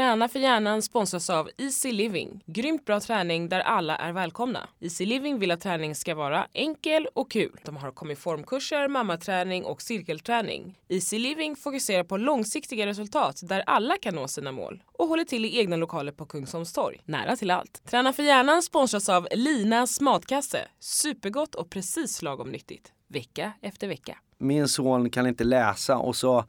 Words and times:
Träna 0.00 0.28
för 0.28 0.38
hjärnan 0.38 0.82
sponsras 0.82 1.30
av 1.30 1.50
Easy 1.58 1.92
Living. 1.92 2.44
Grymt 2.46 2.84
bra 2.84 3.00
träning 3.00 3.48
där 3.48 3.60
alla 3.60 3.96
är 3.96 4.12
välkomna. 4.12 4.68
Easy 4.80 5.06
Living 5.06 5.38
vill 5.38 5.50
att 5.50 5.60
träning 5.60 5.94
ska 5.94 6.14
vara 6.14 6.46
enkel 6.52 7.08
och 7.14 7.30
kul. 7.30 7.60
De 7.64 7.76
har 7.76 7.90
kommit 7.90 8.18
formkurser, 8.18 8.88
mammaträning 8.88 9.64
och 9.64 9.82
cirkelträning. 9.82 10.78
Easy 10.88 11.18
Living 11.18 11.56
fokuserar 11.56 12.04
på 12.04 12.16
långsiktiga 12.16 12.86
resultat 12.86 13.40
där 13.42 13.62
alla 13.66 13.96
kan 13.96 14.14
nå 14.14 14.28
sina 14.28 14.52
mål 14.52 14.82
och 14.86 15.08
håller 15.08 15.24
till 15.24 15.44
i 15.44 15.58
egna 15.58 15.76
lokaler 15.76 16.12
på 16.12 16.26
Kungsholmstorg, 16.26 17.00
nära 17.04 17.36
till 17.36 17.50
allt. 17.50 17.82
Träna 17.90 18.12
för 18.12 18.22
hjärnan 18.22 18.62
sponsras 18.62 19.08
av 19.08 19.28
Linas 19.30 20.00
matkasse. 20.00 20.68
Supergott 20.78 21.54
och 21.54 21.70
precis 21.70 22.22
lagom 22.22 22.50
nyttigt. 22.50 22.92
Vecka 23.08 23.52
efter 23.62 23.88
vecka. 23.88 24.18
Min 24.38 24.68
son 24.68 25.10
kan 25.10 25.26
inte 25.26 25.44
läsa 25.44 25.96
och 25.96 26.16
så 26.16 26.44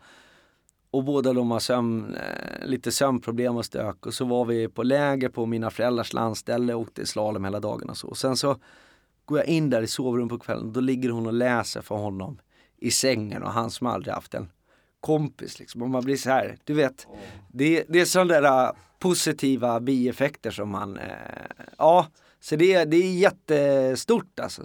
och 0.92 1.04
båda 1.04 1.34
de 1.34 1.52
har 1.52 1.60
sömn, 1.60 2.16
eh, 2.16 2.66
lite 2.66 2.92
sömnproblem 2.92 3.58
och 3.58 3.66
stök 3.66 4.06
och 4.06 4.14
så 4.14 4.26
var 4.26 4.46
vi 4.46 4.68
på 4.68 4.84
läger 4.84 5.30
på 5.30 5.46
mina 5.46 5.70
föräldrars 5.70 6.14
landställe 6.14 6.74
och 6.74 6.82
åkte 6.82 7.06
slalom 7.06 7.46
hela 7.46 7.60
dagen 7.60 7.90
och 7.90 7.98
så. 7.98 8.08
Och 8.08 8.18
sen 8.18 8.38
så 8.38 8.58
går 9.26 9.40
jag 9.40 9.48
in 9.48 9.70
där 9.70 9.82
i 9.82 9.88
sovrummet 9.88 10.30
på 10.30 10.40
kvällen 10.40 10.66
och 10.66 10.74
då 10.74 10.80
ligger 10.80 11.10
hon 11.10 11.28
och 11.28 11.34
läser 11.34 11.82
för 11.82 11.96
honom 11.96 12.40
i 12.78 12.92
sängen 12.92 13.44
och 13.44 13.52
han 13.52 13.72
som 13.72 13.88
aldrig 13.88 14.14
haft 14.14 14.34
en 14.34 14.50
kompis 15.00 15.60
liksom. 15.60 15.82
Och 15.82 15.90
man 15.90 16.04
blir 16.04 16.18
så 16.18 16.30
här, 16.30 16.58
du 16.64 16.74
vet, 16.74 17.08
det, 17.48 17.86
det 17.90 18.02
är 18.02 18.06
sådana 18.06 18.42
där 18.42 18.66
eh, 18.66 18.72
positiva 19.00 19.80
bieffekter 19.80 20.52
som 20.52 20.70
man, 20.70 20.98
eh, 20.98 21.12
ja, 21.78 22.08
så 22.40 22.56
det, 22.56 22.86
det 22.86 22.98
är 22.98 23.14
jättestort 23.14 24.40
alltså. 24.40 24.64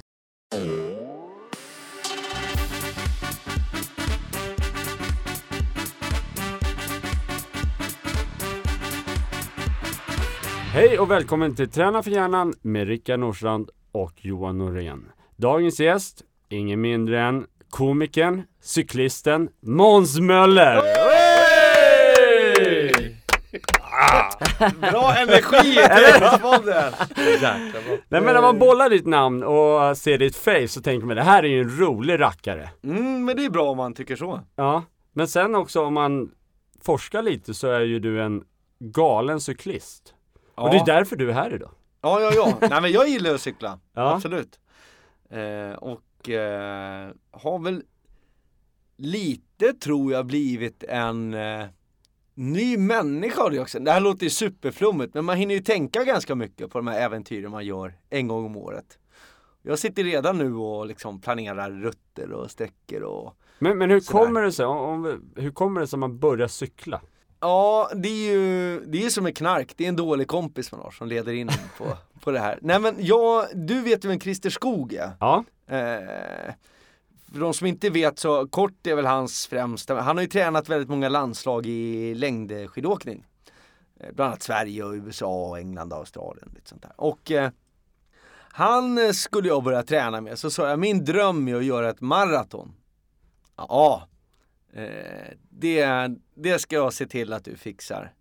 Hej 10.76 10.98
och 10.98 11.10
välkommen 11.10 11.54
till 11.54 11.70
Träna 11.70 12.02
för 12.02 12.10
hjärnan 12.10 12.54
med 12.62 12.88
Rickard 12.88 13.20
Nordstrand 13.20 13.70
och 13.92 14.12
Johan 14.16 14.58
Norén. 14.58 15.12
Dagens 15.36 15.80
gäst, 15.80 16.22
ingen 16.48 16.80
mindre 16.80 17.20
än 17.20 17.46
komikern, 17.70 18.42
cyklisten 18.60 19.48
Måns 19.60 20.18
Möller! 20.18 20.82
Ah, 23.80 24.30
bra 24.90 25.14
energi 25.14 25.70
i 25.70 25.74
Tennispodden! 25.88 26.92
Nej 28.08 28.20
men 28.20 28.34
när 28.34 28.42
man 28.42 28.58
bollar 28.58 28.90
ditt 28.90 29.06
namn 29.06 29.42
och 29.42 29.96
ser 29.96 30.18
ditt 30.18 30.36
face 30.36 30.68
så 30.68 30.80
tänker 30.80 31.06
man 31.06 31.16
det 31.16 31.22
här 31.22 31.42
är 31.42 31.48
ju 31.48 31.60
en 31.60 31.78
rolig 31.78 32.20
rackare. 32.20 32.70
Mm, 32.84 33.24
men 33.24 33.36
det 33.36 33.44
är 33.44 33.50
bra 33.50 33.70
om 33.70 33.76
man 33.76 33.94
tycker 33.94 34.16
så. 34.16 34.40
Ja, 34.56 34.84
men 35.12 35.28
sen 35.28 35.54
också 35.54 35.84
om 35.84 35.94
man 35.94 36.30
forskar 36.82 37.22
lite 37.22 37.54
så 37.54 37.68
är 37.68 37.80
ju 37.80 37.98
du 37.98 38.22
en 38.22 38.44
galen 38.78 39.40
cyklist. 39.40 40.12
Ja. 40.56 40.62
Och 40.62 40.70
det 40.70 40.76
är 40.76 40.86
därför 40.86 41.16
du 41.16 41.28
är 41.30 41.34
här 41.34 41.54
idag. 41.54 41.70
Ja, 42.02 42.20
ja, 42.20 42.32
ja. 42.34 42.58
Nej 42.70 42.82
men 42.82 42.92
jag 42.92 43.08
gillar 43.08 43.34
att 43.34 43.40
cykla. 43.40 43.78
Ja. 43.92 44.14
Absolut. 44.14 44.60
Eh, 45.30 45.72
och 45.78 46.28
eh, 46.30 47.10
har 47.30 47.58
väl 47.58 47.82
lite 48.96 49.72
tror 49.72 50.12
jag 50.12 50.26
blivit 50.26 50.82
en 50.82 51.34
eh, 51.34 51.66
ny 52.34 52.76
människa 52.76 53.48
det 53.48 53.60
också. 53.60 53.78
Det 53.78 53.90
här 53.92 54.00
låter 54.00 54.24
ju 54.24 54.30
superflummigt 54.30 55.14
men 55.14 55.24
man 55.24 55.36
hinner 55.36 55.54
ju 55.54 55.60
tänka 55.60 56.04
ganska 56.04 56.34
mycket 56.34 56.70
på 56.70 56.78
de 56.78 56.86
här 56.86 57.00
äventyren 57.00 57.50
man 57.50 57.66
gör 57.66 57.94
en 58.10 58.28
gång 58.28 58.46
om 58.46 58.56
året. 58.56 58.98
Jag 59.62 59.78
sitter 59.78 60.04
redan 60.04 60.38
nu 60.38 60.54
och 60.54 60.86
liksom 60.86 61.20
planerar 61.20 61.70
rutter 61.70 62.32
och 62.32 62.50
sträckor 62.50 63.02
och 63.02 63.36
Men, 63.58 63.78
men 63.78 63.90
hur 63.90 64.00
sådär. 64.00 64.18
kommer 64.24 64.42
det 64.42 64.52
sig, 64.52 64.66
om, 64.66 65.22
hur 65.36 65.50
kommer 65.50 65.80
det 65.80 65.86
sig 65.86 65.96
att 65.96 66.00
man 66.00 66.18
börjar 66.18 66.48
cykla? 66.48 67.00
Ja, 67.46 67.90
det 67.94 68.08
är 68.08 68.32
ju 68.32 68.80
det 68.86 69.04
är 69.04 69.10
som 69.10 69.24
med 69.24 69.36
knark. 69.36 69.72
Det 69.76 69.84
är 69.84 69.88
en 69.88 69.96
dålig 69.96 70.28
kompis 70.28 70.72
man 70.72 70.80
har 70.80 70.90
som 70.90 71.08
leder 71.08 71.32
in 71.32 71.50
på, 71.78 71.96
på 72.20 72.30
det 72.30 72.38
här. 72.38 72.58
Nej 72.62 72.80
men 72.80 72.94
jag, 72.98 73.46
du 73.54 73.80
vet 73.80 74.04
ju 74.04 74.08
vem 74.08 74.20
Christer 74.20 74.50
Skog 74.50 74.92
är? 74.92 75.10
Ja. 75.20 75.44
Eh, 75.66 76.54
för 77.32 77.40
de 77.40 77.54
som 77.54 77.66
inte 77.66 77.90
vet 77.90 78.18
så, 78.18 78.48
kort 78.48 78.86
är 78.86 78.94
väl 78.94 79.06
hans 79.06 79.46
främsta, 79.46 80.00
han 80.00 80.16
har 80.16 80.22
ju 80.22 80.28
tränat 80.28 80.68
väldigt 80.68 80.88
många 80.88 81.08
landslag 81.08 81.66
i 81.66 82.14
längdskidåkning. 82.14 83.24
Eh, 84.00 84.12
bland 84.14 84.28
annat 84.28 84.42
Sverige 84.42 84.84
och 84.84 84.92
USA, 84.92 85.58
England 85.58 85.92
och 85.92 85.98
Australien. 85.98 86.50
Lite 86.54 86.68
sånt 86.68 86.82
där. 86.82 86.92
Och 86.96 87.30
eh, 87.30 87.50
han 88.34 89.14
skulle 89.14 89.48
jag 89.48 89.62
börja 89.64 89.82
träna 89.82 90.20
med, 90.20 90.38
så 90.38 90.50
sa 90.50 90.68
jag 90.68 90.78
min 90.78 91.04
dröm 91.04 91.48
är 91.48 91.54
att 91.54 91.64
göra 91.64 91.90
ett 91.90 92.00
maraton. 92.00 92.74
Ja, 93.56 94.08
det, 95.50 96.08
det 96.34 96.58
ska 96.58 96.76
jag 96.76 96.92
se 96.92 97.06
till 97.06 97.32
att 97.32 97.44
du 97.44 97.56
fixar. 97.56 98.12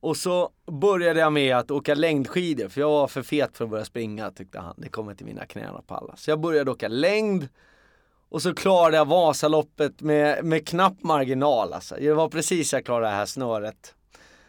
Och 0.00 0.16
så 0.16 0.50
började 0.66 1.20
jag 1.20 1.32
med 1.32 1.56
att 1.56 1.70
åka 1.70 1.94
längdskidor, 1.94 2.68
för 2.68 2.80
jag 2.80 2.88
var 2.90 3.08
för 3.08 3.22
fet 3.22 3.56
för 3.56 3.64
att 3.64 3.70
börja 3.70 3.84
springa 3.84 4.30
tyckte 4.30 4.58
han. 4.58 4.74
Det 4.76 4.88
kommer 4.88 5.10
inte 5.10 5.24
mina 5.24 5.46
knän 5.46 5.76
att 5.76 5.86
palla. 5.86 6.16
Så 6.16 6.30
jag 6.30 6.40
började 6.40 6.70
åka 6.70 6.88
längd. 6.88 7.48
Och 8.28 8.42
så 8.42 8.54
klarade 8.54 8.96
jag 8.96 9.04
Vasaloppet 9.04 10.00
med, 10.00 10.44
med 10.44 10.68
knapp 10.68 11.02
marginal 11.02 11.72
alltså. 11.72 11.96
Det 12.00 12.12
var 12.14 12.28
precis 12.28 12.72
jag 12.72 12.84
klarade 12.84 13.06
det 13.06 13.12
här 13.12 13.26
snöret. 13.26 13.94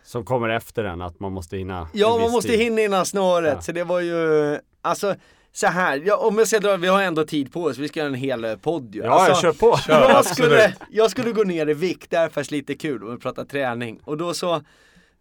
Som 0.04 0.26
kommer 0.26 0.50
efter 0.50 0.84
den, 0.84 1.02
att 1.02 1.20
man 1.20 1.32
måste 1.32 1.58
hinna 1.58 1.88
Ja, 1.94 2.18
man 2.22 2.32
måste 2.32 2.50
tid. 2.50 2.60
hinna 2.60 2.82
innan 2.82 3.06
snöret. 3.06 3.54
Ja. 3.56 3.62
Så 3.62 3.72
det 3.72 3.84
var 3.84 4.00
ju, 4.00 4.60
alltså 4.82 5.16
så 5.56 5.68
här, 5.68 6.02
ja, 6.06 6.18
om 6.18 6.38
jag 6.38 6.48
ska 6.48 6.60
dra, 6.60 6.78
vi 6.78 6.88
har 6.88 7.02
ändå 7.02 7.26
tid 7.26 7.54
på 7.54 7.64
oss, 7.64 7.78
vi 7.78 7.88
ska 7.88 8.00
göra 8.00 8.08
en 8.08 8.14
hel 8.14 8.44
eh, 8.44 8.56
podd 8.56 8.96
ju. 8.96 9.02
Ja, 9.02 9.12
alltså, 9.12 9.48
jag 9.48 9.56
kör 9.56 9.68
på. 9.72 9.78
Kör, 9.78 10.10
jag, 10.10 10.26
skulle, 10.26 10.76
jag 10.90 11.12
skulle 11.12 11.32
gå 11.32 11.44
ner 11.44 11.70
i 11.70 11.74
vikt, 11.74 12.10
det 12.10 12.18
är 12.18 12.30
faktiskt 12.30 12.52
lite 12.52 12.76
kul 12.76 13.04
om 13.04 13.12
vi 13.12 13.18
pratar 13.18 13.46
träning. 13.46 14.00
Och 14.04 14.18
då 14.18 14.34
så 14.34 14.62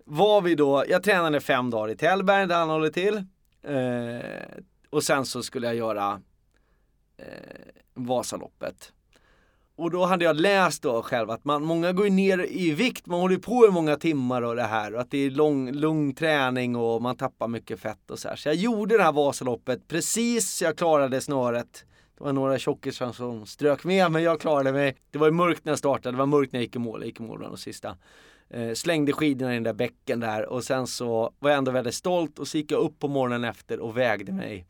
var 0.05 0.41
vi 0.41 0.55
då, 0.55 0.85
jag 0.89 1.03
tränade 1.03 1.41
fem 1.41 1.71
dagar 1.71 1.93
i 1.93 1.97
Tällberg 1.97 2.47
där 2.47 2.57
han 2.57 2.69
håller 2.69 2.91
till. 2.91 3.17
Eh, 3.63 4.61
och 4.91 5.03
sen 5.03 5.25
så 5.27 5.43
skulle 5.43 5.67
jag 5.67 5.77
göra 5.77 6.21
eh, 7.17 7.27
Vasaloppet. 7.95 8.93
Och 9.83 9.91
då 9.91 10.05
hade 10.05 10.25
jag 10.25 10.37
läst 10.37 10.83
då 10.83 11.03
själv 11.03 11.31
att 11.31 11.45
man, 11.45 11.65
många 11.65 11.93
går 11.93 12.11
ner 12.11 12.47
i 12.51 12.71
vikt, 12.71 13.07
man 13.07 13.21
håller 13.21 13.39
på 13.39 13.67
i 13.67 13.71
många 13.71 13.97
timmar 13.97 14.43
och 14.43 14.57
det 14.57 14.63
här 14.63 14.95
och 14.95 15.01
att 15.01 15.11
det 15.11 15.19
är 15.19 15.31
lång, 15.31 15.73
lugn 15.73 16.15
träning 16.15 16.77
och 16.77 17.03
man 17.03 17.17
tappar 17.17 17.49
mycket 17.49 17.81
fett 17.81 18.11
och 18.11 18.19
så 18.19 18.29
här. 18.29 18.37
Så 18.37 18.49
jag 18.49 18.55
gjorde 18.55 18.97
det 18.97 19.03
här 19.03 19.13
Vasaloppet 19.13 19.89
precis 19.89 20.51
så 20.51 20.65
jag 20.65 20.77
klarade 20.79 21.21
snöret. 21.21 21.85
Det 22.19 22.25
var 22.25 22.33
några 22.33 22.59
tjockisar 22.59 23.13
som 23.13 23.47
strök 23.47 23.85
med 23.85 24.11
men 24.13 24.23
jag 24.23 24.41
klarade 24.41 24.73
mig. 24.73 24.97
Det 25.11 25.19
var 25.19 25.27
ju 25.27 25.33
mörkt 25.33 25.65
när 25.65 25.73
jag 25.73 25.79
startade, 25.79 26.17
det 26.17 26.19
var 26.19 26.27
mörkt 26.27 26.53
när 26.53 26.61
jag 26.61 26.65
gick 26.65 26.77
i 26.77 26.79
mål, 26.79 27.01
jag 27.01 27.07
gick 27.07 27.21
i 27.21 27.23
mål 27.23 27.39
bland 27.39 27.53
de 27.53 27.59
sista. 27.59 27.97
Eh, 28.51 28.73
slängde 28.73 29.13
skidorna 29.13 29.53
i 29.53 29.55
den 29.55 29.63
där 29.63 29.73
bäcken 29.73 30.21
där 30.21 30.47
och 30.47 30.65
sen 30.65 30.87
så 30.87 31.33
var 31.39 31.51
jag 31.51 31.59
ändå 31.59 31.71
väldigt 31.71 31.95
stolt 31.95 32.39
och 32.39 32.49
så 32.49 32.57
gick 32.57 32.73
jag 32.73 32.81
upp 32.81 32.99
på 32.99 33.09
morgonen 33.09 33.45
efter 33.45 33.81
och 33.81 33.97
vägde 33.97 34.33
mig. 34.33 34.67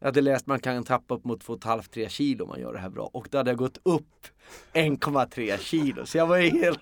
Jag 0.00 0.06
hade 0.06 0.20
läst 0.20 0.42
att 0.42 0.46
man 0.46 0.60
kan 0.60 0.84
tappa 0.84 1.14
upp 1.14 1.24
mot 1.24 1.44
2,5-3 1.44 2.08
kilo 2.08 2.44
om 2.44 2.48
man 2.48 2.60
gör 2.60 2.72
det 2.72 2.78
här 2.78 2.90
bra. 2.90 3.10
Och 3.12 3.28
då 3.30 3.38
hade 3.38 3.50
jag 3.50 3.58
gått 3.58 3.78
upp 3.82 4.26
1,3 4.72 5.58
kilo. 5.58 6.06
Så 6.06 6.18
jag 6.18 6.26
var 6.26 6.38
helt 6.38 6.80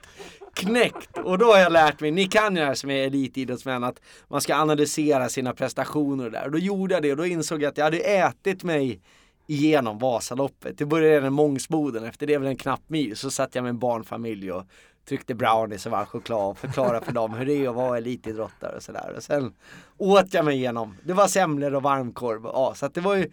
knäckt. 0.55 1.19
Och 1.19 1.39
då 1.39 1.47
har 1.47 1.59
jag 1.59 1.73
lärt 1.73 2.01
mig, 2.01 2.11
ni 2.11 2.25
kan 2.25 2.55
ju 2.55 2.61
det 2.61 2.67
här 2.67 2.75
som 2.75 2.91
är 2.91 3.07
elitidrottsmän, 3.07 3.85
att 3.85 4.01
man 4.29 4.41
ska 4.41 4.57
analysera 4.57 5.29
sina 5.29 5.53
prestationer 5.53 6.25
och 6.25 6.31
där. 6.31 6.45
Och 6.45 6.51
då 6.51 6.59
gjorde 6.59 6.95
jag 6.95 7.03
det 7.03 7.11
och 7.11 7.17
då 7.17 7.27
insåg 7.27 7.63
jag 7.63 7.69
att 7.69 7.79
jag 7.79 7.85
hade 7.85 7.99
ätit 7.99 8.65
mig 8.65 9.01
igenom 9.47 9.99
Vasaloppet. 9.99 10.79
Det 10.79 10.87
började 10.87 11.15
redan 11.15 11.27
i 11.27 11.31
Mångsboden, 11.31 12.05
efter 12.05 12.27
det 12.27 12.39
väl 12.39 12.49
en 12.49 12.57
knapp 12.57 12.83
mil. 12.87 13.17
Så 13.17 13.31
satt 13.31 13.55
jag 13.55 13.63
med 13.63 13.71
en 13.71 13.79
barnfamilj 13.79 14.53
och 14.53 14.65
tryckte 15.09 15.35
brownies 15.35 15.87
och 15.87 15.93
varm 15.93 16.07
choklad 16.07 16.51
och 16.51 16.59
förklarade 16.59 17.05
för 17.07 17.13
dem 17.13 17.35
hur 17.35 17.47
det 17.47 17.65
är 17.65 17.69
att 17.69 17.75
vara 17.75 17.99
elitidrottare 17.99 18.77
och 18.77 18.83
sådär. 18.83 19.15
Och 19.17 19.23
sen 19.23 19.55
åt 19.97 20.35
jag 20.35 20.45
mig 20.45 20.57
igenom. 20.57 20.97
Det 21.03 21.13
var 21.13 21.27
semlor 21.27 21.75
och 21.75 21.83
varmkorv. 21.83 22.45
Ja, 22.45 22.73
så 22.77 22.87
att 22.87 22.95
det 22.95 23.01
var 23.01 23.15
ju 23.15 23.31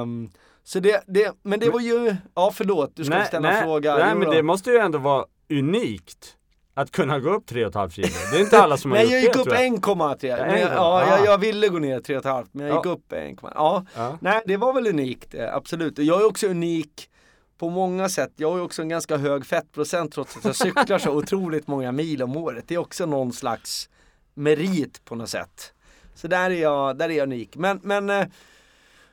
um, 0.00 0.30
så 0.64 0.80
det, 0.80 1.04
det, 1.06 1.32
men 1.42 1.60
det 1.60 1.70
var 1.70 1.80
ju, 1.80 2.16
ja 2.34 2.50
förlåt, 2.54 2.90
du 2.94 3.04
nej, 3.08 3.26
ställa 3.26 3.48
nej, 3.48 3.58
en 3.58 3.64
fråga. 3.64 3.96
Nej 3.96 4.14
men 4.14 4.30
det 4.30 4.42
måste 4.42 4.70
ju 4.70 4.76
ändå 4.76 4.98
vara 4.98 5.24
unikt. 5.50 6.32
Att 6.74 6.90
kunna 6.90 7.18
gå 7.18 7.30
upp 7.30 7.50
3,5 7.50 7.90
kilo. 7.90 8.08
Det 8.32 8.36
är 8.36 8.40
inte 8.40 8.62
alla 8.62 8.76
som 8.76 8.90
har 8.90 8.98
det 8.98 9.04
Nej 9.04 9.12
jag 9.12 9.22
gick 9.22 9.36
upp 9.36 9.48
1,3. 9.48 10.26
Ja, 10.26 10.58
ja, 10.58 11.06
jag, 11.08 11.26
jag 11.26 11.38
ville 11.38 11.68
gå 11.68 11.78
ner 11.78 12.00
3,5 12.00 12.46
men 12.52 12.66
jag 12.66 12.76
gick 12.76 12.86
upp 12.86 13.12
1,3. 13.12 13.52
Ja. 13.54 13.84
ja. 13.96 14.18
Nej 14.20 14.42
det 14.46 14.56
var 14.56 14.72
väl 14.72 14.86
unikt, 14.86 15.34
eh, 15.34 15.54
absolut. 15.54 15.98
Jag 15.98 16.20
är 16.20 16.26
också 16.26 16.46
unik 16.46 17.10
på 17.58 17.70
många 17.70 18.08
sätt. 18.08 18.32
Jag 18.36 18.50
har 18.50 18.56
ju 18.56 18.62
också 18.62 18.82
en 18.82 18.88
ganska 18.88 19.16
hög 19.16 19.46
fettprocent 19.46 20.12
trots 20.12 20.36
att 20.36 20.44
jag 20.44 20.56
cyklar 20.56 20.98
så 20.98 21.10
otroligt 21.16 21.66
många 21.66 21.92
mil 21.92 22.22
om 22.22 22.36
året. 22.36 22.64
Det 22.68 22.74
är 22.74 22.78
också 22.78 23.06
någon 23.06 23.32
slags 23.32 23.88
merit 24.34 25.04
på 25.04 25.14
något 25.14 25.28
sätt. 25.28 25.72
Så 26.14 26.28
där 26.28 26.50
är 26.50 26.62
jag, 26.62 26.98
där 26.98 27.08
är 27.08 27.14
jag 27.14 27.26
unik. 27.26 27.56
Men, 27.56 27.80
men, 27.82 28.10
eh, 28.10 28.26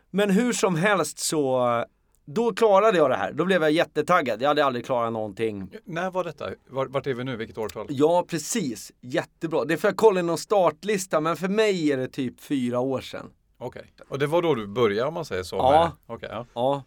men 0.10 0.30
hur 0.30 0.54
som 0.54 0.76
helst 0.76 1.20
så 1.20 1.86
då 2.26 2.54
klarade 2.54 2.98
jag 2.98 3.10
det 3.10 3.16
här. 3.16 3.34
Då 3.34 3.46
blev 3.46 3.62
jag 3.62 3.72
jättetaggad. 3.72 4.42
Jag 4.42 4.48
hade 4.48 4.66
aldrig 4.66 4.86
klarat 4.86 5.14
någonting. 5.14 5.70
När 5.86 6.12
var 6.12 6.24
detta? 6.24 6.50
Vart 6.70 7.08
är 7.08 7.14
vi 7.14 7.24
nu? 7.24 7.36
Vilket 7.36 7.58
årtal? 7.58 7.88
Ja, 7.90 8.26
precis. 8.28 8.92
Jättebra. 9.02 9.66
Det 9.66 9.78
för 9.78 9.88
jag 9.88 9.98
kollade 9.98 10.28
någon 10.28 10.38
startlista, 10.38 11.20
men 11.20 11.38
för 11.38 11.48
mig 11.48 11.92
är 11.92 11.98
det 11.98 12.08
typ 12.08 12.42
fyra 12.42 12.80
år 12.80 13.02
sedan. 13.02 13.30
Okej. 13.58 13.82
Okay. 13.82 14.06
Och 14.10 14.20
det 14.20 14.28
var 14.28 14.42
då 14.42 14.56
du 14.56 14.68
började 14.68 15.08
om 15.08 15.14
man 15.14 15.26
säger 15.26 15.44
så? 15.44 15.56
Ja. 15.56 15.92
Okay, 16.08 16.30
ja. 16.32 16.46
ja. 16.54 16.84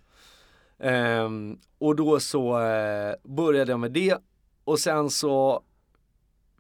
Um, 0.78 1.58
och 1.78 1.96
då 1.96 2.20
så 2.20 2.58
uh, 2.58 3.14
började 3.34 3.72
jag 3.72 3.80
med 3.80 3.92
det 3.92 4.18
och 4.64 4.78
sen 4.78 5.10
så 5.10 5.62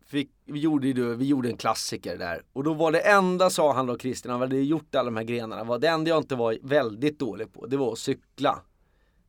fick, 0.06 0.30
vi, 0.44 0.60
gjorde, 0.60 0.88
ju- 0.88 1.14
vi 1.14 1.24
gjorde 1.24 1.48
en 1.48 1.56
klassiker 1.56 2.18
där. 2.18 2.42
Och 2.52 2.64
då 2.64 2.74
var 2.74 2.92
det 2.92 3.00
enda, 3.00 3.50
sa 3.50 3.72
han 3.72 3.86
då 3.86 3.98
Christian, 3.98 4.32
han 4.32 4.40
hade 4.40 4.56
gjort 4.56 4.94
alla 4.94 5.04
de 5.04 5.16
här 5.16 5.24
grenarna, 5.24 5.64
var 5.64 5.78
det 5.78 5.88
enda 5.88 6.08
jag 6.08 6.18
inte 6.18 6.34
var 6.34 6.58
väldigt 6.62 7.18
dålig 7.18 7.52
på, 7.52 7.66
det 7.66 7.76
var 7.76 7.92
att 7.92 7.98
cykla. 7.98 8.62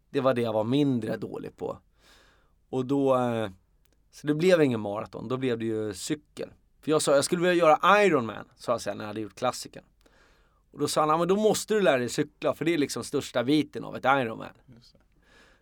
Det 0.10 0.22
var 0.22 0.34
det 0.34 0.42
jag 0.42 0.54
var 0.54 0.63
mindre 0.63 1.18
dålig 1.18 1.57
på. 1.57 1.78
Och 2.69 2.86
då, 2.86 3.16
uh, 3.16 3.50
så 4.12 4.28
det 4.28 4.34
blev 4.34 4.62
ingen 4.62 4.80
maraton, 4.80 5.28
då 5.28 5.38
blev 5.38 5.60
det 5.60 5.66
ju 5.66 5.94
cykel. 5.94 6.50
För 6.81 6.92
jag 6.92 7.01
sa, 7.01 7.16
jag 7.16 7.25
skulle 7.25 7.42
vilja 7.42 7.66
göra 7.66 8.04
Ironman, 8.06 8.45
sa 8.56 8.72
jag 8.72 8.81
sen 8.81 8.98
när 8.98 9.04
jag 9.04 9.07
hade 9.07 9.22
gjort 9.22 9.36
klassikern. 9.36 9.84
Och 10.71 10.79
då 10.79 10.87
sa 10.87 11.01
han, 11.01 11.09
ja, 11.09 11.17
men 11.17 11.27
då 11.27 11.35
måste 11.35 11.73
du 11.73 11.81
lära 11.81 11.97
dig 11.97 12.09
cykla, 12.09 12.53
för 12.53 12.65
det 12.65 12.73
är 12.73 12.77
liksom 12.77 13.03
största 13.03 13.43
biten 13.43 13.83
av 13.83 13.95
ett 13.95 14.05
Ironman. 14.05 14.49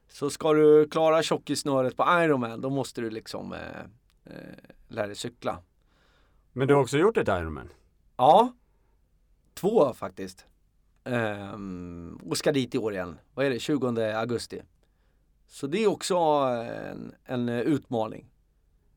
Så 0.08 0.30
ska 0.30 0.54
du 0.54 0.88
klara 0.90 1.24
tjockissnöret 1.24 1.98
på 1.98 2.04
Ironman, 2.04 2.62
då 2.62 2.70
måste 2.70 3.02
du 3.02 3.10
liksom 3.10 3.54
eh, 3.54 3.60
eh, 4.26 4.34
lära 4.88 5.08
dig 5.08 5.16
cykla. 5.16 5.60
Men 6.54 6.68
du 6.68 6.74
har 6.74 6.82
också 6.82 6.98
gjort 6.98 7.18
ett 7.18 7.28
Ironman? 7.28 7.70
Ja, 8.18 8.54
två 9.54 9.94
faktiskt. 9.94 10.46
Ehm, 11.04 12.20
och 12.30 12.38
ska 12.38 12.52
dit 12.52 12.76
i 12.76 12.78
år 12.78 12.94
igen. 12.94 13.20
Vad 13.34 13.46
är 13.46 13.50
det? 13.50 13.60
20 13.60 14.02
augusti. 14.02 14.62
Så 15.48 15.68
det 15.68 15.84
är 15.84 15.88
också 15.88 16.18
en, 16.18 17.16
en 17.26 17.50
utmaning. 17.50 18.30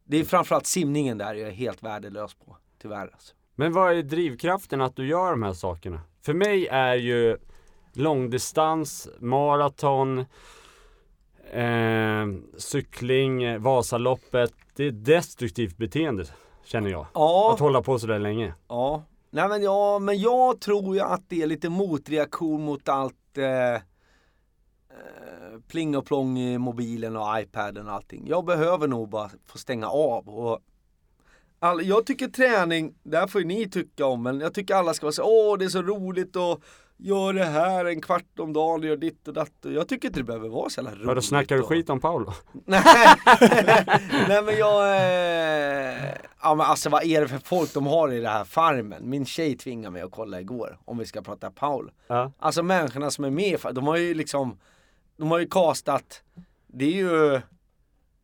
Det 0.05 0.17
är 0.17 0.25
framförallt 0.25 0.67
simningen 0.67 1.19
där 1.19 1.35
jag 1.35 1.49
är 1.49 1.53
helt 1.53 1.83
värdelös 1.83 2.35
på, 2.35 2.57
tyvärr. 2.79 3.11
Alltså. 3.13 3.35
Men 3.61 3.73
vad 3.73 3.93
är 3.99 4.03
drivkraften 4.03 4.81
att 4.81 4.97
du 4.97 5.07
gör 5.09 5.31
de 5.31 5.43
här 5.43 5.53
sakerna? 5.53 6.01
För 6.23 6.35
mig 6.35 6.67
är 6.67 6.95
ju 6.95 7.37
långdistans, 7.93 9.09
maraton, 9.19 10.19
eh, 11.53 12.27
cykling, 12.57 13.63
Vasaloppet. 13.63 14.53
Det 14.77 14.85
är 14.85 14.91
destruktivt 14.91 15.77
beteende 15.77 16.25
känner 16.65 16.91
jag. 16.91 17.07
Ja, 17.15 17.53
Att 17.55 17.61
hålla 17.61 17.83
på 17.83 17.99
sådär 17.99 18.19
länge. 18.19 18.55
ja. 18.69 19.03
Nej 19.31 19.49
men 19.49 19.63
ja, 19.63 19.99
men 19.99 20.19
jag 20.19 20.61
tror 20.61 20.95
ju 20.97 21.01
att 21.03 21.23
det 21.29 21.43
är 21.43 21.47
lite 21.47 21.69
motreaktion 21.69 22.65
mot 22.65 22.89
allt 22.89 23.39
eh, 23.39 23.75
eh, 23.75 23.81
pling 25.69 25.97
och 25.97 26.07
plong 26.07 26.39
i 26.39 26.59
mobilen 26.59 27.17
och 27.17 27.41
iPaden 27.41 27.89
och 27.89 27.93
allting. 27.95 28.25
Jag 28.29 28.45
behöver 28.45 28.89
nog 28.89 29.09
bara 29.09 29.31
få 29.47 29.59
stänga 29.59 29.89
av. 29.89 30.29
Och 30.29 30.59
all, 31.61 31.87
jag 31.87 32.07
tycker 32.07 32.29
träning, 32.29 32.95
det 33.03 33.19
här 33.19 33.27
får 33.27 33.41
ju 33.41 33.47
ni 33.47 33.71
tycka 33.71 34.07
om, 34.07 34.23
men 34.23 34.41
jag 34.41 34.55
tycker 34.55 34.75
alla 34.75 34.95
ska 34.95 35.07
vara 35.07 35.13
så 35.13 35.23
åh 35.23 35.59
det 35.59 35.65
är 35.65 35.69
så 35.69 35.83
roligt 35.83 36.37
och 36.37 36.63
gör 36.97 37.33
det 37.33 37.45
här 37.45 37.85
en 37.85 38.01
kvart 38.01 38.39
om 38.39 38.53
dagen, 38.53 38.83
gör 38.83 38.97
ditt 38.97 39.29
och 39.29 39.35
datt. 39.35 39.53
Jag 39.63 39.89
tycker 39.89 40.09
inte 40.09 40.21
det 40.21 40.25
behöver 40.25 40.49
vara 40.49 40.71
så 40.71 40.81
jävla 40.81 40.91
roligt. 40.91 41.07
Vadå, 41.07 41.23
snackar 41.23 41.57
du 41.57 41.63
skit 41.63 41.91
om 41.91 42.01
Paolo? 42.01 42.33
Nej, 42.65 42.83
nej 44.29 44.43
men 44.43 44.57
jag, 44.57 44.97
eh, 44.97 46.15
ja 46.43 46.55
men 46.55 46.67
alltså 46.67 46.91
vad 46.91 47.05
är 47.05 47.21
det 47.21 47.29
för 47.29 47.39
folk 47.39 47.75
de 47.75 47.87
har 47.87 48.13
i 48.13 48.21
det 48.21 48.29
här 48.29 48.45
farmen? 48.45 49.11
Min 49.11 49.27
tjej 49.27 49.57
tvingade 49.57 49.93
mig 49.93 50.03
att 50.03 50.11
kolla 50.11 50.41
igår, 50.41 50.79
om 50.85 50.99
vi 50.99 51.07
ska 51.07 51.23
prata 51.23 51.51
Paul. 51.51 51.91
Ja. 52.07 52.33
Alltså 52.39 52.63
människorna 52.63 53.11
som 53.11 53.25
är 53.25 53.31
med, 53.31 53.61
de 53.73 53.87
har 53.87 53.97
ju 53.97 54.15
liksom, 54.15 54.59
de 55.17 55.31
har 55.31 55.39
ju 55.39 55.47
castat, 55.47 56.23
det 56.67 56.85
är 56.85 56.97
ju, 56.97 57.41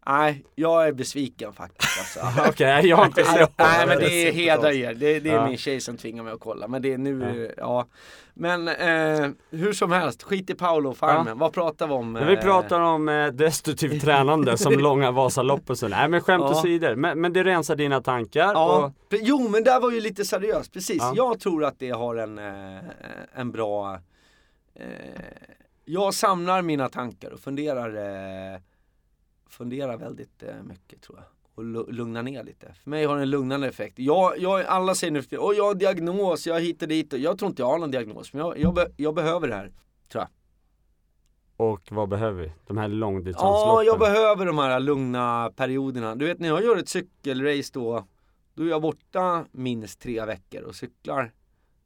nej 0.06 0.44
jag 0.54 0.88
är 0.88 0.92
besviken 0.92 1.52
faktiskt 1.52 1.98
alltså. 1.98 2.42
Okej, 2.50 2.86
jag 2.86 2.96
har 2.96 3.06
inte 3.06 3.22
Nej, 3.22 3.38
sett 3.38 3.52
nej 3.58 3.86
men 3.86 3.98
det. 3.98 4.04
det 4.04 4.28
är 4.28 4.32
hedrar 4.32 4.70
er, 4.72 4.94
det, 4.94 5.20
det 5.20 5.30
är 5.30 5.34
Ja. 5.34 5.46
min 5.48 5.56
tjej 5.58 5.80
som 5.80 5.96
tvingar 5.96 6.22
mig 6.22 6.32
att 6.32 6.40
kolla. 6.40 6.68
Men 6.68 6.82
det 6.82 6.92
är 6.92 6.98
nu, 6.98 7.54
ja. 7.56 7.86
Men 8.34 8.68
eh, 8.68 9.30
hur 9.50 9.72
som 9.72 9.92
helst, 9.92 10.22
skit 10.22 10.50
i 10.50 10.54
Paolo 10.54 10.90
och 10.90 10.96
Farmen. 10.96 11.38
Vad 11.38 11.52
pratar 11.52 11.86
vi 11.86 11.92
om? 11.94 12.12
Men 12.12 12.26
vi 12.26 12.34
eh, 12.34 12.40
pratar 12.40 12.80
om 12.80 13.08
eh, 13.08 13.26
destruktivt 13.26 14.02
tränande 14.04 14.58
som 14.58 14.72
långa 14.72 15.10
Vasalopp 15.10 15.70
och 15.70 15.78
så. 15.78 15.88
Nej 15.88 16.08
men 16.08 16.20
skämt 16.20 16.44
Ja. 16.44 16.50
åsido. 16.50 16.96
Men, 16.96 17.20
men 17.20 17.32
det 17.32 17.44
rensar 17.44 17.76
dina 17.76 18.00
tankar. 18.00 18.52
Ja, 18.54 18.84
Och, 18.86 19.14
jo 19.22 19.48
men 19.48 19.64
där 19.64 19.80
var 19.80 19.90
ju 19.90 20.00
lite 20.00 20.24
seriöst, 20.24 20.72
precis. 20.72 20.96
Ja. 20.98 21.12
Jag 21.16 21.40
tror 21.40 21.64
att 21.64 21.78
det 21.78 21.90
har 21.90 22.16
en, 22.16 22.38
eh, 22.38 22.78
en 23.34 23.52
bra 23.52 23.94
eh, 24.74 24.86
Jag 25.84 26.14
samlar 26.14 26.62
mina 26.62 26.88
tankar 26.88 27.30
och 27.30 27.40
funderar 27.40 27.94
Funderar 29.56 29.96
väldigt 29.96 30.42
eh, 30.42 30.62
mycket 30.62 31.02
tror 31.02 31.18
jag 31.18 31.26
och 31.54 31.64
lu- 31.64 31.92
lugna 31.92 32.22
ner 32.22 32.44
lite. 32.44 32.74
För 32.82 32.90
mig 32.90 33.04
har 33.04 33.16
det 33.16 33.22
en 33.22 33.30
lugnande 33.30 33.68
effekt. 33.68 33.98
Jag, 33.98 34.38
jag, 34.38 34.64
alla 34.64 34.94
säger 34.94 35.10
nu 35.10 35.22
för 35.22 35.28
tiden, 35.30 35.44
"Åh, 35.44 35.54
jag 35.56 35.64
har 35.64 35.74
diagnos, 35.74 36.46
jag 36.46 36.60
hit 36.60 36.82
och 36.82 36.88
dit. 36.88 37.12
Jag 37.12 37.38
tror 37.38 37.48
inte 37.50 37.62
jag 37.62 37.66
har 37.66 37.78
någon 37.78 37.90
diagnos, 37.90 38.32
men 38.32 38.40
jag, 38.46 38.58
jag, 38.58 38.78
jag 38.96 39.14
behöver 39.14 39.48
det 39.48 39.54
här. 39.54 39.72
och 41.56 41.80
vad 41.90 42.08
behöver 42.08 42.42
vi? 42.42 42.52
De 42.66 42.78
här 42.78 42.88
långdistansloppen. 42.88 43.68
Ja, 43.68 43.82
jag 43.82 43.98
behöver 43.98 44.46
de 44.46 44.58
här 44.58 44.80
lugna 44.80 45.52
perioderna. 45.56 46.14
Du 46.14 46.24
vet 46.26 46.38
när 46.38 46.48
jag 46.48 46.64
gör 46.64 46.76
ett 46.76 46.88
cykelrace 46.88 47.70
då, 47.72 48.04
då 48.54 48.62
är 48.62 48.66
jag 48.68 48.82
borta 48.82 49.46
minst 49.52 50.00
tre 50.00 50.24
veckor 50.24 50.62
och 50.62 50.74
cyklar 50.74 51.32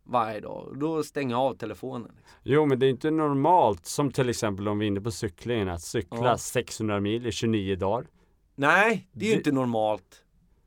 varje 0.09 0.41
dag. 0.41 0.77
Då 0.81 1.03
stänger 1.03 1.35
jag 1.35 1.41
av 1.41 1.55
telefonen. 1.55 2.03
Liksom. 2.17 2.41
Jo 2.43 2.67
men 2.67 2.79
det 2.79 2.87
är 2.87 2.91
inte 2.91 3.11
normalt 3.11 3.87
som 3.87 4.13
till 4.13 4.29
exempel 4.29 4.69
om 4.69 4.79
vi 4.79 4.87
är 4.87 4.89
inne 4.89 5.01
på 5.01 5.11
cyklingen 5.11 5.69
att 5.69 5.83
cykla 5.83 6.19
Ja. 6.27 6.37
600 6.39 7.01
mil 7.01 7.27
i 7.27 7.33
29 7.33 7.77
dagar. 7.77 8.07
Nej, 8.55 9.09
det 9.13 9.25
är 9.25 9.29
ju 9.29 9.33
Det- 9.35 9.39
inte 9.39 9.53
normalt. 9.53 10.25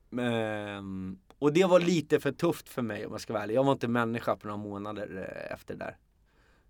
Men, 0.10 1.20
och 1.40 1.54
det 1.54 1.66
var 1.66 1.80
lite 1.80 2.20
för 2.20 2.32
tufft 2.32 2.70
för 2.70 2.82
mig 2.82 3.06
om 3.06 3.12
jag 3.12 3.22
ska 3.22 3.34
vara 3.34 3.44
ärlig. 3.44 3.56
Jag 3.56 3.64
var 3.64 3.72
inte 3.72 3.88
människa 3.88 4.36
på 4.36 4.48
några 4.48 4.58
månader 4.64 5.36
eh, 5.48 5.54
efter 5.54 5.76
där. 5.76 5.98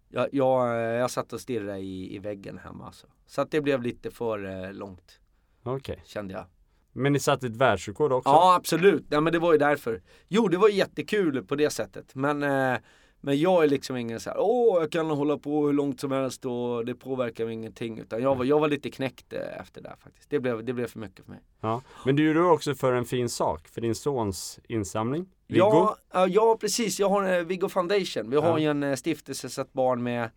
Jag, 0.09 0.27
jag, 0.31 0.77
jag 0.77 1.12
satt 1.12 1.33
och 1.33 1.41
stirrade 1.41 1.77
i, 1.79 2.15
i 2.15 2.19
väggen 2.19 2.57
hemma 2.57 2.85
alltså. 2.85 3.07
Så 3.25 3.41
att 3.41 3.51
det 3.51 3.62
blev 3.62 3.81
lite 3.81 4.12
för 4.12 4.45
eh, 4.65 4.73
långt, 4.73 5.19
Okej. 5.63 6.01
kände 6.06 6.33
jag. 6.33 6.45
Men 6.93 7.13
ni 7.13 7.19
satte 7.19 7.47
ett 7.47 7.55
världsrekord 7.55 8.11
också? 8.11 8.29
Ja 8.29 8.55
absolut, 8.55 9.05
ja, 9.09 9.21
men 9.21 9.33
det 9.33 9.39
var 9.39 9.51
ju 9.51 9.57
därför. 9.57 10.01
Jo 10.27 10.47
det 10.47 10.57
var 10.57 10.69
jättekul 10.69 11.43
på 11.43 11.55
det 11.55 11.69
sättet. 11.69 12.15
Men, 12.15 12.43
eh, 12.43 12.79
men 13.23 13.39
jag 13.39 13.63
är 13.63 13.67
liksom 13.67 13.95
ingen 13.95 14.19
så 14.19 14.29
här, 14.29 14.38
åh 14.39 14.79
jag 14.81 14.91
kan 14.91 15.09
hålla 15.09 15.38
på 15.38 15.65
hur 15.65 15.73
långt 15.73 15.99
som 15.99 16.11
helst 16.11 16.45
och 16.45 16.85
det 16.85 16.95
påverkar 16.95 17.45
mig 17.45 17.53
ingenting. 17.53 17.99
Utan 17.99 18.21
jag 18.21 18.35
var, 18.35 18.45
jag 18.45 18.59
var 18.59 18.67
lite 18.67 18.89
knäckt 18.91 19.33
eh, 19.33 19.61
efter 19.61 19.81
det 19.81 19.89
här 19.89 19.95
faktiskt. 20.03 20.29
Det 20.29 20.39
blev, 20.39 20.65
det 20.65 20.73
blev 20.73 20.88
för 20.88 20.99
mycket 20.99 21.25
för 21.25 21.31
mig. 21.31 21.41
Ja. 21.61 21.81
Men 22.05 22.15
du 22.15 22.27
gjorde 22.27 22.41
också 22.43 22.75
för 22.75 22.94
en 22.94 23.05
fin 23.05 23.29
sak, 23.29 23.67
för 23.67 23.81
din 23.81 23.95
sons 23.95 24.59
insamling. 24.67 25.25
Viggo? 25.47 25.95
Ja, 26.13 26.27
ja, 26.27 26.57
precis, 26.61 26.99
jag 26.99 27.09
har 27.09 27.23
en 27.23 27.47
Viggo 27.47 27.69
Foundation. 27.69 28.29
Vi 28.29 28.35
har 28.37 28.49
Ja. 28.49 28.59
ju 28.59 28.65
en 28.69 28.83
eh, 28.83 28.95
stiftelse 28.95 29.49
så 29.49 29.61
att 29.61 29.73
barn 29.73 30.03
med 30.03 30.29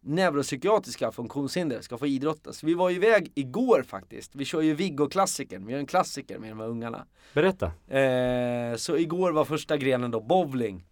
neuropsykiatriska 0.00 1.12
funktionshinder 1.12 1.80
ska 1.80 1.98
få 1.98 2.06
idrotta. 2.06 2.52
Så 2.52 2.66
vi 2.66 2.74
var 2.74 2.90
iväg 2.90 3.32
igår 3.34 3.82
faktiskt. 3.82 4.34
Vi 4.34 4.44
kör 4.44 4.60
ju 4.60 4.74
Viggo-klassikern, 4.74 5.66
vi 5.66 5.72
gör 5.72 5.80
en 5.80 5.86
klassiker 5.86 6.38
med 6.38 6.50
de 6.50 6.60
här 6.60 6.68
ungarna. 6.68 7.06
Berätta. 7.34 7.66
Eh, 7.88 8.76
så 8.76 8.96
igår 8.96 9.32
var 9.32 9.44
första 9.44 9.76
grenen 9.76 10.10
då 10.10 10.20
bowling. 10.20 10.86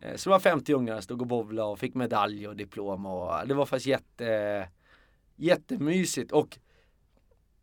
Eh, 0.00 0.16
så 0.16 0.30
det 0.30 0.32
var 0.32 0.40
50 0.40 0.72
ungar 0.72 0.94
som 0.94 1.02
stod 1.02 1.20
och 1.20 1.26
bowlade 1.26 1.68
och 1.68 1.78
fick 1.78 1.94
medalj 1.94 2.48
och 2.48 2.56
diplom 2.56 3.06
och 3.06 3.48
det 3.48 3.54
var 3.54 3.66
faktiskt 3.66 3.86
jätte, 3.86 4.68
jättemysigt 5.36 6.32
och 6.32 6.58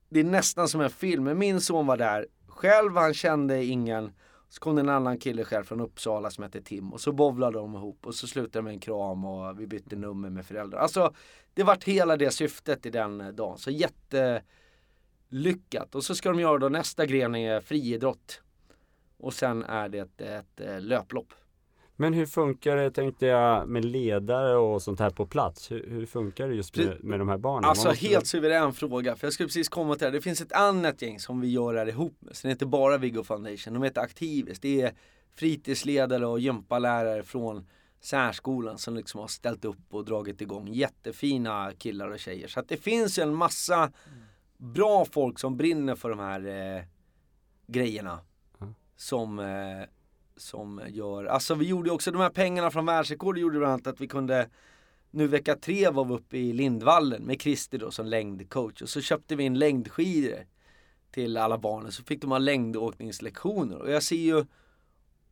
det 0.09 0.19
är 0.19 0.23
nästan 0.23 0.67
som 0.67 0.81
en 0.81 0.89
film. 0.89 1.23
Men 1.23 1.37
min 1.37 1.61
son 1.61 1.87
var 1.87 1.97
där 1.97 2.27
själv, 2.47 2.95
han 2.95 3.13
kände 3.13 3.65
ingen. 3.65 4.11
Så 4.49 4.59
kom 4.59 4.75
det 4.75 4.81
en 4.81 4.89
annan 4.89 5.17
kille 5.17 5.45
själv 5.45 5.63
från 5.63 5.81
Uppsala 5.81 6.29
som 6.29 6.43
hette 6.43 6.61
Tim 6.61 6.93
och 6.93 7.01
så 7.01 7.11
bowlade 7.11 7.57
de 7.57 7.75
ihop 7.75 8.07
och 8.07 8.15
så 8.15 8.27
slutade 8.27 8.59
det 8.59 8.61
med 8.61 8.73
en 8.73 8.79
kram 8.79 9.25
och 9.25 9.59
vi 9.59 9.67
bytte 9.67 9.95
nummer 9.95 10.29
med 10.29 10.45
föräldrar. 10.45 10.79
Alltså 10.79 11.13
det 11.53 11.63
vart 11.63 11.83
hela 11.83 12.17
det 12.17 12.31
syftet 12.31 12.85
i 12.85 12.89
den 12.89 13.21
eh, 13.21 13.27
dagen. 13.27 13.57
Så 13.57 13.71
jättelyckat. 13.71 14.45
Och 15.95 16.03
så 16.03 16.15
ska 16.15 16.29
de 16.29 16.39
göra 16.39 16.57
då 16.57 16.69
nästa 16.69 17.05
gren 17.05 17.35
är 17.35 17.61
friidrott. 17.61 18.41
Och 19.17 19.33
sen 19.33 19.63
är 19.63 19.89
det 19.89 19.99
ett, 19.99 20.21
ett, 20.21 20.59
eh, 20.59 20.81
löplopp. 20.81 21.33
Men 22.01 22.13
hur 22.13 22.25
funkar 22.25 22.75
det 22.75 22.91
tänkte 22.91 23.25
jag 23.25 23.67
med 23.69 23.85
ledare 23.85 24.57
och 24.57 24.81
sånt 24.81 24.99
här 24.99 25.09
på 25.09 25.25
plats? 25.25 25.71
Hur, 25.71 25.87
hur 25.89 26.05
funkar 26.05 26.47
det 26.47 26.55
just 26.55 26.77
med, 26.77 27.03
med 27.03 27.19
de 27.19 27.29
här 27.29 27.37
barnen? 27.37 27.69
Alltså 27.69 27.87
måste- 27.87 28.07
helt 28.07 28.27
suverän 28.27 28.73
fråga. 28.73 29.15
För 29.15 29.27
jag 29.27 29.33
skulle 29.33 29.47
precis 29.47 29.69
komma 29.69 29.95
till 29.95 30.05
det. 30.05 30.11
Det 30.11 30.21
finns 30.21 30.41
ett 30.41 30.51
annat 30.51 31.01
gäng 31.01 31.19
som 31.19 31.41
vi 31.41 31.47
gör 31.47 31.73
det 31.73 31.79
här 31.79 31.87
ihop 31.89 32.15
med. 32.19 32.35
Så 32.35 32.47
det 32.47 32.49
är 32.49 32.51
inte 32.51 32.65
bara 32.65 32.97
Viggo 32.97 33.23
Foundation. 33.23 33.73
De 33.73 33.83
heter 33.83 34.01
Aktivis. 34.01 34.59
Det 34.59 34.81
är 34.81 34.93
fritidsledare 35.35 36.25
och 36.27 36.39
gympalärare 36.39 37.23
från 37.23 37.67
särskolan 38.01 38.77
som 38.77 38.95
liksom 38.95 39.19
har 39.21 39.27
ställt 39.27 39.65
upp 39.65 39.77
och 39.93 40.05
dragit 40.05 40.41
igång. 40.41 40.67
Jättefina 40.67 41.71
killar 41.77 42.09
och 42.11 42.19
tjejer. 42.19 42.47
Så 42.47 42.59
att 42.59 42.67
det 42.67 42.77
finns 42.77 43.19
ju 43.19 43.23
en 43.23 43.35
massa 43.35 43.91
bra 44.57 45.05
folk 45.05 45.39
som 45.39 45.57
brinner 45.57 45.95
för 45.95 46.09
de 46.09 46.19
här 46.19 46.75
eh, 46.77 46.83
grejerna. 47.67 48.19
Ja. 48.59 48.67
Som, 48.95 49.39
eh, 49.39 49.45
som 50.39 50.81
gör, 50.87 51.25
alltså 51.25 51.55
vi 51.55 51.65
gjorde 51.65 51.91
också 51.91 52.11
de 52.11 52.21
här 52.21 52.29
pengarna 52.29 52.71
från 52.71 52.85
världsrekordet 52.85 53.41
gjorde 53.41 53.59
bland 53.59 53.73
annat 53.73 53.87
att 53.87 54.01
vi 54.01 54.07
kunde 54.07 54.49
nu 55.11 55.27
vecka 55.27 55.55
tre 55.55 55.89
var 55.89 56.05
vi 56.05 56.13
uppe 56.13 56.37
i 56.37 56.53
Lindvallen 56.53 57.23
med 57.23 57.41
Christer 57.41 57.77
då 57.77 57.91
som 57.91 58.05
längdcoach. 58.05 58.81
Och 58.81 58.89
så 58.89 59.01
köpte 59.01 59.35
vi 59.35 59.43
in 59.43 59.59
längdskidor 59.59 60.45
till 61.11 61.37
alla 61.37 61.57
barnen 61.57 61.91
så 61.91 62.03
fick 62.03 62.21
de 62.21 62.31
ha 62.31 62.37
längdåkningslektioner. 62.37 63.77
Och 63.77 63.91
jag 63.91 64.03
ser 64.03 64.15
ju 64.15 64.45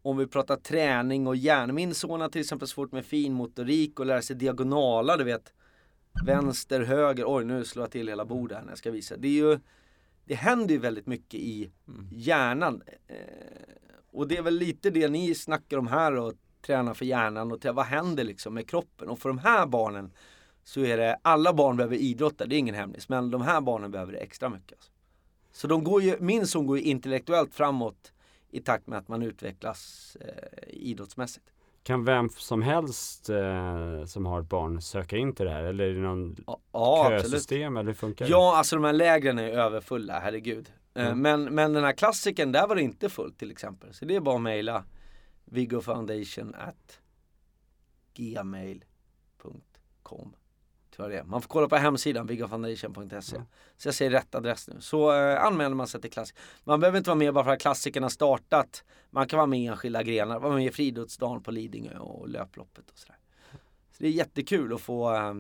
om 0.02 0.18
vi 0.18 0.28
pratar 0.28 0.56
träning 0.56 1.28
och 1.28 1.36
hjärna, 1.36 1.74
min 1.74 1.94
son 1.94 2.22
har 2.22 2.30
till 2.30 2.42
exempel 2.42 2.68
svårt 2.68 2.92
med 2.92 3.06
fin 3.06 3.34
motorik 3.34 4.00
och 4.00 4.06
lära 4.06 4.22
sig 4.22 4.36
diagonala 4.36 5.18
du 5.18 5.24
vet. 5.24 5.54
Vänster, 6.26 6.82
höger, 6.82 7.24
oj 7.28 7.46
nu 7.46 7.66
slår 7.66 7.84
jag 7.84 7.92
till 7.92 8.08
hela 8.08 8.26
bordet 8.26 8.58
här 8.58 8.64
när 8.64 8.72
jag 8.72 8.78
ska 8.78 8.92
visa. 8.92 9.18
Det 9.18 9.28
är 9.28 9.32
ju 9.32 9.60
det 10.26 10.36
händer 10.36 10.74
ju 10.74 10.80
väldigt 10.80 11.08
mycket 11.08 11.40
i 11.40 11.72
hjärnan. 12.12 12.82
Eh, 13.08 13.16
och 14.12 14.28
det 14.28 14.38
är 14.38 14.42
väl 14.42 14.56
lite 14.56 14.90
det 14.90 15.08
ni 15.08 15.36
snackar 15.36 15.78
om 15.78 15.88
här 15.88 16.16
och 16.16 16.34
träna 16.66 16.94
för 16.94 17.06
hjärnan 17.06 17.52
och 17.52 17.66
vad 17.66 17.86
händer 17.86 18.24
liksom 18.24 18.54
med 18.54 18.70
kroppen? 18.70 19.10
Och 19.10 19.20
för 19.20 19.30
de 19.30 19.38
här 19.38 19.66
barnen 19.66 20.12
så 20.64 20.82
är 20.86 20.98
det, 20.98 21.20
alla 21.22 21.54
barn 21.54 21.78
behöver 21.78 21.96
idrotta, 21.96 22.46
det 22.46 22.56
är 22.56 22.58
ingen 22.60 22.76
hemlis, 22.76 23.10
men 23.10 23.32
de 23.32 23.42
här 23.42 23.62
barnen 23.62 23.92
behöver 23.92 24.14
det 24.14 24.20
extra 24.20 24.50
mycket. 24.50 24.72
Alltså. 24.78 24.92
Så 25.52 25.68
de 25.68 25.84
går 25.84 26.02
ju, 26.02 26.18
min 26.20 26.48
son 26.48 26.68
går 26.68 26.78
ju 26.78 26.84
intellektuellt 26.84 27.56
framåt 27.56 28.14
i 28.52 28.60
takt 28.60 28.88
med 28.88 29.00
att 29.00 29.08
man 29.08 29.24
utvecklas 29.24 30.18
eh, 30.22 30.70
idrottsmässigt. 30.70 31.46
Kan 31.84 32.06
vem 32.06 32.30
som 32.30 32.62
helst 32.62 33.30
eh, 33.30 34.06
som 34.06 34.26
har 34.26 34.42
ett 34.42 34.50
barn 34.50 34.82
söka 34.82 35.18
in 35.18 35.36
till 35.36 35.46
det 35.46 35.52
här? 35.52 35.64
Eller 35.64 35.84
är 35.84 35.94
det 35.94 36.00
någon 36.02 36.36
Ja, 36.48 36.60
ja 36.72 37.02
absolut. 37.06 37.32
kösystem 37.32 37.78
eller 37.78 37.88
hur 37.88 37.94
funkar 37.94 38.26
det? 38.26 38.32
Ja, 38.32 38.58
alltså 38.58 38.76
de 38.76 38.86
här 38.86 38.94
lägren 38.94 39.40
är 39.40 39.50
överfulla, 39.50 40.20
herregud. 40.20 40.72
Mm. 40.98 41.22
Men, 41.22 41.44
men 41.44 41.74
den 41.74 41.84
här 41.84 41.94
klassiken, 41.94 42.52
där 42.52 42.68
var 42.68 42.76
det 42.76 42.82
inte 42.82 43.10
fullt 43.10 43.40
till 43.40 43.52
exempel. 43.52 43.94
Så 43.94 44.06
det 44.06 44.16
är 44.16 44.20
bara 44.20 44.36
att 44.36 44.42
mejla 44.42 44.86
viggofoundation 45.46 46.56
at 46.56 47.00
gmail.com 48.14 49.56
tror 50.98 51.12
jag 51.12 51.12
det 51.12 51.20
är. 51.20 51.24
Man 51.24 51.42
får 51.42 51.50
kolla 51.50 51.70
på 51.70 51.76
hemsidan 51.76 52.28
viggofoundation.se. 52.28 53.36
Ja. 53.36 53.46
Så 53.78 53.88
jag 53.88 53.96
säger 53.96 54.12
rätt 54.12 54.36
adress 54.36 54.68
nu. 54.68 54.76
Så 54.80 55.14
eh, 55.14 55.44
anmäler 55.44 55.76
man 55.76 55.88
sig 55.88 56.02
till 56.02 56.12
klassik. 56.12 56.38
Man 56.64 56.80
behöver 56.80 56.98
inte 56.98 57.10
vara 57.10 57.18
med 57.18 57.34
bara 57.34 57.44
för 57.44 57.52
att 57.52 57.60
klassiken 57.60 58.04
har 58.04 58.10
startat. 58.10 58.84
Man 59.10 59.28
kan 59.28 59.38
vara 59.38 59.48
med 59.48 59.60
i 59.60 59.66
enskilda 59.66 60.04
grenar, 60.04 60.40
vara 60.40 60.56
med 60.56 60.66
i 60.66 60.72
friidrottsdagen 60.72 61.44
på 61.44 61.52
Lidingö 61.52 61.98
och 61.98 62.30
löploppet 62.30 62.92
och 62.92 62.98
sådär. 62.98 63.18
Så 63.92 64.04
det 64.04 64.08
är 64.08 64.12
jättekul 64.12 64.74
att 64.74 64.82
få, 64.82 65.16
eh, 65.16 65.34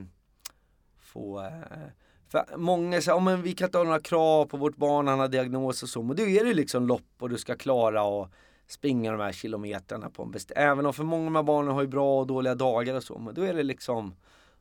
få 0.99 1.41
eh, 1.41 1.87
för 2.29 2.57
många 2.57 3.01
säger, 3.01 3.15
ja 3.15 3.19
men 3.19 3.41
vi 3.41 3.53
kan 3.53 3.67
inte 3.67 3.77
ha 3.77 3.85
några 3.85 3.99
krav 3.99 4.45
på 4.45 4.57
vårt 4.57 4.75
barn, 4.75 5.07
han 5.07 5.19
har 5.19 5.27
diagnos 5.27 5.83
och 5.83 5.89
så. 5.89 6.03
Men 6.03 6.15
då 6.15 6.23
är 6.23 6.45
det 6.45 6.53
liksom 6.53 6.87
lopp 6.87 7.11
och 7.19 7.29
du 7.29 7.37
ska 7.37 7.55
klara 7.55 8.03
och 8.03 8.29
springa 8.67 9.11
de 9.11 9.21
här 9.21 9.31
kilometrarna 9.31 10.09
på 10.09 10.23
en 10.23 10.31
bestämd... 10.31 10.57
Även 10.57 10.85
om 10.85 10.93
för 10.93 11.03
många 11.03 11.21
av 11.21 11.33
de 11.33 11.35
här 11.35 11.43
barnen 11.43 11.73
har 11.73 11.81
ju 11.81 11.87
bra 11.87 12.19
och 12.19 12.27
dåliga 12.27 12.55
dagar 12.55 12.95
och 12.95 13.03
så. 13.03 13.19
Men 13.19 13.33
då 13.33 13.41
är 13.41 13.53
det 13.53 13.63
liksom 13.63 14.15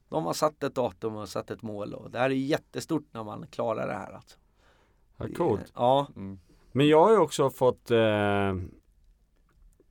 De 0.08 0.24
har 0.24 0.32
satt 0.32 0.62
ett 0.62 0.74
datum 0.74 1.16
och 1.16 1.28
satt 1.28 1.50
ett 1.50 1.62
mål 1.62 1.94
och 1.94 2.10
det 2.10 2.18
här 2.18 2.30
är 2.30 2.34
jättestort 2.34 3.04
när 3.12 3.24
man 3.24 3.46
klarar 3.50 3.86
det 3.86 3.94
här 3.94 4.12
alltså. 4.12 4.38
Ja, 5.16 5.26
coolt. 5.36 5.72
Ja, 5.74 6.06
Mm. 6.16 6.38
Men 6.72 6.88
jag 6.88 7.04
har 7.04 7.10
ju 7.10 7.18
också 7.18 7.50
fått 7.50 7.90
eh, 7.90 8.54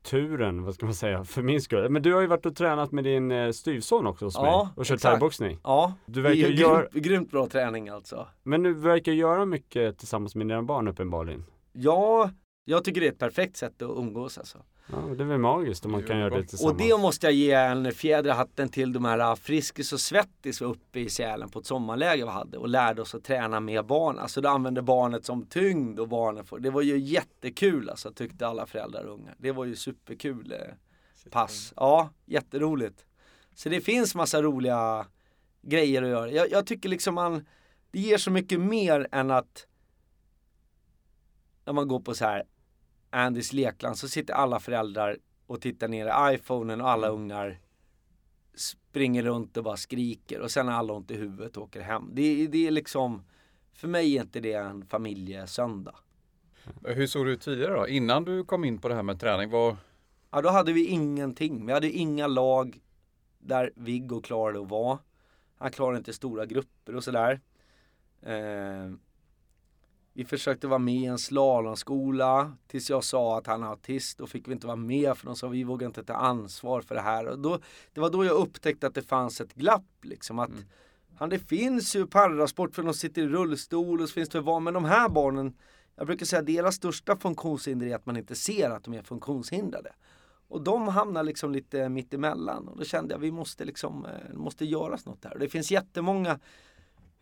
turen, 0.06 0.64
vad 0.64 0.74
ska 0.76 0.86
man 0.86 0.96
säga, 0.96 1.24
för 1.24 1.42
min 1.42 1.62
skull. 1.62 1.90
Men 1.90 2.02
du 2.02 2.14
har 2.14 2.22
ju 2.22 2.28
varit 2.28 2.46
och 2.46 2.56
tränat 2.56 2.92
med 2.92 3.04
din 3.04 3.32
eh, 3.32 3.52
styvson 3.52 4.08
också 4.08 4.26
hos 4.26 4.36
Ja, 4.36 4.64
mig 4.64 4.74
och 4.78 4.86
kört 4.86 5.02
thaiboxning. 5.02 5.60
ja. 5.64 5.94
Du 6.06 6.14
Det 6.14 6.20
är 6.20 6.24
verkar 6.34 6.50
ju 6.50 6.56
grymt, 6.56 7.06
grymt 7.06 7.32
bra 7.32 7.48
träning 7.48 7.90
alltså. 7.90 8.28
men 8.44 8.64
du 8.64 8.74
verkar 8.74 9.12
göra 9.12 9.46
mycket 9.46 9.98
tillsammans 9.98 10.36
med 10.36 10.48
dina 10.48 10.64
barn 10.64 10.88
uppenbarligen. 10.88 11.46
Ja, 11.74 12.30
jag 12.66 12.84
tycker 12.84 13.02
det 13.02 13.08
är 13.08 13.12
ett 13.12 13.20
perfekt 13.20 13.58
sätt 13.58 13.82
att 13.82 13.98
umgås 13.98 14.38
alltså. 14.38 14.58
Ja, 14.92 14.98
det 14.98 15.24
är 15.24 15.28
väl 15.28 15.38
magiskt 15.38 15.86
om 15.86 15.92
man 15.92 16.04
kan 16.04 16.20
göra 16.20 16.30
det 16.30 16.36
och 16.36 16.42
Och 16.42 16.48
tillsammans. 16.50 16.78
det 16.78 16.98
måste 16.98 17.28
jag 17.28 17.34
ge 17.34 17.52
en 17.52 17.92
fjäder 17.92 18.30
i 18.30 18.34
hatten 18.34 18.70
till 18.70 18.94
de 18.94 19.06
här 19.06 19.36
Friskis 19.36 19.94
och 19.94 20.00
Svettis 20.00 20.62
uppe 20.62 21.00
i 21.00 21.10
Sälen 21.10 21.50
på 21.50 21.60
ett 21.60 21.66
sommarläger 21.66 22.26
vi 22.26 22.32
hade 22.32 22.58
och 22.58 22.70
lärde 22.70 23.02
oss 23.02 23.16
att 23.16 23.24
träna 23.24 23.60
med 23.60 23.86
barn. 23.86 24.20
Alltså 24.20 24.42
du 24.42 24.48
använde 24.48 24.82
barnet 24.82 25.26
som 25.26 25.46
tyngd 25.46 26.00
och 26.00 26.08
barnen 26.08 26.46
får. 26.46 26.60
Det 26.60 26.70
var 26.70 26.82
ju 26.82 26.98
jättekul 26.98 27.90
alltså 27.90 28.12
tyckte 28.12 28.48
alla 28.48 28.66
föräldrar 28.66 29.04
och 29.04 29.14
unga. 29.14 29.32
Det 29.38 29.52
var 29.52 29.66
ju 29.66 29.76
superkul 29.76 30.52
eh, 30.52 31.30
pass. 31.32 31.74
Ja, 31.76 32.10
jätteroligt. 32.26 33.06
Så 33.56 33.70
det 33.70 33.82
finns 33.82 34.16
massa 34.16 34.42
roliga 34.42 35.06
grejer 35.62 36.04
att 36.04 36.10
göra. 36.10 36.32
Jag, 36.32 36.52
jag 36.52 36.66
tycker 36.68 36.90
liksom 36.90 37.16
man, 37.16 37.46
det 37.92 38.00
ger 38.00 38.18
så 38.18 38.32
mycket 38.32 38.60
mer 38.60 39.08
än 39.12 39.32
att 39.32 39.68
när 41.66 41.74
man 41.74 41.88
går 41.88 42.00
på 42.00 42.14
så 42.14 42.26
här 42.26 42.44
Andys 43.16 43.54
lekland 43.54 43.98
så 43.98 44.08
sitter 44.08 44.34
alla 44.34 44.60
föräldrar 44.60 45.18
och 45.48 45.62
tittar 45.62 45.88
ner 45.88 46.06
i 46.06 46.36
iPhonen 46.36 46.82
och 46.82 46.90
alla 46.90 47.08
ungar 47.08 47.60
springer 48.56 49.24
runt 49.24 49.58
och 49.58 49.64
bara 49.64 49.78
skriker 49.78 50.40
och 50.40 50.52
sen 50.52 50.68
har 50.68 50.76
alla 50.76 50.94
ont 50.94 51.12
i 51.12 51.16
huvudet 51.16 51.58
och 51.58 51.64
åker 51.64 51.82
hem. 51.82 52.10
Det, 52.14 52.48
det 52.48 52.68
är 52.68 52.72
liksom, 52.72 53.26
för 53.74 53.88
mig 53.88 54.18
är 54.18 54.22
inte 54.22 54.40
det 54.40 54.54
en 54.54 54.86
familjesöndag. 54.86 55.96
Hur 56.84 57.08
såg 57.08 57.26
det 57.26 57.32
ut 57.32 57.42
tidigare 57.42 57.74
då? 57.74 57.88
Innan 57.88 58.26
du 58.26 58.44
kom 58.44 58.66
in 58.66 58.78
på 58.78 58.88
det 58.88 58.96
här 58.96 59.04
med 59.04 59.20
träning, 59.20 59.50
vad, 59.50 59.78
Ja, 60.36 60.42
då 60.42 60.50
hade 60.50 60.74
vi 60.74 60.86
ingenting. 60.86 61.66
Vi 61.66 61.74
hade 61.74 61.92
inga 61.92 62.28
lag 62.28 62.80
där 63.40 63.72
Viggo 63.76 64.22
klarade 64.22 64.62
att 64.62 64.70
vara. 64.70 65.00
Han 65.58 65.72
klarade 65.72 65.98
inte 65.98 66.14
stora 66.14 66.46
grupper 66.46 66.96
och 66.96 67.04
sådär. 67.04 67.42
Eh, 68.22 68.92
vi 70.18 70.26
försökte 70.26 70.68
vara 70.68 70.80
med 70.80 70.96
i 70.96 71.06
en 71.06 71.18
slalomskola 71.18 72.54
tills 72.68 72.90
jag 72.90 73.04
sa 73.04 73.38
att 73.38 73.48
han 73.48 73.64
är 73.64 73.68
autist. 73.68 74.18
Då 74.18 74.28
fick 74.28 74.48
vi 74.48 74.52
inte 74.52 74.68
vara 74.68 74.78
med 74.78 75.18
för 75.18 75.26
de 75.26 75.36
sa 75.36 75.48
vi 75.48 75.64
vågar 75.64 75.88
inte 75.88 76.04
ta 76.04 76.14
ansvar 76.14 76.82
för 76.82 76.96
det 76.96 77.02
här. 77.02 77.26
Och 77.26 77.40
då, 77.40 77.60
det 77.94 78.00
var 78.00 78.10
då 78.10 78.26
jag 78.26 78.36
upptäckte 78.36 78.88
att 78.88 78.94
det 78.94 79.02
fanns 79.02 79.42
ett 79.42 79.54
glapp 79.54 79.96
liksom. 80.02 80.40
Att 80.40 80.52
han, 81.16 81.30
det 81.30 81.40
finns 81.40 81.96
ju 81.96 82.08
parasport 82.08 82.76
för 82.76 82.84
de 82.84 82.94
sitter 82.94 83.22
i 83.22 83.28
rullstol 83.28 84.02
och 84.02 84.10
så 84.10 84.14
finns 84.14 84.30
det 84.30 84.42
barn. 84.42 84.64
Men 84.64 84.74
de 84.74 84.86
här 84.86 85.10
barnen, 85.10 85.58
jag 85.96 86.08
brukar 86.08 86.26
säga 86.26 86.40
att 86.40 86.46
deras 86.46 86.76
största 86.76 87.18
funktionshinder 87.18 87.88
är 87.88 87.96
att 87.96 88.06
man 88.06 88.18
inte 88.18 88.36
ser 88.36 88.70
att 88.70 88.84
de 88.84 88.94
är 88.94 89.04
funktionshindrade. 89.04 89.94
Och 90.48 90.62
de 90.62 90.88
hamnar 90.88 91.24
liksom 91.24 91.52
lite 91.52 91.90
mitt 91.90 92.14
emellan 92.14 92.68
och 92.68 92.78
då 92.78 92.84
kände 92.84 93.14
jag 93.14 93.20
vi 93.20 93.32
måste 93.32 93.66
liksom, 93.66 94.06
eh, 94.06 94.12
det 94.32 94.38
måste 94.38 94.66
göras 94.66 95.06
något 95.06 95.22
där. 95.22 95.34
Och 95.34 95.40
det 95.40 95.50
finns 95.50 95.72
jättemånga 95.72 96.40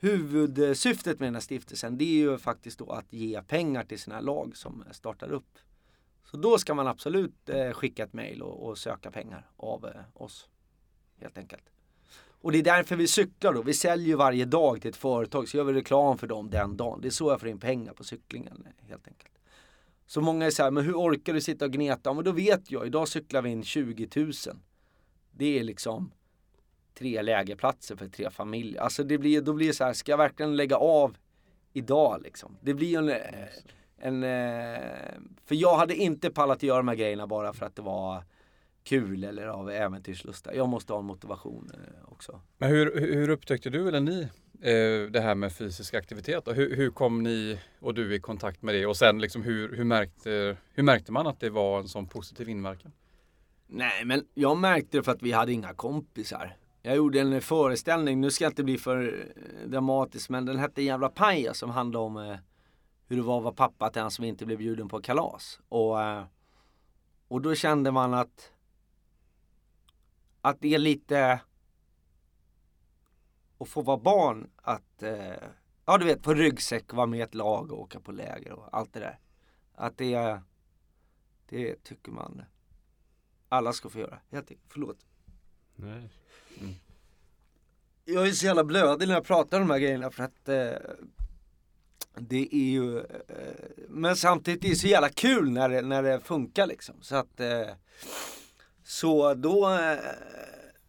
Huvudsyftet 0.03 1.19
med 1.19 1.27
den 1.27 1.35
här 1.35 1.41
stiftelsen 1.41 1.97
det 1.97 2.03
är 2.03 2.17
ju 2.17 2.37
faktiskt 2.37 2.79
då 2.79 2.91
att 2.91 3.13
ge 3.13 3.41
pengar 3.41 3.83
till 3.83 3.99
sina 3.99 4.21
lag 4.21 4.57
som 4.57 4.83
startar 4.91 5.31
upp. 5.31 5.59
Så 6.25 6.37
då 6.37 6.57
ska 6.57 6.73
man 6.73 6.87
absolut 6.87 7.49
eh, 7.49 7.71
skicka 7.71 8.03
ett 8.03 8.13
mejl 8.13 8.41
och, 8.41 8.69
och 8.69 8.77
söka 8.77 9.11
pengar 9.11 9.49
av 9.57 9.85
eh, 9.85 9.91
oss. 10.13 10.49
Helt 11.17 11.37
enkelt. 11.37 11.63
Och 12.41 12.51
det 12.51 12.57
är 12.57 12.63
därför 12.63 12.95
vi 12.95 13.07
cyklar 13.07 13.53
då. 13.53 13.61
Vi 13.61 13.73
säljer 13.73 14.07
ju 14.07 14.15
varje 14.15 14.45
dag 14.45 14.81
till 14.81 14.89
ett 14.89 14.95
företag 14.95 15.49
så 15.49 15.57
gör 15.57 15.63
vi 15.63 15.73
reklam 15.73 16.17
för 16.17 16.27
dem 16.27 16.49
den 16.49 16.77
dagen. 16.77 17.01
Det 17.01 17.07
är 17.07 17.11
så 17.11 17.31
jag 17.31 17.39
får 17.39 17.49
in 17.49 17.59
pengar 17.59 17.93
på 17.93 18.03
cyklingen 18.03 18.65
eh, 18.65 18.87
helt 18.87 19.07
enkelt. 19.07 19.33
Så 20.05 20.21
många 20.21 20.45
är 20.45 20.51
så 20.51 20.63
här, 20.63 20.71
men 20.71 20.83
hur 20.83 20.93
orkar 20.93 21.33
du 21.33 21.41
sitta 21.41 21.65
och 21.65 21.71
gneta? 21.71 22.09
Ja, 22.09 22.13
men 22.13 22.23
då 22.23 22.31
vet 22.31 22.71
jag, 22.71 22.87
idag 22.87 23.07
cyklar 23.07 23.41
vi 23.41 23.49
in 23.49 23.63
20 23.63 24.09
000. 24.15 24.31
Det 25.31 25.59
är 25.59 25.63
liksom 25.63 26.11
tre 26.93 27.21
lägerplatser 27.21 27.95
för 27.95 28.07
tre 28.07 28.29
familjer. 28.29 28.81
Alltså 28.81 29.03
det 29.03 29.17
blir, 29.17 29.41
då 29.41 29.53
blir 29.53 29.67
det 29.67 29.73
så 29.73 29.83
här, 29.83 29.93
ska 29.93 30.11
jag 30.11 30.17
verkligen 30.17 30.55
lägga 30.55 30.75
av 30.75 31.17
idag 31.73 32.21
liksom? 32.23 32.57
Det 32.61 32.73
blir 32.73 32.97
en, 32.97 33.09
eh, 33.09 33.17
en 33.97 34.23
eh, 34.23 34.79
för 35.45 35.55
jag 35.55 35.77
hade 35.77 35.95
inte 35.95 36.29
pallat 36.29 36.63
göra 36.63 36.77
de 36.77 36.87
här 36.87 36.95
grejerna 36.95 37.27
bara 37.27 37.53
för 37.53 37.65
att 37.65 37.75
det 37.75 37.81
var 37.81 38.23
kul 38.83 39.23
eller 39.23 39.47
av 39.47 39.71
äventyrslusta. 39.71 40.55
Jag 40.55 40.69
måste 40.69 40.93
ha 40.93 40.99
en 40.99 41.05
motivation 41.05 41.71
eh, 41.73 42.11
också. 42.11 42.41
men 42.57 42.69
hur, 42.69 42.99
hur 43.13 43.29
upptäckte 43.29 43.69
du 43.69 43.87
eller 43.87 43.99
ni 43.99 44.27
det 45.11 45.21
här 45.21 45.35
med 45.35 45.53
fysisk 45.53 45.93
aktivitet? 45.93 46.47
Hur, 46.47 46.75
hur 46.75 46.89
kom 46.89 47.23
ni 47.23 47.59
och 47.79 47.93
du 47.93 48.15
i 48.15 48.19
kontakt 48.19 48.61
med 48.61 48.75
det? 48.75 48.85
Och 48.85 48.97
sen 48.97 49.21
liksom 49.21 49.43
hur, 49.43 49.75
hur, 49.75 49.83
märkte, 49.83 50.57
hur 50.73 50.83
märkte 50.83 51.11
man 51.11 51.27
att 51.27 51.39
det 51.39 51.49
var 51.49 51.79
en 51.79 51.87
sån 51.87 52.07
positiv 52.07 52.49
inverkan? 52.49 52.91
Nej 53.67 54.05
men 54.05 54.25
jag 54.33 54.57
märkte 54.57 54.97
det 54.97 55.03
för 55.03 55.11
att 55.11 55.21
vi 55.21 55.31
hade 55.31 55.51
inga 55.51 55.73
kompisar. 55.73 56.55
Jag 56.85 56.95
gjorde 56.95 57.19
en 57.19 57.41
föreställning, 57.41 58.21
nu 58.21 58.31
ska 58.31 58.43
jag 58.43 58.51
inte 58.51 58.63
bli 58.63 58.77
för 58.77 59.29
eh, 59.35 59.69
dramatisk 59.69 60.29
men 60.29 60.45
den 60.45 60.59
hette 60.59 60.81
Jävla 60.81 61.09
paja 61.09 61.53
som 61.53 61.69
handlade 61.69 62.05
om 62.05 62.17
eh, 62.17 62.37
hur 63.07 63.15
det 63.15 63.21
var 63.21 63.37
att 63.37 63.43
vara 63.43 63.53
pappa 63.53 63.89
till 63.89 64.01
han 64.01 64.11
som 64.11 64.25
inte 64.25 64.45
blev 64.45 64.57
bjuden 64.57 64.89
på 64.89 65.01
kalas. 65.01 65.59
Och, 65.69 66.01
eh, 66.01 66.23
och 67.27 67.41
då 67.41 67.55
kände 67.55 67.91
man 67.91 68.13
att 68.13 68.51
att 70.41 70.61
det 70.61 70.73
är 70.73 70.79
lite 70.79 71.39
att 73.57 73.69
få 73.69 73.81
vara 73.81 73.97
barn 73.97 74.49
att 74.55 75.03
eh, 75.03 75.49
ja 75.85 75.97
du 75.97 76.05
vet 76.05 76.23
få 76.23 76.33
ryggsäck, 76.33 76.93
vara 76.93 77.07
med 77.07 77.19
i 77.19 77.21
ett 77.21 77.35
lag 77.35 77.71
och 77.71 77.81
åka 77.81 77.99
på 77.99 78.11
läger 78.11 78.51
och 78.53 78.77
allt 78.77 78.93
det 78.93 78.99
där. 78.99 79.19
Att 79.75 79.97
det 79.97 80.41
det 81.45 81.83
tycker 81.83 82.11
man 82.11 82.43
alla 83.49 83.73
ska 83.73 83.89
få 83.89 83.99
göra. 83.99 84.19
Helt 84.31 84.51
enkelt. 84.51 84.71
Förlåt. 84.73 85.05
Nej. 85.75 86.09
Jag 88.05 88.27
är 88.27 88.31
så 88.31 88.45
jävla 88.45 88.63
blödig 88.63 89.07
när 89.07 89.15
jag 89.15 89.25
pratar 89.25 89.61
om 89.61 89.67
de 89.67 89.73
här 89.73 89.79
grejerna 89.79 90.11
för 90.11 90.23
att 90.23 90.49
eh, 90.49 90.71
det 92.15 92.49
är 92.51 92.71
ju 92.71 92.97
eh, 92.97 93.05
Men 93.89 94.15
samtidigt 94.15 94.65
är 94.65 94.69
det 94.69 94.75
så 94.75 94.87
jävla 94.87 95.09
kul 95.09 95.51
när 95.51 95.69
det, 95.69 95.81
när 95.81 96.03
det 96.03 96.19
funkar 96.19 96.67
liksom. 96.67 96.95
Så 97.01 97.15
att 97.15 97.39
eh, 97.39 97.67
Så 98.83 99.33
då 99.33 99.33
då 99.33 99.97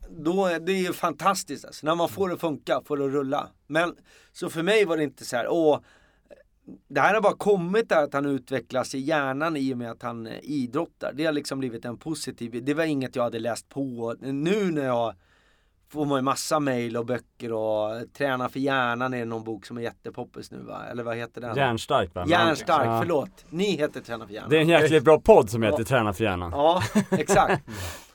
Då 0.08 0.46
är 0.46 0.60
det 0.60 0.72
ju 0.72 0.92
fantastiskt 0.92 1.64
alltså, 1.64 1.86
när 1.86 1.94
man 1.94 2.08
får 2.08 2.28
det 2.28 2.38
funka, 2.38 2.80
får 2.84 2.96
det 2.96 3.08
rulla. 3.08 3.48
Men 3.66 3.96
så 4.32 4.50
för 4.50 4.62
mig 4.62 4.84
var 4.84 4.96
det 4.96 5.04
inte 5.04 5.24
så 5.24 5.36
här, 5.36 5.48
åh 5.48 5.80
det 6.88 7.00
här 7.00 7.14
har 7.14 7.20
bara 7.20 7.36
kommit 7.36 7.88
där 7.88 8.04
att 8.04 8.14
han 8.14 8.26
utvecklas 8.26 8.94
i 8.94 8.98
hjärnan 8.98 9.56
i 9.56 9.74
och 9.74 9.78
med 9.78 9.90
att 9.90 10.02
han 10.02 10.26
eh, 10.26 10.38
idrottar. 10.42 11.12
Det 11.14 11.24
har 11.24 11.32
liksom 11.32 11.58
blivit 11.58 11.84
en 11.84 11.96
positiv, 11.96 12.64
det 12.64 12.74
var 12.74 12.84
inget 12.84 13.16
jag 13.16 13.22
hade 13.22 13.38
läst 13.38 13.68
på. 13.68 14.14
Nu 14.20 14.70
när 14.70 14.84
jag 14.84 15.14
får 15.88 16.04
man 16.06 16.18
ju 16.18 16.22
massa 16.22 16.60
mail 16.60 16.96
och 16.96 17.06
böcker 17.06 17.52
och 17.52 18.12
Träna 18.12 18.48
för 18.48 18.60
hjärnan 18.60 19.14
är 19.14 19.24
någon 19.24 19.44
bok 19.44 19.66
som 19.66 19.78
är 19.78 19.82
jättepoppis 19.82 20.50
nu 20.50 20.58
va? 20.58 20.82
Eller 20.90 21.02
vad 21.02 21.16
heter 21.16 21.40
den? 21.40 21.56
Hjärnstark 21.56 22.14
va? 22.14 22.24
Hjärnstark, 22.28 22.86
Ja. 22.86 23.00
förlåt. 23.00 23.44
Ni 23.50 23.64
heter 23.76 24.00
Träna 24.00 24.26
för 24.26 24.34
hjärnan. 24.34 24.50
Det 24.50 24.56
är 24.56 24.60
en 24.60 24.68
jäkligt 24.68 25.04
bra 25.04 25.20
podd 25.20 25.50
som 25.50 25.62
heter 25.62 25.78
Ja. 25.78 25.84
Träna 25.84 26.12
för 26.12 26.24
hjärnan. 26.24 26.50
Ja, 26.50 26.82
exakt. 27.10 27.64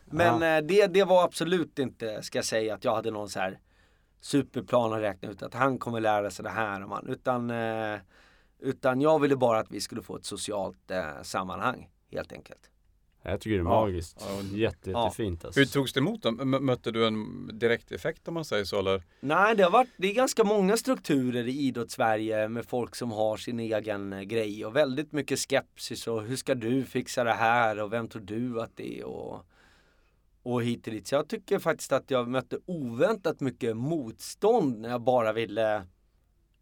Men 0.05 0.41
Ja. 0.41 0.57
eh, 0.57 0.63
det, 0.65 0.87
det 0.87 1.03
var 1.03 1.23
absolut 1.23 1.79
inte, 1.79 2.21
ska 2.23 2.37
jag 2.37 2.45
säga, 2.45 2.73
att 2.73 2.83
jag 2.83 2.95
hade 2.95 3.11
någon 3.11 3.29
så 3.29 3.39
här 3.39 3.59
superplan 4.21 4.93
att 4.93 4.99
räkna 5.01 5.29
ut 5.29 5.43
att 5.43 5.53
han 5.53 5.77
kommer 5.77 5.99
lära 5.99 6.29
sig 6.31 6.43
det 6.43 6.49
här 6.49 6.83
om 6.83 6.91
han. 6.91 7.07
Utan, 7.07 7.49
eh, 7.49 7.99
utan 8.59 9.01
jag 9.01 9.19
ville 9.19 9.35
bara 9.35 9.59
att 9.59 9.71
vi 9.71 9.81
skulle 9.81 10.01
få 10.01 10.15
ett 10.15 10.25
socialt 10.25 10.91
eh, 10.91 11.21
sammanhang, 11.23 11.89
helt 12.11 12.31
enkelt. 12.33 12.69
Jag 13.21 13.41
tycker 13.41 13.55
det 13.55 13.61
är 13.61 13.63
magiskt. 13.63 14.25
Ja. 14.29 14.57
Jätte, 14.57 14.91
Ja. 14.91 15.03
jättefint 15.05 15.45
alltså. 15.45 15.59
Hur 15.59 15.67
togs 15.67 15.93
det 15.93 15.99
emot? 15.99 16.25
M- 16.25 16.57
mötte 16.65 16.91
du 16.91 17.07
en 17.07 17.49
direkt 17.59 17.91
effekt 17.91 18.27
om 18.27 18.33
man 18.33 18.45
säger 18.45 18.63
så 18.65 18.79
eller? 18.79 19.03
Nej, 19.19 19.55
det 19.55 19.63
har 19.63 19.71
varit, 19.71 19.89
det 19.97 20.07
är 20.09 20.13
ganska 20.13 20.43
många 20.43 20.77
strukturer 20.77 21.47
i 21.47 21.51
idrottssverige 21.59 22.47
med 22.47 22.65
folk 22.65 22.95
som 22.95 23.11
har 23.11 23.37
sin 23.37 23.59
egen 23.59 24.13
eh, 24.13 24.21
grej 24.21 24.65
och 24.65 24.75
väldigt 24.75 25.11
mycket 25.11 25.39
skepsis 25.39 26.07
och 26.07 26.23
hur 26.23 26.35
ska 26.35 26.55
du 26.55 26.83
fixa 26.85 27.23
det 27.23 27.33
här 27.33 27.79
och 27.79 27.93
vem 27.93 28.07
tror 28.07 28.21
du 28.21 28.61
att 28.61 28.71
det 28.77 28.99
är 28.99 29.05
och, 29.05 29.45
och 30.43 30.63
hit 30.63 30.87
och 30.87 30.93
dit. 30.93 31.07
Så 31.07 31.15
jag 31.15 31.27
tycker 31.27 31.59
faktiskt 31.59 31.91
att 31.91 32.11
jag 32.11 32.27
mötte 32.27 32.57
oväntat 32.65 33.39
mycket 33.39 33.77
motstånd 33.77 34.79
när 34.79 34.89
jag 34.89 35.01
bara 35.01 35.33
ville 35.33 35.87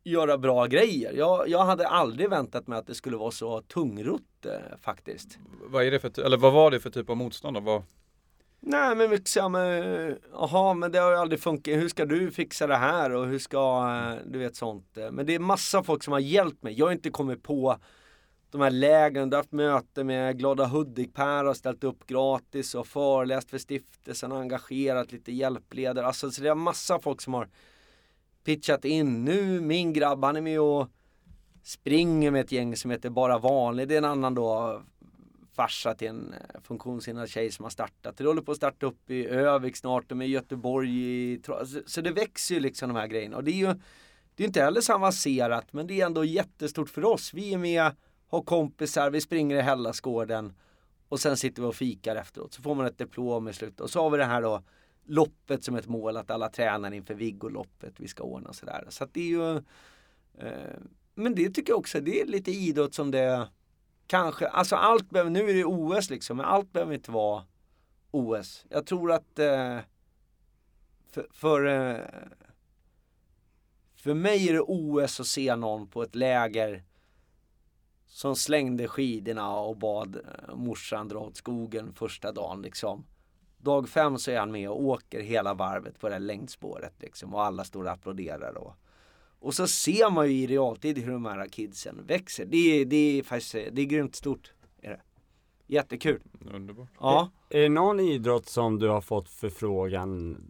göra 0.08 0.38
bra 0.38 0.66
grejer. 0.66 1.14
Jag, 1.14 1.50
jag 1.50 1.66
hade 1.66 1.88
aldrig 1.88 2.30
väntat 2.30 2.68
mig 2.68 2.80
att 2.80 2.88
det 2.88 2.96
skulle 2.96 3.18
vara 3.18 3.32
så 3.32 3.62
tungrott 3.62 4.46
eh, 4.46 4.78
faktiskt. 4.82 5.40
Vad, 5.64 5.84
är 5.84 5.92
det 5.92 6.00
för, 6.00 6.20
eller 6.20 6.38
vad 6.38 6.54
var 6.54 6.72
det 6.72 6.80
för 6.80 6.90
typ 6.90 7.10
av 7.10 7.18
motstånd? 7.18 7.58
Vad, 7.58 7.84
Nej 8.60 8.96
men 8.96 9.10
med, 9.52 10.18
jaha 10.34 10.74
men 10.74 10.92
det 10.92 11.00
har 11.00 11.12
ju 11.12 11.18
aldrig 11.18 11.40
funkat, 11.40 11.74
hur 11.74 11.90
ska 11.90 12.06
du 12.06 12.32
fixa 12.32 12.68
det 12.68 12.76
här 12.76 13.12
och 13.12 13.26
hur 13.28 13.40
ska, 13.40 13.90
eh, 13.90 14.32
du 14.32 14.40
vet 14.40 14.56
sånt. 14.56 14.98
eh. 14.98 15.12
Men 15.12 15.26
det 15.26 15.36
är 15.36 15.40
massa 15.40 15.84
folk 15.84 16.04
som 16.04 16.14
har 16.14 16.20
hjälpt 16.20 16.64
mig. 16.64 16.74
Jag 16.74 16.86
har 16.86 16.94
inte 16.94 17.10
kommit 17.10 17.44
på 17.44 17.78
de 18.52 18.62
här 18.62 18.72
lägren, 18.72 19.30
jag 19.30 19.38
har 19.38 19.42
haft 19.42 19.52
möte 19.52 20.04
med 20.04 20.40
Glada 20.40 20.66
Hudik-Per 20.66 21.44
har 21.46 21.54
ställt 21.54 21.84
upp 21.84 22.08
gratis 22.08 22.76
och 22.76 22.88
föreläst 22.88 23.50
för 23.50 23.58
stiftelsen 23.58 24.32
och 24.32 24.40
engagerat 24.40 25.12
lite 25.12 25.32
hjälpledare. 25.32 26.06
Alltså 26.06 26.32
så 26.32 26.42
det 26.42 26.50
är 26.50 26.56
massa 26.56 27.00
folk 27.00 27.22
som 27.22 27.34
har 27.34 27.50
pitchat 28.48 28.86
in. 28.86 29.26
Nu 29.26 29.62
min 29.62 29.94
grabb 29.94 30.24
han 30.24 30.36
är 30.36 30.42
med 30.42 30.62
och 30.62 30.88
springer 31.64 32.32
med 32.32 32.42
ett 32.42 32.52
gäng 32.52 32.76
som 32.76 32.92
heter 32.92 33.10
Bara 33.10 33.38
Vanlig. 33.38 33.88
Det 33.88 33.94
är 33.94 33.98
en 33.98 34.06
annan 34.06 34.36
då 34.36 34.82
farsa 35.56 35.94
till 35.94 36.08
en 36.08 36.34
eh, 36.34 36.62
funktionshindrad 36.64 37.30
tjej 37.30 37.52
som 37.52 37.64
har 37.64 37.70
startat. 37.70 38.18
Det 38.18 38.24
håller 38.24 38.42
på 38.42 38.52
att 38.52 38.58
starta 38.58 38.86
upp 38.86 39.10
i 39.10 39.28
Övik 39.28 39.76
snart 39.76 40.12
och 40.12 40.18
med 40.18 40.30
Göteborg 40.30 40.90
i 40.90 41.42
så, 41.46 41.66
så 41.86 42.02
det 42.02 42.12
växer 42.12 42.56
ju 42.56 42.62
liksom 42.62 42.90
de 42.90 42.96
här 43.00 43.08
grejerna. 43.08 43.38
Och 43.38 43.44
det 43.44 43.52
är 43.52 43.68
ju 43.68 43.74
det 44.36 44.44
är 44.44 44.48
inte 44.48 44.62
heller 44.62 44.82
så 44.82 44.94
avancerat 44.94 45.74
men 45.74 45.88
det 45.88 46.02
är 46.02 46.06
ändå 46.06 46.26
jättestort 46.26 46.90
för 46.90 47.06
oss. 47.06 47.34
Vi 47.34 47.54
är 47.54 47.58
med, 47.58 47.92
har 48.28 48.42
kompisar, 48.42 49.10
vi 49.10 49.22
springer 49.22 49.56
i 49.56 49.62
Hellasgården 49.62 50.54
och 51.10 51.20
sen 51.20 51.38
sitter 51.38 51.62
vi 51.62 51.68
och 51.68 51.76
fikar 51.76 52.16
efteråt. 52.16 52.54
Så 52.54 52.62
får 52.62 52.76
man 52.76 52.86
ett 52.86 52.98
diplom 52.98 53.48
i 53.48 53.54
slutet 53.54 53.82
och 53.82 53.90
så 53.90 54.04
har 54.04 54.10
vi 54.10 54.18
det 54.18 54.26
här 54.26 54.42
då 54.42 54.64
loppet 55.08 55.64
som 55.64 55.76
ett 55.76 55.88
mål 55.88 56.18
att 56.18 56.32
alla 56.32 56.50
tränar 56.50 56.94
inför 56.94 57.14
Viggo-loppet 57.14 57.94
vi 57.98 58.08
ska 58.08 58.24
ordna 58.24 58.50
och 58.50 58.56
sådär. 58.56 58.86
Så 58.90 59.04
att 59.04 59.14
det 59.14 59.22
är 59.22 59.28
ju 59.28 59.58
eh, 60.38 60.80
Men 61.16 61.36
det 61.36 61.50
tycker 61.50 61.72
jag 61.72 61.80
också, 61.80 62.00
det 62.00 62.22
är 62.22 62.26
lite 62.26 62.52
idrott 62.52 62.94
som 62.94 63.12
det 63.12 63.48
Kanske, 64.08 64.48
alltså 64.48 64.76
allt 64.76 65.10
behöver, 65.10 65.32
nu 65.32 65.50
är 65.50 65.54
det 65.54 65.66
OS 65.66 66.10
liksom, 66.10 66.38
men 66.38 66.46
allt 66.46 66.74
behöver 66.74 66.94
inte 66.94 67.12
vara 67.12 67.44
OS. 68.12 68.66
Jag 68.70 68.86
tror 68.86 69.12
att 69.12 69.40
eh, 69.40 69.80
för, 71.10 71.28
för, 71.32 71.66
eh, 71.66 72.06
för 73.96 74.14
mig 74.14 74.50
är 74.50 74.54
det 74.54 74.62
OS 74.62 75.20
att 75.20 75.28
se 75.28 75.56
någon 75.56 75.88
på 75.88 76.04
ett 76.04 76.16
läger 76.16 76.84
som 78.06 78.36
slängde 78.36 78.88
skidorna 78.88 79.60
och 79.60 79.78
bad 79.78 80.16
eh, 80.16 80.56
morsan 80.56 81.08
dra 81.08 81.20
åt 81.20 81.38
skogen 81.38 81.94
första 81.94 82.32
dagen 82.32 82.62
liksom. 82.62 83.06
Dag 83.68 83.90
fem 83.90 84.18
så 84.18 84.32
är 84.32 84.40
han 84.40 84.52
med 84.52 84.70
och 84.70 84.82
åker 84.82 85.22
hela 85.22 85.54
varvet 85.54 86.00
på 86.00 86.08
det 86.08 86.14
här 86.14 86.20
längdspåret 86.20 86.94
liksom 86.98 87.34
och 87.34 87.44
alla 87.44 87.64
står 87.64 87.84
och 87.84 87.92
applåderar 87.92 88.58
och 88.58 88.74
och 89.40 89.54
så 89.54 89.68
ser 89.68 90.12
man 90.12 90.28
ju 90.28 90.34
i 90.34 90.48
realtid 90.48 90.98
hur 90.98 91.12
de 91.12 91.26
här 91.26 91.48
kidsen 91.48 92.06
växer. 92.08 92.46
Det 92.46 92.58
är, 92.58 92.86
det 92.86 93.20
är 93.20 93.24
faktiskt, 93.24 93.54
det 93.54 93.82
är 93.82 93.86
grymt 93.86 94.16
stort. 94.16 94.54
Är 94.82 94.90
det. 94.90 95.02
Jättekul. 95.68 96.22
underbart. 96.54 96.90
Ja. 97.00 97.30
Är 97.50 97.62
det 97.62 97.70
någon 97.70 98.00
idrott 98.00 98.46
som 98.46 98.80
du 98.80 98.90
har 98.90 99.02
fått 99.02 99.30
förfrågan 99.30 100.42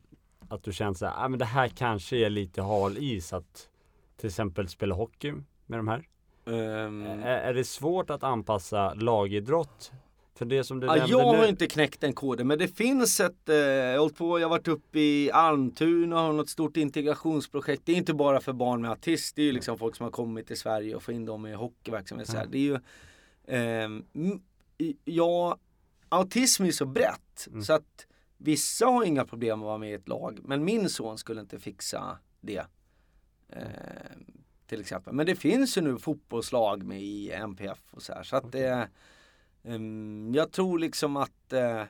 att 0.50 0.64
du 0.64 0.74
känner 0.74 0.94
såhär, 0.94 1.14
ah, 1.18 1.28
men 1.28 1.40
det 1.40 1.46
här 1.46 1.68
kanske 1.68 2.18
är 2.18 2.30
lite 2.30 2.62
hal 2.62 2.98
is 2.98 3.34
att 3.34 3.70
till 4.18 4.28
exempel 4.28 4.68
spela 4.68 4.96
hockey 4.96 5.34
med 5.66 5.80
de 5.80 5.88
här? 5.88 6.08
Ehm, 6.46 7.06
Är, 7.06 7.38
är 7.38 7.54
det 7.54 7.64
svårt 7.64 8.10
att 8.10 8.24
anpassa 8.24 8.94
lagidrott? 8.94 9.92
För 10.38 10.46
det 10.46 10.64
som 10.64 10.80
du 10.80 10.88
Ja, 10.88 10.96
nämnde 10.96 11.12
jag 11.12 11.24
har 11.24 11.38
nu. 11.42 11.48
inte 11.48 11.68
knäckt 11.68 12.02
den 12.02 12.14
koden 12.14 12.48
men 12.48 12.60
det 12.60 12.68
finns 12.68 13.20
ett, 13.20 13.50
eh, 13.50 13.56
jag 13.56 14.00
hållit 14.00 14.16
på, 14.18 14.40
jag 14.40 14.46
har 14.46 14.50
varit 14.50 14.68
uppe 14.68 15.00
i 15.00 15.32
Almtuna 15.32 16.16
och 16.16 16.22
har 16.22 16.34
något 16.34 16.50
stort 16.50 16.78
integrationsprojekt. 16.78 17.82
Det 17.86 17.92
är 17.92 17.96
inte 17.96 18.14
bara 18.14 18.40
för 18.42 18.54
barn 18.54 18.82
med 18.82 18.90
autism, 18.92 19.34
det 19.36 19.42
är 19.42 19.46
ju 19.46 19.52
liksom 19.52 19.78
folk 19.78 19.96
som 19.96 20.04
har 20.04 20.12
kommit 20.12 20.48
till 20.48 20.58
Sverige 20.58 20.96
och 20.96 21.04
få 21.04 21.12
in 21.12 21.26
dem 21.26 21.46
i 21.46 21.54
hockeyverksamhet. 21.54 22.30
Ja. 22.34 22.46
Det 22.50 22.58
är 22.58 22.62
ju, 22.62 22.80
i- 24.78 24.98
ja, 25.06 25.58
autism 26.10 26.64
är 26.66 26.72
så 26.72 26.86
brett 26.86 27.48
Mm. 27.48 27.62
så 27.64 27.74
att 27.74 28.08
vissa 28.38 28.86
har 28.86 29.04
inga 29.04 29.26
problem 29.26 29.60
att 29.62 29.66
vara 29.66 29.78
med 29.78 29.90
i 29.90 29.94
ett 29.94 30.08
lag 30.08 30.40
men 30.44 30.64
min 30.66 30.90
son 30.90 31.18
skulle 31.18 31.42
inte 31.42 31.60
fixa 31.60 32.18
det. 32.42 32.66
Ehm, 33.50 33.64
till 34.68 34.82
exempel. 34.82 35.14
Men 35.14 35.26
det 35.26 35.36
finns 35.36 35.78
ju 35.78 35.82
nu 35.82 35.98
fotbollslag 35.98 36.84
med 36.84 37.02
i 37.02 37.32
MPF 37.32 37.80
och 37.92 38.02
så 38.02 38.14
här. 38.14 38.24
Så 38.24 38.36
att 38.36 38.52
det 38.52 38.68
Ehm, 38.68 38.88
jag 40.34 40.52
tror 40.52 40.80
liksom 40.80 41.18
att 41.18 41.54
eh, 41.54 41.84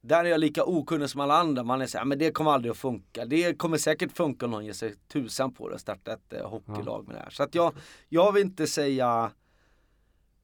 där 0.00 0.24
är 0.24 0.28
jag 0.28 0.40
lika 0.40 0.64
okunnig 0.64 1.10
som 1.10 1.20
alla 1.20 1.38
andra. 1.38 1.62
Man 1.62 1.80
är 1.80 1.86
såhär, 1.86 2.04
men 2.04 2.18
det 2.18 2.30
kommer 2.30 2.50
aldrig 2.50 2.70
att 2.70 2.76
funka. 2.76 3.24
Det 3.24 3.54
kommer 3.58 3.78
säkert 3.78 4.12
funka 4.12 4.46
om 4.46 4.50
någon 4.50 4.64
ger 4.64 4.72
sig 4.72 4.94
tusan 5.08 5.54
på 5.54 5.68
det 5.68 5.74
och 5.74 5.80
starta 5.80 6.12
ett 6.12 6.32
eh, 6.32 6.48
hockeylag 6.48 7.06
med 7.06 7.16
det 7.16 7.20
här. 7.20 7.30
Så 7.30 7.42
att 7.42 7.54
jag, 7.54 7.74
jag 8.08 8.32
vill 8.32 8.42
inte 8.42 8.66
säga 8.66 9.30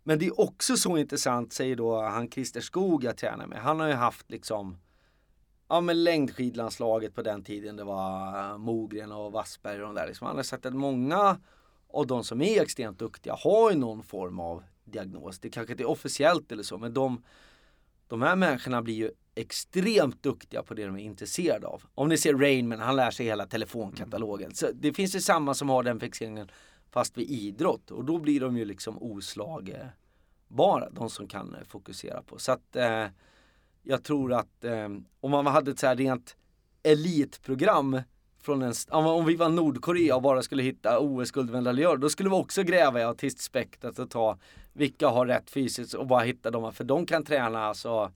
Men 0.02 0.18
det 0.18 0.26
är 0.26 0.40
också 0.40 0.76
så 0.76 0.96
intressant, 0.96 1.52
säger 1.52 1.76
då 1.76 2.02
han 2.02 2.30
Christer 2.30 2.60
Skog 2.60 3.04
jag 3.04 3.16
tränar 3.16 3.46
med. 3.46 3.58
Han 3.58 3.80
har 3.80 3.86
ju 3.88 3.94
haft 3.94 4.30
liksom 4.30 4.76
Ja 5.68 5.80
men 5.80 6.04
längdskidlandslaget 6.04 7.14
på 7.14 7.22
den 7.22 7.44
tiden 7.44 7.76
det 7.76 7.84
var 7.84 8.38
eh, 8.50 8.58
Mogren 8.58 9.12
och 9.12 9.32
Wassberg 9.32 9.80
och 9.80 9.86
de 9.86 9.94
där 9.94 10.06
liksom. 10.06 10.26
Han 10.26 10.36
har 10.36 10.42
sagt 10.42 10.66
att 10.66 10.74
många 10.74 11.40
av 11.92 12.06
de 12.06 12.24
som 12.24 12.42
är 12.42 12.62
extremt 12.62 12.98
duktiga 12.98 13.34
har 13.38 13.70
ju 13.70 13.76
någon 13.76 14.02
form 14.02 14.40
av 14.40 14.62
diagnos. 14.84 15.38
Det 15.38 15.50
kanske 15.50 15.72
inte 15.72 15.82
är 15.82 15.88
officiellt 15.88 16.52
eller 16.52 16.62
så 16.62 16.78
men 16.78 16.94
de, 16.94 17.22
de 18.08 18.22
här 18.22 18.36
människorna 18.36 18.82
blir 18.82 18.94
ju 18.94 19.10
extremt 19.34 20.22
duktiga 20.22 20.62
på 20.62 20.74
det 20.74 20.86
de 20.86 20.96
är 20.96 21.04
intresserade 21.04 21.66
av. 21.66 21.82
Om 21.94 22.08
ni 22.08 22.18
ser 22.18 22.34
Rainman, 22.34 22.80
han 22.80 22.96
lär 22.96 23.10
sig 23.10 23.26
hela 23.26 23.46
telefonkatalogen. 23.46 24.54
Så 24.54 24.70
det 24.74 24.92
finns 24.92 25.16
ju 25.16 25.20
samma 25.20 25.54
som 25.54 25.68
har 25.68 25.82
den 25.82 26.00
fixeringen 26.00 26.50
fast 26.90 27.18
vid 27.18 27.30
idrott 27.30 27.90
och 27.90 28.04
då 28.04 28.18
blir 28.18 28.40
de 28.40 28.56
ju 28.56 28.64
liksom 28.64 29.02
oslagbara, 29.02 30.90
de 30.90 31.10
som 31.10 31.26
kan 31.26 31.54
eh, 31.54 31.64
fokusera 31.64 32.22
på. 32.22 32.38
Så 32.38 32.52
att 32.52 32.76
eh, 32.76 33.06
jag 33.82 34.04
tror 34.04 34.32
att 34.32 34.64
eh, 34.64 34.88
om 35.20 35.30
man 35.30 35.46
hade 35.46 35.70
ett 35.70 35.78
så 35.78 35.86
här 35.86 35.96
rent 35.96 36.36
elitprogram 36.82 38.00
från 38.42 38.62
en, 38.62 38.72
om 38.90 39.24
vi 39.26 39.36
var 39.36 39.48
Nordkorea 39.48 40.16
och 40.16 40.22
bara 40.22 40.42
skulle 40.42 40.62
hitta 40.62 40.98
OS-guldmedaljörer, 40.98 41.96
då 41.96 42.08
skulle 42.08 42.28
vi 42.28 42.34
också 42.36 42.62
gräva 42.62 43.00
i 43.00 43.04
autistspektrat 43.04 43.98
och 43.98 44.10
ta 44.10 44.38
vilka 44.72 45.08
har 45.08 45.26
rätt 45.26 45.50
fysiskt 45.50 45.94
och 45.94 46.06
bara 46.06 46.20
hitta 46.22 46.50
dem, 46.50 46.72
för 46.72 46.84
de 46.84 47.06
kan 47.06 47.24
träna 47.24 47.64
alltså 47.64 48.12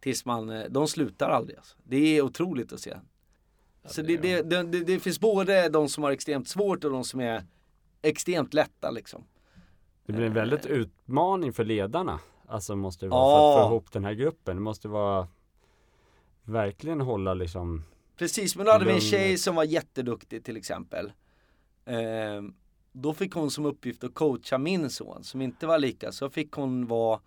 tills 0.00 0.24
man, 0.24 0.50
eh, 0.50 0.62
de 0.70 0.88
slutar 0.88 1.30
aldrig. 1.30 1.56
Alltså. 1.58 1.76
Det 1.82 1.96
är 2.18 2.22
otroligt 2.22 2.72
att 2.72 2.80
se. 2.80 2.96
Så 3.84 4.02
det, 4.02 4.16
det, 4.16 4.42
det, 4.42 4.62
det, 4.62 5.00
finns 5.00 5.20
både 5.20 5.68
de 5.68 5.88
som 5.88 6.04
har 6.04 6.10
extremt 6.10 6.48
svårt 6.48 6.84
och 6.84 6.90
de 6.90 7.04
som 7.04 7.20
är 7.20 7.42
extremt 8.02 8.54
lätta 8.54 8.90
liksom. 8.90 9.24
Det 10.06 10.12
blir 10.12 10.26
en 10.26 10.32
väldigt 10.34 10.66
Eh. 10.66 10.72
utmaning 10.72 11.52
för 11.52 11.64
ledarna. 11.64 12.20
Alltså 12.46 12.76
måste 12.76 13.06
det 13.06 13.10
vara 13.10 13.30
för 13.38 13.50
att 13.52 13.62
Ja. 13.62 13.68
få 13.68 13.74
ihop 13.74 13.92
den 13.92 14.04
här 14.04 14.12
gruppen. 14.12 14.56
Det 14.56 14.62
måste 14.62 14.88
vara 14.88 15.28
verkligen 16.44 17.00
hålla 17.00 17.34
liksom 17.34 17.84
Precis, 18.16 18.56
men 18.56 18.66
då 18.66 18.72
hade 18.72 18.84
vi 18.84 18.92
en 18.92 19.00
tjej 19.00 19.38
som 19.38 19.54
var 19.54 19.64
jätteduktig 19.64 20.44
till 20.44 20.56
exempel. 20.56 21.12
Ehm, 21.84 22.54
då 22.92 23.14
fick 23.14 23.32
hon 23.32 23.50
som 23.50 23.66
uppgift 23.66 24.04
att 24.04 24.14
coacha 24.14 24.58
min 24.58 24.90
son 24.90 25.24
som 25.24 25.42
inte 25.42 25.66
var 25.66 25.78
lika. 25.78 26.12
Så 26.12 26.30
fick 26.30 26.52
hon 26.52 26.86
vara 26.86 27.20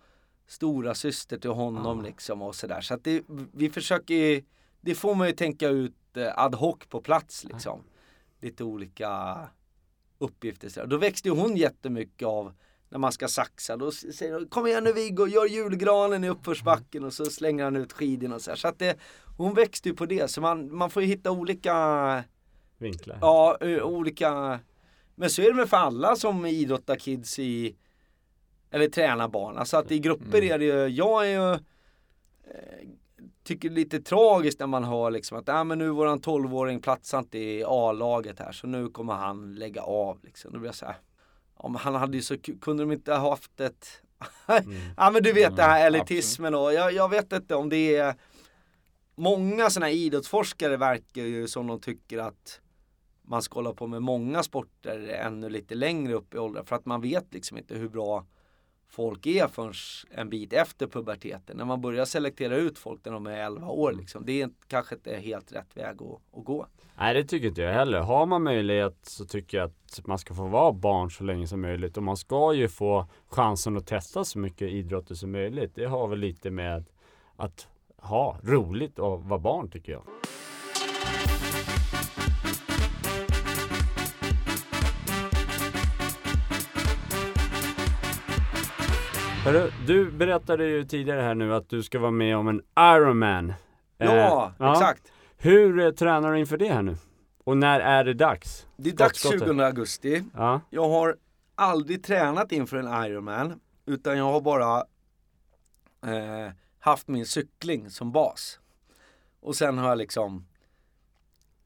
stora 0.46 0.94
syster 0.94 1.38
till 1.38 1.50
honom 1.50 1.98
Ah. 1.98 2.02
liksom 2.02 2.42
och 2.42 2.54
sådär. 2.54 2.80
Så 2.80 2.94
att 2.94 3.04
det, 3.04 3.22
vi 3.52 3.70
försöker, 3.70 4.44
det 4.80 4.94
får 4.94 5.14
man 5.14 5.26
ju 5.26 5.32
tänka 5.32 5.68
ut 5.68 6.16
eh, 6.16 6.38
ad 6.38 6.56
hoc 6.56 6.76
på 6.88 7.00
plats 7.00 7.44
liksom. 7.44 7.82
Lite 8.40 8.64
olika 8.64 9.38
uppgifter. 10.18 10.68
Så. 10.68 10.84
Då 10.86 10.96
växte 10.96 11.30
hon 11.30 11.56
jättemycket 11.56 12.26
av 12.28 12.54
när 12.88 12.98
man 12.98 13.12
ska 13.12 13.28
saxa. 13.28 13.76
Då 13.76 13.90
säger 13.90 14.32
de 14.32 14.48
kom 14.48 14.66
igen 14.66 14.84
nu 14.84 14.92
Viggo, 14.92 15.26
gör 15.26 15.46
julgranen 15.46 16.24
i 16.24 16.28
uppförsbacken 16.28 17.04
och 17.04 17.12
så 17.12 17.24
slänger 17.24 17.64
han 17.64 17.76
ut 17.76 17.92
skidorna 17.92 18.34
och 18.34 18.42
så 18.42 18.50
här. 18.50 18.56
Så 18.56 18.68
att 18.68 18.78
det, 18.78 18.98
hon 19.36 19.54
växte 19.54 19.88
ju 19.88 19.94
på 19.94 20.06
det 20.06 20.30
så 20.30 20.40
man, 20.40 20.76
man 20.76 20.90
får 20.90 21.02
ju 21.02 21.08
hitta 21.08 21.30
olika, 21.30 22.24
Vinklar. 22.78 23.18
ja 23.20 23.58
olika 23.82 24.60
Men 25.14 25.30
så 25.30 25.42
är 25.42 25.46
det 25.46 25.56
väl 25.56 25.66
för 25.66 25.76
alla 25.76 26.16
som 26.16 26.46
idrottar 26.46 26.96
kids 26.96 27.38
i 27.38 27.76
Eller 28.70 28.88
tränar 28.88 29.28
barn. 29.28 29.56
Alltså 29.56 29.76
att 29.76 29.90
i 29.92 29.98
grupper 29.98 30.44
är 30.44 30.58
det 30.58 30.64
ju, 30.64 30.86
jag 30.86 31.26
är 31.26 31.30
ju 31.30 31.52
eh, 31.52 31.58
Tycker 33.44 33.68
det 33.68 33.74
är 33.74 33.76
lite 33.76 34.00
tragiskt 34.00 34.60
när 34.60 34.66
man 34.66 34.84
hör 34.84 35.10
liksom 35.10 35.38
att, 35.38 35.48
ja 35.48 35.64
men 35.64 35.78
nu 35.78 35.90
våran 35.90 36.20
12-åring 36.20 36.80
platsar 36.80 37.18
inte 37.18 37.38
i 37.38 37.64
A-laget 37.66 38.38
här 38.38 38.52
så 38.52 38.66
nu 38.66 38.88
kommer 38.88 39.14
han 39.14 39.54
lägga 39.54 39.82
av 39.82 40.18
liksom. 40.22 40.52
Då 40.52 40.58
blir 40.58 40.68
jag 40.68 40.74
så 40.74 40.86
här, 40.86 40.96
men 41.62 41.74
han 41.74 41.94
hade 41.94 42.16
ju 42.16 42.22
så 42.22 42.38
kunde 42.38 42.82
de 42.82 42.92
inte 42.92 43.14
ha 43.14 43.30
haft 43.30 43.60
ett 43.60 44.02
Ja 44.96 45.10
men 45.10 45.22
du 45.22 45.32
vet 45.32 45.56
det 45.56 45.62
här 45.62 45.86
elitismen 45.86 46.54
och 46.54 46.72
jag, 46.72 46.92
jag 46.92 47.08
vet 47.08 47.32
inte 47.32 47.54
om 47.54 47.68
det 47.68 47.96
är 47.96 48.14
Många 49.18 49.70
sådana 49.70 49.86
här 49.86 49.94
idrottsforskare 49.94 50.76
verkar 50.76 51.22
ju 51.22 51.48
som 51.48 51.66
de 51.66 51.80
tycker 51.80 52.18
att 52.18 52.60
man 53.22 53.42
ska 53.42 53.54
hålla 53.54 53.72
på 53.72 53.86
med 53.86 54.02
många 54.02 54.42
sporter 54.42 55.08
ännu 55.08 55.48
lite 55.48 55.74
längre 55.74 56.12
upp 56.12 56.34
i 56.34 56.38
åldern 56.38 56.66
för 56.66 56.76
att 56.76 56.86
man 56.86 57.00
vet 57.00 57.34
liksom 57.34 57.58
inte 57.58 57.74
hur 57.74 57.88
bra 57.88 58.26
folk 58.88 59.26
är 59.26 59.48
förrän 59.48 59.72
en 60.10 60.28
bit 60.28 60.52
efter 60.52 60.86
puberteten. 60.86 61.56
När 61.56 61.64
man 61.64 61.80
börjar 61.80 62.04
selektera 62.04 62.56
ut 62.56 62.78
folk 62.78 63.04
när 63.04 63.12
de 63.12 63.26
är 63.26 63.46
11 63.46 63.68
år 63.68 63.92
liksom. 63.92 64.26
Det 64.26 64.42
är 64.42 64.50
kanske 64.68 64.94
inte 64.94 65.16
helt 65.16 65.52
rätt 65.52 65.76
väg 65.76 66.02
att, 66.02 66.38
att 66.38 66.44
gå. 66.44 66.66
Nej 66.98 67.14
det 67.14 67.24
tycker 67.24 67.48
inte 67.48 67.62
jag 67.62 67.72
heller. 67.72 68.00
Har 68.00 68.26
man 68.26 68.42
möjlighet 68.42 68.98
så 69.02 69.24
tycker 69.24 69.58
jag 69.58 69.64
att 69.64 70.06
man 70.06 70.18
ska 70.18 70.34
få 70.34 70.46
vara 70.46 70.72
barn 70.72 71.10
så 71.10 71.24
länge 71.24 71.46
som 71.46 71.60
möjligt. 71.60 71.96
Och 71.96 72.02
man 72.02 72.16
ska 72.16 72.52
ju 72.54 72.68
få 72.68 73.06
chansen 73.28 73.76
att 73.76 73.86
testa 73.86 74.24
så 74.24 74.38
mycket 74.38 74.70
idrotter 74.70 75.14
som 75.14 75.32
möjligt. 75.32 75.74
Det 75.74 75.84
har 75.84 76.08
väl 76.08 76.18
lite 76.18 76.50
med 76.50 76.84
att 77.36 77.68
ha 77.96 78.38
roligt 78.42 78.98
och 78.98 79.24
vara 79.24 79.40
barn 79.40 79.70
tycker 79.70 79.92
jag. 79.92 80.02
Hörru, 89.46 89.70
du 89.86 90.10
berättade 90.10 90.66
ju 90.66 90.84
tidigare 90.84 91.20
här 91.20 91.34
nu 91.34 91.54
att 91.54 91.68
du 91.68 91.82
ska 91.82 91.98
vara 91.98 92.10
med 92.10 92.36
om 92.36 92.48
en 92.48 92.62
Ironman. 92.78 93.52
Ja, 93.98 94.52
Eh, 94.60 94.72
exakt. 94.72 95.12
Hur 95.36 95.78
eh, 95.78 95.90
tränar 95.90 96.32
du 96.32 96.38
inför 96.38 96.56
det 96.56 96.68
här 96.72 96.82
nu? 96.82 96.96
Och 97.44 97.56
när 97.56 97.80
är 97.80 98.04
det 98.04 98.14
dags? 98.14 98.66
Det 98.76 98.90
är 98.90 98.94
dags 98.94 99.18
Startskottet. 99.18 99.54
20 99.56 99.64
augusti. 99.64 100.24
Ja. 100.34 100.60
Jag 100.70 100.88
har 100.88 101.16
aldrig 101.54 102.04
tränat 102.04 102.52
inför 102.52 102.76
en 102.76 103.04
Ironman 103.04 103.60
utan 103.86 104.18
jag 104.18 104.24
har 104.24 104.40
bara 104.40 104.78
eh, 106.06 106.52
haft 106.78 107.08
min 107.08 107.26
cykling 107.26 107.90
som 107.90 108.12
bas. 108.12 108.60
Och 109.40 109.56
sen 109.56 109.78
har 109.78 109.88
jag 109.88 109.98
liksom 109.98 110.46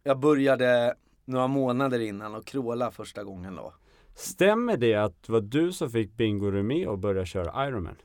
Jag 0.02 0.18
började 0.18 0.94
några 1.24 1.46
månader 1.46 1.98
innan 2.00 2.34
och 2.34 2.46
kråla 2.46 2.90
första 2.90 3.24
gången 3.24 3.54
då. 3.56 3.72
Stämmer 4.14 4.76
det 4.76 4.94
att 4.94 5.22
det 5.22 5.32
var 5.32 5.40
du 5.40 5.72
som 5.72 5.90
fick 5.90 6.12
Bingo 6.16 6.50
Rimér 6.50 6.92
att 6.94 6.98
börja 6.98 7.24
köra 7.24 7.68
Ironman? 7.68 7.96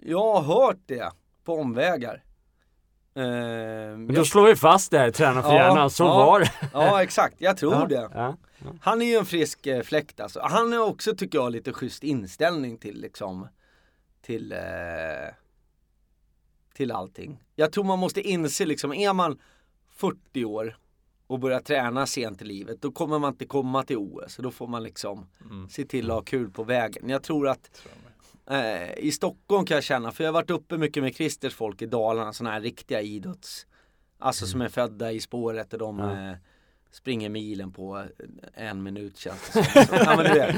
Jag 0.00 0.32
har 0.40 0.42
hört 0.66 0.80
det 0.86 1.12
på 1.44 1.54
omvägar. 1.60 2.24
Eh, 3.14 3.22
Men 3.22 4.06
då 4.06 4.14
jag, 4.14 4.26
slår 4.26 4.46
vi 4.46 4.56
fast 4.56 4.90
det 4.90 4.98
här, 4.98 5.10
träna 5.10 5.42
för 5.42 5.48
Ja, 5.48 5.54
hjärnan, 5.54 5.90
så 5.90 6.04
ja. 6.04 6.26
var 6.26 6.40
det. 6.40 6.50
ja 6.72 7.02
exakt, 7.02 7.34
jag 7.38 7.56
tror 7.56 7.74
ja, 7.74 7.86
det. 7.86 8.10
Ja. 8.14 8.36
Han 8.80 9.02
är 9.02 9.06
ju 9.06 9.14
en 9.16 9.26
frisk 9.26 9.66
eh, 9.66 9.82
fläkt 9.82 10.20
alltså. 10.20 10.40
Han 10.40 10.72
har 10.72 10.86
också 10.86 11.14
tycker 11.16 11.38
jag 11.38 11.52
lite 11.52 11.72
schysst 11.72 12.02
inställning 12.04 12.78
till 12.78 13.00
liksom 13.00 13.48
till 14.22 14.52
eh, 14.52 14.58
till 16.74 16.92
allting. 16.92 17.42
Jag 17.56 17.72
tror 17.72 17.84
man 17.84 17.98
måste 17.98 18.20
inse 18.20 18.64
liksom, 18.66 18.92
är 18.92 19.12
man 19.12 19.38
40 19.90 20.44
år 20.44 20.76
och 21.32 21.38
börjar 21.38 21.60
träna 21.60 22.06
sent 22.06 22.42
i 22.42 22.44
livet, 22.44 22.82
då 22.82 22.92
kommer 22.92 23.18
man 23.18 23.32
inte 23.32 23.44
komma 23.46 23.82
till 23.84 23.96
OS. 23.96 24.36
Då 24.36 24.50
får 24.50 24.66
man 24.66 24.82
liksom 24.82 25.26
Mm. 25.50 25.68
se 25.68 25.84
till 25.84 26.10
att 26.10 26.14
ha 26.16 26.22
kul 26.22 26.50
på 26.50 26.64
vägen. 26.64 27.08
Jag 27.08 27.22
tror 27.22 27.48
att 27.48 27.82
eh, 28.50 28.92
i 28.98 29.12
Stockholm 29.12 29.66
kan 29.66 29.74
jag 29.74 29.84
känna, 29.84 30.12
för 30.12 30.24
jag 30.24 30.28
har 30.28 30.34
varit 30.34 30.50
uppe 30.50 30.78
mycket 30.78 31.02
med 31.02 31.14
Christers 31.14 31.54
folk 31.54 31.82
i 31.82 31.86
Dalarna, 31.86 32.32
sådana 32.32 32.54
här 32.54 32.60
riktiga 32.60 33.00
idrotts, 33.00 33.66
alltså 34.18 34.46
som 34.46 34.60
är 34.60 34.68
födda 34.68 35.12
i 35.12 35.20
spåret 35.20 35.72
och 35.72 35.78
de 35.78 35.98
Ja. 35.98 36.30
eh, 36.30 36.36
springer 36.90 37.28
milen 37.28 37.72
på 37.72 38.04
en 38.54 38.82
minut 38.82 39.16
känns 39.16 39.50
det 39.52 39.64
som. 39.86 39.96
Ja, 39.96 40.16
men 40.16 40.24
du 40.24 40.32
vet. 40.32 40.56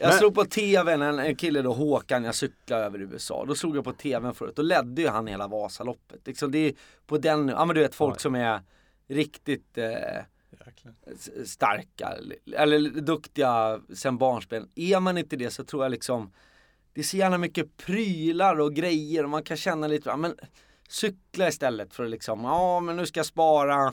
Jag 0.00 0.08
Men- 0.08 0.18
slog 0.18 0.34
på 0.34 0.44
tvn, 0.44 1.02
en, 1.02 1.18
en 1.18 1.36
kille 1.36 1.62
då 1.62 1.72
Håkan, 1.72 2.24
jag 2.24 2.34
cyklade 2.34 2.84
över 2.84 2.98
USA. 2.98 3.44
Då 3.48 3.54
slog 3.54 3.76
jag 3.76 3.84
på 3.84 3.92
tvn 3.92 4.34
förut, 4.34 4.56
då 4.56 4.62
ledde 4.62 5.02
ju 5.02 5.08
han 5.08 5.26
hela 5.26 5.48
Vasaloppet. 5.48 6.26
Liksom 6.26 6.50
det 6.52 6.58
är 6.58 6.72
på 7.06 7.18
den, 7.18 7.48
ja 7.48 7.64
men 7.64 7.74
du 7.76 7.80
vet 7.82 7.94
folk 7.94 8.20
som 8.20 8.34
är 8.34 8.60
riktigt 9.08 9.78
eh, 9.78 10.22
starka 11.44 12.14
eller 12.56 13.00
duktiga 13.00 13.80
sen 13.94 14.18
barnsben. 14.18 14.68
Är 14.74 15.00
man 15.00 15.18
inte 15.18 15.36
det 15.36 15.50
så 15.50 15.64
tror 15.64 15.84
jag 15.84 15.90
liksom 15.90 16.32
det 16.98 17.00
är 17.00 17.04
så 17.04 17.16
gärna 17.16 17.38
mycket 17.38 17.76
prylar 17.76 18.60
och 18.60 18.74
grejer 18.74 19.24
och 19.24 19.30
man 19.30 19.42
kan 19.42 19.56
känna 19.56 19.86
lite, 19.86 20.16
men 20.16 20.34
cykla 20.88 21.48
istället 21.48 21.94
för 21.94 22.04
att 22.04 22.10
liksom, 22.10 22.44
ja 22.44 22.80
men 22.80 22.96
nu 22.96 23.06
ska 23.06 23.18
jag 23.18 23.26
spara 23.26 23.92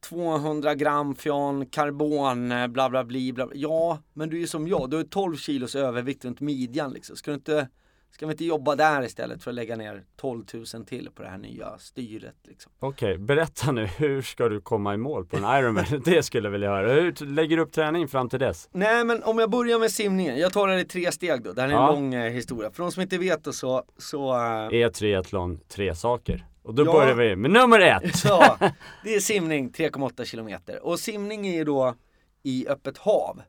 200 0.00 0.74
gram 0.74 1.14
från 1.14 1.66
karbon, 1.66 2.48
bla 2.72 2.90
bla 2.90 3.04
bli, 3.04 3.32
bla 3.32 3.46
bla. 3.46 3.56
Ja, 3.56 4.02
men 4.12 4.30
du 4.30 4.42
är 4.42 4.46
som 4.46 4.68
jag, 4.68 4.90
du 4.90 4.96
har 4.96 5.04
12 5.04 5.36
kilos 5.36 5.74
övervikt 5.74 6.24
runt 6.24 6.40
midjan 6.40 6.92
liksom. 6.92 7.16
Ska 7.16 7.30
du 7.30 7.34
inte, 7.34 7.68
ska 8.16 8.26
vi 8.26 8.32
inte 8.32 8.44
jobba 8.44 8.76
där 8.76 9.02
istället 9.02 9.42
för 9.42 9.50
att 9.50 9.54
lägga 9.54 9.76
ner 9.76 10.04
12 10.16 10.44
000 10.74 10.84
till 10.86 11.10
på 11.14 11.22
det 11.22 11.28
här 11.28 11.38
nya 11.38 11.78
styret 11.78 12.34
liksom? 12.42 12.72
Okej, 12.78 13.18
berätta 13.18 13.72
nu, 13.72 13.86
hur 13.86 14.22
ska 14.22 14.48
du 14.48 14.60
komma 14.60 14.94
i 14.94 14.96
mål 14.96 15.26
på 15.26 15.36
en 15.36 15.44
Ironman? 15.44 15.84
det 16.04 16.22
skulle 16.22 16.46
jag 16.46 16.52
vilja 16.52 16.68
höra. 16.70 16.92
Hur 16.92 17.26
lägger 17.26 17.56
du 17.56 17.62
upp 17.62 17.72
träning 17.72 18.08
fram 18.08 18.28
till 18.28 18.38
dess? 18.38 18.68
Nej 18.72 19.04
men 19.04 19.22
om 19.22 19.38
jag 19.38 19.50
börjar 19.50 19.78
med 19.78 19.90
simningen, 19.92 20.38
jag 20.38 20.52
tar 20.52 20.68
det 20.68 20.80
i 20.80 20.84
tre 20.84 21.12
steg 21.12 21.42
då, 21.42 21.52
det 21.52 21.60
här 21.62 21.68
är 21.68 21.72
en 21.72 21.78
Ja. 21.78 21.92
lång 21.92 22.14
eh, 22.14 22.32
historia. 22.32 22.70
För 22.70 22.82
de 22.82 22.92
som 22.92 23.02
inte 23.02 23.18
vet 23.18 23.54
så, 23.54 23.82
så 23.98 24.32
eh, 24.34 24.80
Är 24.80 24.88
triathlon 24.88 25.60
tre 25.68 25.94
saker? 25.94 26.46
Och 26.62 26.74
då 26.74 26.84
Ja. 26.86 26.92
börjar 26.92 27.14
vi 27.14 27.36
med 27.36 27.50
nummer 27.50 27.80
ett! 27.80 28.02
Ja, 28.24 28.58
det 29.04 29.14
är 29.14 29.20
simning 29.20 29.70
3,8 29.70 30.24
kilometer. 30.24 30.86
Och 30.86 30.98
simning 30.98 31.46
är 31.46 31.54
ju 31.54 31.64
då 31.64 31.94
i 32.42 32.66
öppet 32.68 32.98
hav. 32.98 33.42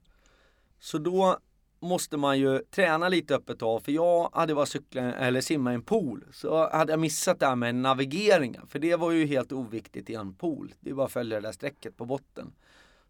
Så 0.79 0.97
då 0.97 1.37
måste 1.79 2.17
man 2.17 2.39
ju 2.39 2.59
träna 2.59 3.09
lite 3.09 3.35
öppet 3.35 3.61
av 3.61 3.79
För 3.79 3.91
jag 3.91 4.29
hade 4.33 4.55
bara 4.55 4.65
cyklat 4.65 5.15
eller 5.15 5.41
simma 5.41 5.71
i 5.71 5.75
en 5.75 5.81
pool. 5.81 6.25
Så 6.31 6.69
hade 6.69 6.93
jag 6.93 6.99
missat 6.99 7.39
det 7.39 7.45
här 7.45 7.55
med 7.55 7.75
navigeringen. 7.75 8.67
För 8.67 8.79
det 8.79 8.95
var 8.95 9.11
ju 9.11 9.25
helt 9.25 9.51
oviktigt 9.51 10.09
i 10.09 10.15
en 10.15 10.33
pool. 10.33 10.73
Det 10.79 10.89
är 10.89 10.93
bara 10.93 11.05
att 11.05 11.11
följa 11.11 11.41
det 11.41 11.47
där 11.47 11.51
strecket 11.51 11.97
på 11.97 12.05
botten. 12.05 12.53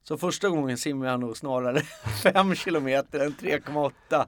Så 0.03 0.17
första 0.17 0.49
gången 0.49 0.77
simmade 0.77 1.11
jag 1.11 1.19
nog 1.19 1.37
snarare 1.37 1.81
5 2.33 2.55
kilometer 2.55 3.19
än 3.19 3.31
3,8. 3.31 4.25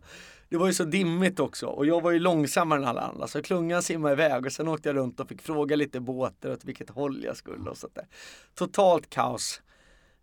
Det 0.49 0.57
var 0.57 0.67
ju 0.67 0.73
så 0.73 0.83
dimmigt 0.83 1.39
också 1.39 1.65
och 1.65 1.85
jag 1.85 2.01
var 2.01 2.11
ju 2.11 2.19
långsammare 2.19 2.79
än 2.79 2.85
alla 2.85 3.01
andra 3.01 3.27
så 3.27 3.41
klungan 3.41 3.83
simmade 3.83 4.13
iväg 4.13 4.45
och 4.45 4.51
sen 4.51 4.67
åkte 4.67 4.89
jag 4.89 4.95
runt 4.95 5.19
och 5.19 5.27
fick 5.27 5.41
fråga 5.41 5.75
lite 5.75 5.99
båtar 5.99 6.51
åt 6.51 6.65
vilket 6.65 6.89
håll 6.89 7.23
jag 7.23 7.37
skulle 7.37 7.69
och 7.69 7.77
sånt 7.77 7.95
där. 7.95 8.07
Totalt 8.55 9.09
kaos. 9.09 9.61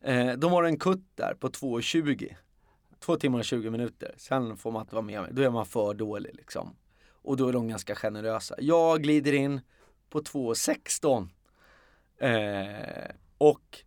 Eh, 0.03 0.33
de 0.33 0.53
har 0.53 0.65
en 0.65 0.79
kutt 0.79 1.07
där 1.15 1.35
på 1.41 1.49
2.20 1.49 2.37
två 2.99 3.17
timmar 3.17 3.39
och 3.39 3.45
20 3.45 3.71
minuter. 3.71 4.15
Sen 4.17 4.57
får 4.57 4.71
man 4.71 4.83
inte 4.83 4.95
vara 4.95 5.05
med. 5.05 5.23
mig. 5.23 5.31
Då 5.35 5.43
är 5.43 5.51
man 5.51 5.67
för 5.67 5.95
dålig 5.95 6.35
liksom. 6.35 6.77
Och 7.09 7.37
då 7.37 7.49
är 7.49 7.53
de 7.53 7.69
ganska 7.69 7.95
generösa. 7.95 8.55
Jag 8.59 9.03
glider 9.03 9.33
in 9.33 9.61
på 10.11 10.21
2.16. 10.21 11.29
Eh, 12.19 13.15
och 13.39 13.85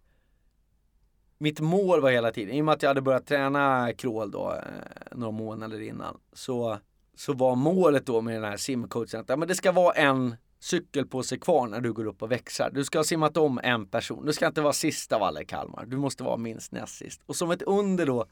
mitt 1.37 1.59
mål 1.59 2.01
var 2.01 2.11
hela 2.11 2.31
tiden, 2.31 2.55
i 2.55 2.61
och 2.61 2.65
med 2.65 2.73
att 2.73 2.83
jag 2.83 2.89
hade 2.89 3.01
börjat 3.01 3.25
träna 3.25 3.93
crawl 3.93 4.31
då 4.31 4.53
eh, 4.53 5.17
några 5.17 5.31
månader 5.31 5.81
innan, 5.81 6.17
så, 6.33 6.77
så 7.15 7.33
var 7.33 7.55
målet 7.55 8.05
då 8.05 8.21
med 8.21 8.35
den 8.35 8.43
här 8.43 8.57
simcoachen 8.57 9.19
att 9.19 9.29
ja, 9.29 9.35
men 9.35 9.47
det 9.47 9.55
ska 9.55 9.71
vara 9.71 9.93
en 9.93 10.35
cykelpåse 10.59 11.37
kvar 11.37 11.67
när 11.67 11.81
du 11.81 11.93
går 11.93 12.05
upp 12.05 12.21
och 12.21 12.31
växlar. 12.31 12.69
Du 12.69 12.83
ska 12.83 12.99
ha 12.99 13.03
simmat 13.03 13.37
om 13.37 13.59
en 13.63 13.85
person. 13.85 14.25
Du 14.25 14.33
ska 14.33 14.47
inte 14.47 14.61
vara 14.61 14.73
sist 14.73 15.11
av 15.11 15.23
alla 15.23 15.41
i 15.41 15.45
Kalmar. 15.45 15.85
Du 15.85 15.97
måste 15.97 16.23
vara 16.23 16.37
minst 16.37 16.71
näst 16.71 16.95
sist. 16.95 17.21
Och 17.25 17.35
som 17.35 17.51
ett 17.51 17.61
under 17.61 18.05
då, 18.05 18.25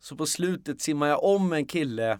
så 0.00 0.16
på 0.16 0.26
slutet 0.26 0.80
simmar 0.80 1.06
jag 1.08 1.24
om 1.24 1.52
en 1.52 1.66
kille 1.66 2.18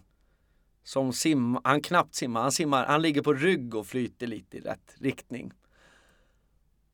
som 0.85 1.13
simmar, 1.13 1.61
han 1.65 1.81
knappt 1.81 2.15
simmar, 2.15 2.43
han 2.43 2.53
simmar, 2.53 2.87
han 2.87 3.03
ligger 3.03 3.23
på 3.23 3.33
rygg 3.33 3.75
och 3.75 3.87
flyter 3.87 4.27
lite 4.27 4.57
i 4.57 4.61
rätt 4.61 4.95
riktning. 4.99 5.53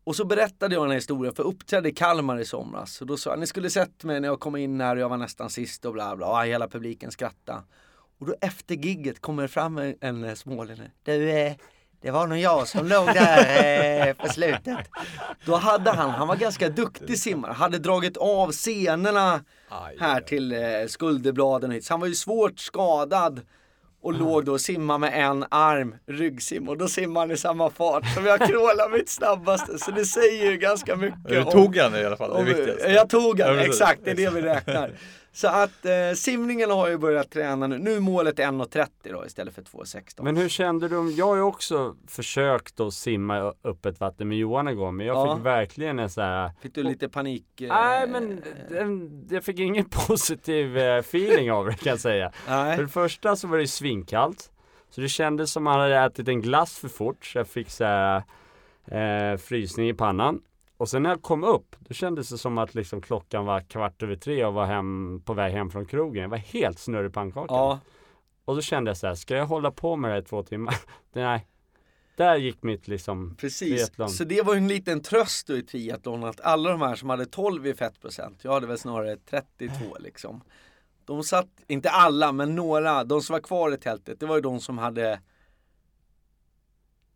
Och 0.05 0.17
så 0.17 0.25
berättade 0.25 0.75
jag 0.75 0.85
den 0.85 0.91
här 0.91 0.97
historien 0.97 1.35
för 1.35 1.43
jag 1.43 1.51
uppträdde 1.51 1.89
i 1.89 1.93
Kalmar 1.93 2.39
i 2.39 2.45
somras. 2.45 3.01
Och 3.01 3.07
då 3.07 3.17
sa 3.17 3.31
jag, 3.31 3.39
ni 3.39 3.47
skulle 3.47 3.71
sett 3.71 4.05
mig 4.05 4.21
när 4.21 4.29
jag 4.29 4.41
kom 4.41 4.57
in 4.57 4.81
här 4.81 4.97
och 4.97 5.03
jag 5.03 5.09
var 5.09 5.17
nästan 5.17 5.51
sist 5.51 5.85
och 5.85 5.93
bla 5.93 6.17
bla. 6.17 6.27
Och 6.27 6.47
hela 6.47 6.69
publiken 6.69 7.11
skrattade. 7.11 7.63
Och 8.19 8.27
då 8.27 8.35
efter 8.41 8.75
gigget 8.75 9.21
kommer 9.21 9.43
det 9.43 9.49
fram 9.49 9.79
en, 9.79 9.97
en 10.01 10.37
smålänning. 10.37 10.91
Du, 11.03 11.31
eh, 11.31 11.57
det 12.03 12.11
var 12.11 12.27
nog 12.27 12.39
jag 12.39 12.69
som 12.69 12.89
låg 12.89 13.07
där 13.07 14.09
eh, 14.09 14.15
på 14.15 14.29
slutet. 14.29 14.79
Då 15.45 15.57
hade 15.57 15.91
han, 15.91 16.11
han 16.11 16.29
var 16.29 16.37
ganska 16.37 16.69
duktig 16.69 17.19
simmare, 17.19 17.53
hade 17.53 17.79
dragit 17.79 18.17
av 18.17 18.51
senorna 18.51 19.41
här 20.01 20.21
till 20.21 20.53
eh, 20.53 20.59
skulderbladen 20.89 21.71
hit. 21.71 21.85
Så 21.85 21.93
han 21.93 22.01
var 22.01 22.07
ju 22.09 22.15
svårt 22.15 22.59
skadad 22.59 23.41
och 24.03 24.13
låg 24.13 24.45
då 24.45 24.53
och 24.53 24.61
simmade 24.61 24.99
med 24.99 25.27
en 25.27 25.45
arm, 25.49 25.95
ryggsim 26.07 26.69
och 26.69 26.79
då 26.79 26.89
simmar 26.89 27.21
han 27.21 27.31
i 27.31 27.37
samma 27.37 27.71
fart 27.71 28.15
som 28.15 28.27
jag 28.27 28.39
krålar 28.39 28.91
mitt 28.91 29.09
snabbaste. 29.09 29.79
Så 29.79 29.91
det 29.91 30.05
säger 30.05 30.51
ju 30.51 30.57
ganska 30.57 30.97
mycket. 30.97 31.29
Du 31.29 31.45
tog 31.45 31.77
han 31.77 31.97
i 31.97 32.05
alla 32.05 32.17
fall, 32.17 32.45
det 32.45 32.51
är 32.51 32.55
viktigast. 32.55 32.89
Jag 32.89 33.09
tog 33.09 33.41
han, 33.41 33.59
exakt, 33.59 34.01
det 34.05 34.11
är 34.11 34.15
det 34.15 34.31
vi 34.31 34.43
räknar. 34.43 34.91
Så 35.37 35.49
att 35.49 35.87
eh, 35.87 36.15
simningen 36.15 36.71
har 36.71 36.89
ju 36.89 36.99
börjat 36.99 37.31
träna 37.31 37.67
nu. 37.67 37.79
Nu 37.79 37.97
är 37.97 38.01
målet 38.01 38.39
1.30 38.39 38.89
då 39.03 39.27
istället 39.27 39.55
för 39.55 39.63
2.16. 39.63 40.23
Men 40.23 40.37
hur 40.37 40.49
kände 40.49 40.89
du? 40.89 41.11
Jag 41.11 41.27
har 41.27 41.37
ju 41.37 41.43
också 41.43 41.97
försökt 42.09 42.81
att 42.81 42.95
simma 42.95 43.55
öppet 43.65 44.01
vatten 44.01 44.29
med 44.29 44.39
Johan 44.39 44.77
gång 44.77 44.97
men 44.97 45.07
jag 45.07 45.17
Ja. 45.17 45.37
fick 45.37 45.47
verkligen 45.47 45.99
en 45.99 46.11
så 46.11 46.21
här 46.21 46.51
Fick 46.61 46.75
du 46.75 46.83
lite 46.83 47.09
panik? 47.09 47.61
eh, 47.61 47.69
Nej 47.69 48.09
men 48.09 48.43
den, 48.69 49.27
jag 49.31 49.45
fick 49.45 49.59
ingen 49.59 49.85
positiv 50.09 50.79
eh, 50.79 50.97
feeling 50.99 51.53
av 51.53 51.67
det 51.67 51.75
kan 51.75 51.91
jag 51.91 52.01
säga. 52.01 52.31
För 52.31 52.53
Nej. 52.65 52.79
det 52.79 52.89
första 52.89 53.37
så 53.37 53.49
var 53.49 53.57
det 53.57 53.63
ju 53.63 53.69
svinkallt. 53.69 54.51
Så 54.91 55.01
det 55.01 55.09
kändes 55.09 55.53
som 55.53 55.65
man 55.65 55.81
hade 55.81 55.97
ätit 55.99 56.29
en 56.29 56.43
glass 56.43 56.79
för 56.79 56.89
fort 56.89 57.25
så 57.27 57.39
jag 57.39 57.49
fick 57.49 57.71
så 57.71 57.85
här, 57.85 58.23
eh, 58.87 59.37
frysning 59.39 59.89
i 59.89 59.95
pannan. 59.95 60.41
Och 60.77 60.89
sen 60.89 61.03
när 61.03 61.11
jag 61.11 61.23
kom 61.23 61.45
upp, 61.45 61.77
då 61.79 61.95
kändes 61.95 62.29
det 62.29 62.39
som 62.39 62.59
att 62.59 62.75
liksom 62.75 63.01
klockan 63.01 63.45
var 63.45 63.61
kvart 63.61 64.03
över 64.03 64.17
tre 64.17 64.45
och 64.45 64.55
var 64.55 64.67
hem, 64.67 65.23
på 65.25 65.35
väg 65.35 65.53
hem 65.53 65.71
från 65.71 65.87
krogen. 65.87 66.23
Jag 66.23 66.29
var 66.29 66.39
helt 66.39 66.79
snurrig 66.79 67.11
i 67.11 67.13
pannkakan. 67.13 67.57
Ja, 67.57 67.81
Och 68.45 68.55
då 68.55 68.61
kände 68.61 68.91
jag 68.91 68.97
så 68.97 69.07
här, 69.07 69.15
ska 69.15 69.35
jag 69.35 69.47
hålla 69.47 69.71
på 69.71 69.97
med 69.97 70.11
det 70.11 70.15
här 70.15 70.23
i 70.23 70.25
två 70.25 70.43
timmar? 70.43 70.77
Nej. 71.13 71.47
Där 72.17 72.37
gick 72.37 72.63
mitt 72.63 72.89
liksom 72.89 73.37
precis. 73.41 73.59
triathlon. 73.59 74.09
Så 74.09 74.25
det 74.25 74.43
var 74.43 74.55
ju 74.55 74.59
en 74.59 74.69
liten 74.69 75.03
tröst 75.03 75.47
då 75.47 75.57
i 75.57 75.63
triathlon 75.63 76.25
att 76.25 76.41
alla 76.41 76.71
de 76.71 76.83
här 76.83 76.95
som 76.95 77.11
hade 77.11 77.27
12 77.27 77.67
i 77.67 77.75
fettprocent, 77.75 78.45
jag 78.45 78.53
hade 78.53 78.67
väl 78.67 78.79
snarare 78.79 79.17
32 79.17 79.75
liksom. 80.01 80.41
De 81.05 81.23
satt, 81.23 81.49
inte 81.67 81.91
alla, 81.91 82.33
men 82.33 82.57
några, 82.57 83.05
de 83.05 83.23
som 83.23 83.33
var 83.33 83.41
kvar 83.41 83.75
i 83.75 83.77
tältet, 83.79 84.21
det 84.21 84.27
var 84.27 84.37
ju 84.37 84.43
de 84.43 84.61
som 84.61 84.79
hade 84.79 85.21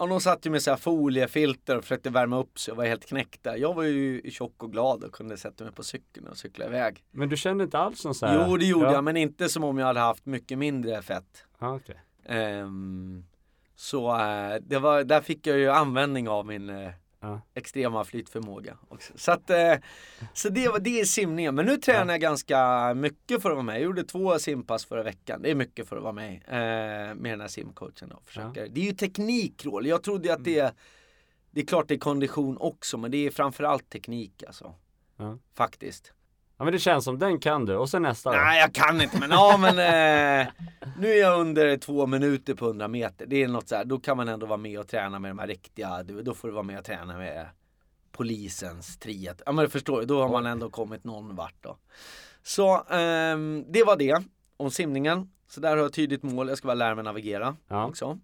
Ja, 0.00 0.06
de 0.06 0.20
satt 0.20 0.46
ju 0.46 0.50
med 0.50 0.62
så 0.62 0.70
här 0.70 0.76
foliefilter 0.76 1.76
och 1.76 1.82
försökte 1.84 2.10
värma 2.10 2.38
upp 2.38 2.58
sig 2.58 2.72
och 2.72 2.78
var 2.78 2.84
helt 2.84 3.06
knäckta. 3.06 3.56
Jag 3.56 3.74
var 3.74 3.82
ju 3.82 4.30
tjock 4.30 4.62
och 4.62 4.72
glad 4.72 5.04
och 5.04 5.12
kunde 5.12 5.36
sätta 5.36 5.64
mig 5.64 5.72
på 5.72 5.82
cykeln 5.82 6.26
och 6.26 6.36
cykla 6.36 6.66
iväg. 6.66 7.04
Men 7.10 7.28
du 7.28 7.36
kände 7.36 7.64
inte 7.64 7.78
alls 7.78 8.04
någon 8.04 8.14
så 8.14 8.26
här? 8.26 8.46
Jo, 8.48 8.56
det 8.56 8.64
gjorde 8.64 8.86
ja. 8.86 8.92
jag, 8.92 9.04
men 9.04 9.16
inte 9.16 9.48
som 9.48 9.64
om 9.64 9.78
jag 9.78 9.86
hade 9.86 10.00
haft 10.00 10.26
mycket 10.26 10.58
mindre 10.58 11.02
fett. 11.02 11.44
Ja, 11.58 11.74
okej. 11.74 12.00
Ehm, 12.26 13.24
så 13.76 14.18
eh, 14.18 14.54
det 14.62 14.78
var, 14.78 15.04
där 15.04 15.20
fick 15.20 15.46
jag 15.46 15.58
ju 15.58 15.70
användning 15.70 16.28
av 16.28 16.46
min 16.46 16.70
eh, 16.70 16.90
Ja. 17.20 17.40
extrema 17.54 18.04
flytförmåga. 18.04 18.78
Också. 18.88 19.12
Så, 19.16 19.32
att, 19.32 19.50
eh, 19.50 19.74
så 20.34 20.48
det, 20.48 20.78
det 20.80 21.00
är 21.00 21.04
simningen. 21.04 21.54
Men 21.54 21.66
nu 21.66 21.76
tränar 21.76 22.14
jag 22.14 22.20
ganska 22.20 22.94
mycket 22.94 23.42
för 23.42 23.50
att 23.50 23.56
vara 23.56 23.64
med. 23.64 23.74
Jag 23.74 23.82
gjorde 23.82 24.04
två 24.04 24.38
simpass 24.38 24.84
förra 24.84 25.02
veckan. 25.02 25.42
Det 25.42 25.50
är 25.50 25.54
mycket 25.54 25.88
för 25.88 25.96
att 25.96 26.02
vara 26.02 26.12
med 26.12 26.34
eh, 26.34 27.14
med 27.14 27.32
den 27.32 27.40
här 27.40 27.48
simcoachen. 27.48 28.08
Då. 28.08 28.20
Försöker. 28.24 28.68
Det 28.68 28.80
är 28.80 28.84
ju 28.84 28.92
teknik 28.92 29.66
Roll. 29.66 29.86
Jag 29.86 30.02
trodde 30.02 30.28
ju 30.28 30.34
att 30.34 30.44
det 30.44 30.74
det 31.50 31.60
är 31.60 31.66
klart 31.66 31.88
det 31.88 31.94
är 31.94 31.98
kondition 31.98 32.56
också 32.60 32.98
men 32.98 33.10
det 33.10 33.26
är 33.26 33.30
framförallt 33.30 33.90
teknik 33.90 34.42
alltså. 34.46 34.74
Ja. 35.16 35.38
Faktiskt. 35.54 36.12
Ja 36.60 36.64
men 36.64 36.72
det 36.72 36.78
känns 36.78 37.04
som 37.04 37.18
den 37.18 37.38
kan 37.40 37.64
du. 37.66 37.76
Och 37.76 37.90
sen 37.90 38.02
nästa 38.02 38.30
då? 38.30 38.36
Nej 38.36 38.60
jag 38.60 38.74
kan 38.74 39.00
inte 39.00 39.18
men 39.20 39.30
ja 39.30 39.56
men 39.60 39.70
eh, 39.78 40.46
Nu 40.98 41.08
är 41.12 41.20
jag 41.20 41.40
under 41.40 41.76
två 41.76 42.06
minuter 42.06 42.54
på 42.54 42.64
100 42.66 42.88
meter. 42.88 43.26
Det 43.26 43.42
är 43.42 43.48
något 43.48 43.68
så 43.68 43.76
här, 43.76 43.84
då 43.84 43.98
kan 43.98 44.16
man 44.16 44.28
ändå 44.28 44.46
vara 44.46 44.56
med 44.56 44.80
och 44.80 44.88
träna 44.88 45.18
med 45.18 45.30
de 45.30 45.38
här 45.38 45.46
riktiga, 45.46 46.02
då 46.02 46.34
får 46.34 46.48
du 46.48 46.54
vara 46.54 46.62
med 46.62 46.78
och 46.78 46.84
träna 46.84 47.18
med 47.18 47.46
polisens 48.12 48.98
triat. 48.98 49.42
Ja 49.46 49.52
men 49.52 49.64
du 49.64 49.70
förstår, 49.70 50.02
då 50.02 50.22
har 50.22 50.28
man 50.28 50.46
ändå 50.46 50.70
kommit 50.70 51.04
någon 51.04 51.36
vart 51.36 51.54
då. 51.60 51.76
Så 52.42 52.84
ehm, 52.90 53.64
det 53.68 53.84
var 53.84 53.96
det 53.96 54.22
om 54.56 54.70
simningen. 54.70 55.30
Så 55.48 55.60
där 55.60 55.70
har 55.70 55.76
jag 55.76 55.86
ett 55.86 55.94
tydligt 55.94 56.22
mål, 56.22 56.48
jag 56.48 56.58
ska 56.58 56.66
bara 56.66 56.74
lära 56.74 56.94
mig 56.94 57.04
navigera 57.04 57.56
Ja. 57.68 57.86
också. 57.86 58.18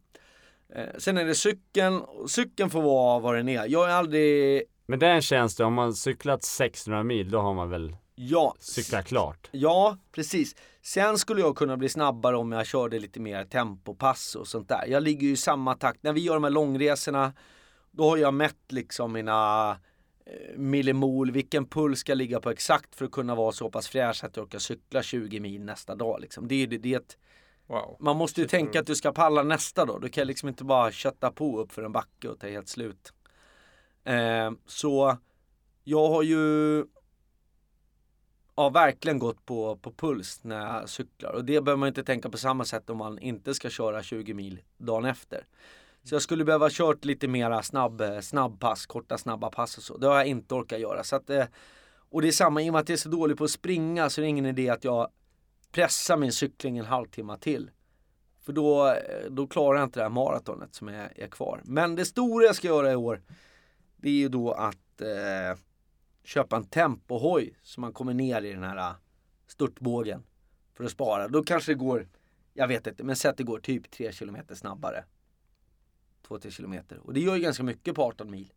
Eh, 0.74 0.84
sen 0.98 1.18
är 1.18 1.24
det 1.24 1.34
cykeln, 1.34 2.02
cykeln 2.28 2.70
får 2.70 2.82
vara 2.82 3.18
vad 3.20 3.34
den 3.34 3.48
är. 3.48 3.66
Jag 3.68 3.90
är 3.90 3.94
aldrig, 3.94 4.62
Men 4.86 4.98
den 4.98 5.22
känns 5.22 5.56
det, 5.56 5.64
om 5.64 5.74
man 5.74 5.94
cyklat 5.94 6.42
600 6.44 7.02
mil 7.02 7.30
då 7.30 7.40
har 7.40 7.54
man 7.54 7.70
väl 7.70 7.96
ja, 8.16 8.54
cyklat 8.58 9.06
klart? 9.06 9.48
Ja, 9.52 9.98
precis. 10.12 10.56
Sen 10.82 11.18
skulle 11.18 11.40
jag 11.40 11.56
kunna 11.56 11.76
bli 11.76 11.88
snabbare 11.88 12.36
om 12.36 12.52
jag 12.52 12.66
körde 12.66 12.98
lite 12.98 13.20
mer 13.20 13.44
tempopass 13.44 14.34
och 14.34 14.48
sånt 14.48 14.68
där. 14.68 14.86
Jag 14.86 15.02
ligger 15.02 15.26
ju 15.26 15.32
i 15.32 15.36
samma 15.36 15.74
takt. 15.74 16.02
När 16.02 16.12
vi 16.12 16.20
gör 16.20 16.34
de 16.34 16.44
här 16.44 16.50
långresorna, 16.50 17.32
då 17.90 18.10
har 18.10 18.16
jag 18.16 18.34
mätt 18.34 18.72
liksom 18.72 19.12
mina 19.12 19.70
eh, 20.26 20.58
millimol, 20.58 21.30
vilken 21.30 21.66
puls 21.66 21.98
ska 21.98 22.14
ligga 22.14 22.40
på 22.40 22.50
exakt 22.50 22.94
för 22.94 23.04
att 23.04 23.10
kunna 23.10 23.34
vara 23.34 23.52
så 23.52 23.70
pass 23.70 23.88
fräsch 23.88 24.24
att 24.24 24.36
jag 24.36 24.44
orkar 24.44 24.58
cykla 24.58 25.02
20 25.02 25.40
mil 25.40 25.64
nästa 25.64 25.94
dag. 25.94 26.20
Liksom. 26.20 26.48
Det 26.48 26.54
är, 26.54 26.66
det, 26.66 26.78
det 26.78 26.94
är 26.94 26.98
ett, 27.00 27.18
Wow. 27.68 27.96
man 28.00 28.16
måste 28.16 28.40
ju 28.40 28.46
tänka 28.46 28.80
att 28.80 28.86
du 28.86 28.94
ska 28.94 29.12
palla 29.12 29.42
nästa 29.42 29.84
dag. 29.84 30.00
Du 30.00 30.08
kan 30.08 30.26
liksom 30.26 30.48
inte 30.48 30.64
bara 30.64 30.92
kötta 30.92 31.30
på 31.30 31.60
upp 31.60 31.72
för 31.72 31.82
en 31.82 31.92
backe 31.92 32.28
och 32.28 32.38
ta 32.40 32.46
helt 32.46 32.68
slut. 32.68 33.12
Eh, 34.04 34.50
så 34.66 35.16
jag 35.84 36.08
har 36.08 36.22
ju 36.22 36.84
ja, 38.56 38.68
verkligen 38.68 39.18
gått 39.18 39.46
på, 39.46 39.76
på 39.76 39.92
puls 39.92 40.40
när 40.42 40.80
jag 40.80 40.88
cyklar. 40.88 41.32
Och 41.32 41.44
det 41.44 41.60
behöver 41.60 41.78
man 41.78 41.88
inte 41.88 42.04
tänka 42.04 42.30
på 42.30 42.38
samma 42.38 42.64
sätt 42.64 42.90
om 42.90 42.98
man 42.98 43.18
inte 43.18 43.54
ska 43.54 43.70
köra 43.70 44.02
20 44.02 44.34
mil 44.34 44.60
dagen 44.78 45.04
efter. 45.04 45.46
Så 46.02 46.14
jag 46.14 46.22
skulle 46.22 46.44
behöva 46.44 46.68
kört 46.70 47.04
lite 47.04 47.28
mera 47.28 47.62
snabb, 47.62 48.02
snabbpass, 48.22 48.86
korta 48.86 49.18
snabba 49.18 49.50
pass 49.50 49.76
och 49.76 49.82
så. 49.82 49.96
Det 49.96 50.06
har 50.06 50.16
jag 50.16 50.26
inte 50.26 50.54
orkat 50.54 50.80
göra. 50.80 51.04
Så 51.04 51.16
att, 51.16 51.30
eh, 51.30 51.44
och 52.10 52.22
det 52.22 52.28
är 52.28 52.32
samma, 52.32 52.62
i 52.62 52.70
och 52.70 52.72
med 52.72 52.80
att 52.80 52.88
jag 52.88 52.96
är 52.96 53.00
så 53.00 53.08
dålig 53.08 53.38
på 53.38 53.44
att 53.44 53.50
springa 53.50 54.10
så 54.10 54.20
är 54.20 54.22
det 54.22 54.28
ingen 54.28 54.46
idé 54.46 54.70
att 54.70 54.84
jag 54.84 55.08
pressar 55.72 56.16
min 56.16 56.32
cykling 56.32 56.78
en 56.78 56.84
halvtimme 56.84 57.38
till. 57.38 57.70
För 58.44 58.52
då, 58.52 58.88
eh, 58.88 59.30
då 59.30 59.46
klarar 59.46 59.78
jag 59.78 59.86
inte 59.86 60.00
det 60.00 60.04
här 60.04 60.10
maratonet 60.10 60.74
som 60.74 60.88
är, 60.88 61.12
är 61.16 61.28
kvar. 61.28 61.60
Men 61.64 61.94
det 61.94 62.04
stora 62.04 62.44
jag 62.44 62.56
ska 62.56 62.68
göra 62.68 62.92
i 62.92 62.96
år 62.96 63.22
det 63.96 64.08
är 64.08 64.12
ju 64.12 64.28
då 64.28 64.52
att 64.52 65.00
eh, 65.00 65.58
köpa 66.26 66.56
en 66.56 66.64
tempohoj 66.64 67.58
så 67.62 67.80
man 67.80 67.92
kommer 67.92 68.14
ner 68.14 68.42
i 68.42 68.52
den 68.52 68.62
här 68.62 68.76
eh, 68.76 68.96
störtbågen 69.46 70.22
för 70.74 70.84
att 70.84 70.90
spara. 70.90 71.28
Då 71.28 71.42
kanske 71.42 71.72
det 71.72 71.76
går, 71.76 72.08
jag 72.54 72.68
vet 72.68 72.86
inte, 72.86 73.04
men 73.04 73.16
säg 73.16 73.30
att 73.30 73.36
det 73.36 73.44
går 73.44 73.58
typ 73.58 73.90
3 73.90 74.12
km 74.12 74.36
snabbare. 74.54 75.04
2-3 76.28 76.56
km. 76.56 77.00
Och 77.02 77.14
det 77.14 77.20
gör 77.20 77.36
ju 77.36 77.42
ganska 77.42 77.62
mycket 77.62 77.94
på 77.94 78.02
18 78.02 78.30
mil. 78.30 78.52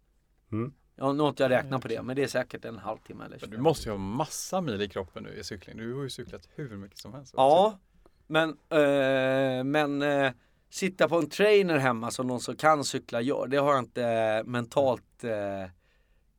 Mm. 0.52 0.74
Ja, 0.96 1.14
nu 1.14 1.22
har 1.22 1.30
inte 1.30 1.44
jag 1.44 1.50
räknat 1.50 1.82
på 1.82 1.88
det, 1.88 2.02
men 2.02 2.16
det 2.16 2.24
är 2.24 2.28
säkert 2.28 2.66
en 2.66 2.78
halvtimme 2.78 3.26
eller 3.26 3.38
Men 3.42 3.50
du 3.50 3.56
25. 3.56 3.64
måste 3.64 3.90
ju 3.90 3.92
ha 3.92 3.98
massa 3.98 4.62
mil 4.62 4.82
i 4.82 4.90
kroppen 4.90 5.24
nu 5.24 5.34
i 5.34 5.44
cykling. 5.44 5.78
Du 5.78 5.94
har 5.94 6.04
ju 6.04 6.10
cyklat 6.10 6.50
hur 6.56 6.78
mycket 6.78 6.98
som 6.98 7.14
helst. 7.14 7.34
Ja, 7.38 7.80
men, 8.28 8.50
eh, 8.50 9.64
men 9.64 10.02
eh, 10.02 10.32
sitta 10.70 11.10
på 11.10 11.18
en 11.18 11.30
trainer 11.30 11.78
hemma 11.78 12.12
som 12.12 12.28
någon 12.28 12.40
som 12.40 12.56
kan 12.56 12.84
cykla 12.84 13.22
gör, 13.22 13.48
det 13.48 13.58
har 13.58 13.74
jag 13.74 13.80
inte 13.80 14.04
eh, 14.04 14.44
mentalt 14.44 15.24
eh, 15.24 15.72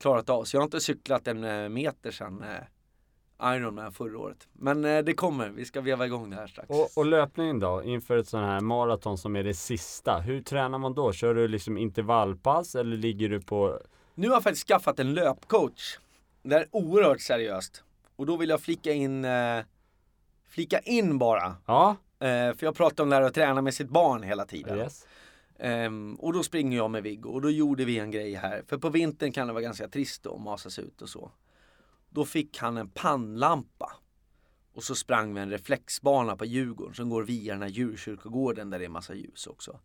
klarat 0.01 0.29
av. 0.29 0.45
Så 0.45 0.57
jag 0.57 0.61
har 0.61 0.65
inte 0.65 0.81
cyklat 0.81 1.29
en 1.29 1.45
eh, 1.45 1.69
meter 1.69 2.11
sedan 2.11 2.43
eh, 2.43 3.55
Ironman 3.57 3.93
förra 3.93 4.19
året. 4.19 4.49
Men 4.53 4.85
eh, 4.85 4.99
det 4.99 5.15
kommer, 5.15 5.49
vi 5.49 5.65
ska 5.65 5.81
veva 5.81 6.07
igång 6.07 6.31
det 6.31 6.37
här 6.37 6.47
strax. 6.47 6.71
Och, 6.71 6.89
och 6.97 7.07
löpningen 7.07 7.59
då, 7.61 7.83
inför 7.83 8.17
ett 8.17 8.29
sån 8.29 8.45
här 8.45 8.61
maraton 8.61 9.19
som 9.19 9.37
är 9.37 9.45
det 9.45 9.55
sista. 9.55 10.19
Hur 10.19 10.43
tränar 10.43 10.79
man 10.79 10.95
då? 10.95 11.13
Kör 11.13 11.35
du 11.35 11.49
liksom 11.49 11.79
intervallpass 11.79 12.75
eller 12.75 12.97
ligger 12.97 13.29
du 13.29 13.41
på 13.41 13.81
Nu 14.15 14.29
har 14.29 14.37
jag 14.37 14.43
faktiskt 14.43 14.69
skaffat 14.69 14.99
en 14.99 15.15
löpcoach. 15.15 15.99
Det 16.43 16.55
här 16.55 16.63
är 16.63 16.69
oerhört 16.71 17.21
seriöst. 17.21 17.85
Och 18.17 18.27
då 18.27 18.37
vill 18.37 18.49
jag 18.49 18.61
flika 18.61 18.93
in, 18.93 19.25
eh, 19.25 19.65
flika 20.49 20.79
in 20.79 21.19
bara. 21.19 21.57
Ja, 21.67 21.97
Eh, 22.23 22.55
för 22.57 22.67
jag 22.67 22.75
pratar 22.75 23.05
om 23.05 23.11
det 23.11 23.17
här 23.17 23.23
att 23.23 23.35
träna 23.35 23.63
med 23.63 23.75
sitt 23.75 23.89
barn 23.89 24.23
hela 24.23 24.45
tiden. 24.45 24.79
yes. 24.79 25.07
Ehm, 25.63 26.15
och 26.15 26.33
då 26.33 26.43
springer 26.43 26.77
jag 26.77 26.91
med 26.91 27.03
Viggo 27.03 27.29
och 27.31 27.41
då 27.43 27.51
gjorde 27.51 27.85
vi 27.85 27.99
en 27.99 28.11
grej 28.11 28.35
här. 28.35 28.63
För 28.67 28.79
på 28.79 28.89
vintern 28.89 29.33
kan 29.33 29.47
det 29.47 29.53
vara 29.53 29.63
ganska 29.63 29.89
trist 29.89 30.23
då, 30.23 30.35
att 30.35 30.41
masas 30.43 30.79
ut 30.79 31.03
och 31.03 31.09
så. 31.09 31.31
Då 32.11 32.25
fick 32.25 32.59
han 32.59 32.77
en 32.77 32.89
pannlampa. 32.89 33.93
Och 34.73 34.83
så 34.85 34.95
sprang 34.95 35.35
vi 35.35 35.41
en 35.41 35.51
reflexbana 35.51 36.37
på 36.37 36.45
Djurgården 36.45 36.95
som 36.95 37.09
går 37.11 37.23
via 37.23 37.53
den 37.53 37.63
här 37.63 37.69
djurkyrkogården 37.69 38.71
där 38.71 38.79
det 38.79 38.85
är 38.85 38.89
massa 38.89 39.15
ljus 39.15 39.47
också. 39.47 39.81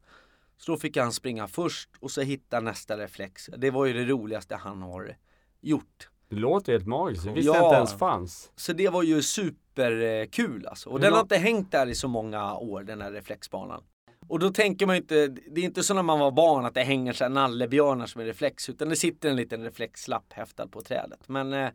Så 0.57 0.71
då 0.71 0.77
fick 0.77 0.97
han 0.97 1.11
springa 1.11 1.47
först 1.47 1.89
och 1.99 2.11
så 2.11 2.21
hitta 2.21 2.59
nästa 2.59 2.97
reflex. 2.97 3.49
Det 3.57 3.71
var 3.71 3.85
ju 3.85 3.93
det 3.93 4.05
roligaste 4.05 4.55
han 4.55 4.81
har 4.81 5.17
gjort. 5.61 6.09
Det 6.29 6.35
låter 6.35 6.71
helt 6.71 6.87
magiskt. 6.87 7.23
Det 7.25 7.31
visste 7.31 7.51
Ja. 7.51 7.65
inte 7.65 7.75
ens 7.75 7.93
fanns. 7.93 8.51
Så 8.55 8.73
det 8.73 8.89
var 8.89 9.03
ju 9.03 9.21
superkul 9.21 10.67
alltså. 10.67 10.89
Och 10.89 10.97
Hur 10.99 11.03
den 11.03 11.13
har 11.13 11.21
inte 11.21 11.37
hängt 11.37 11.71
där 11.71 11.87
i 11.87 11.95
så 11.95 12.07
många 12.07 12.55
år, 12.55 12.83
den 12.83 13.01
här 13.01 13.11
reflexbanan. 13.11 13.83
Och 14.29 14.39
då 14.39 14.49
tänker 14.49 14.85
man 14.85 14.95
ju 14.95 15.01
inte, 15.01 15.27
det 15.27 15.61
är 15.61 15.65
inte 15.65 15.83
så 15.83 15.93
när 15.93 16.03
man 16.03 16.19
var 16.19 16.31
barn 16.31 16.65
att 16.65 16.73
det 16.73 16.83
hänger 16.83 17.13
så 17.13 17.29
nallebjörnar 17.29 18.05
som 18.05 18.21
en 18.21 18.27
reflex, 18.27 18.69
utan 18.69 18.89
det 18.89 18.95
sitter 18.95 19.29
en 19.29 19.35
liten 19.35 19.63
reflexlapp 19.63 20.33
häftad 20.33 20.67
på 20.67 20.81
trädet. 20.81 21.29
Men 21.29 21.53
eh, 21.53 21.69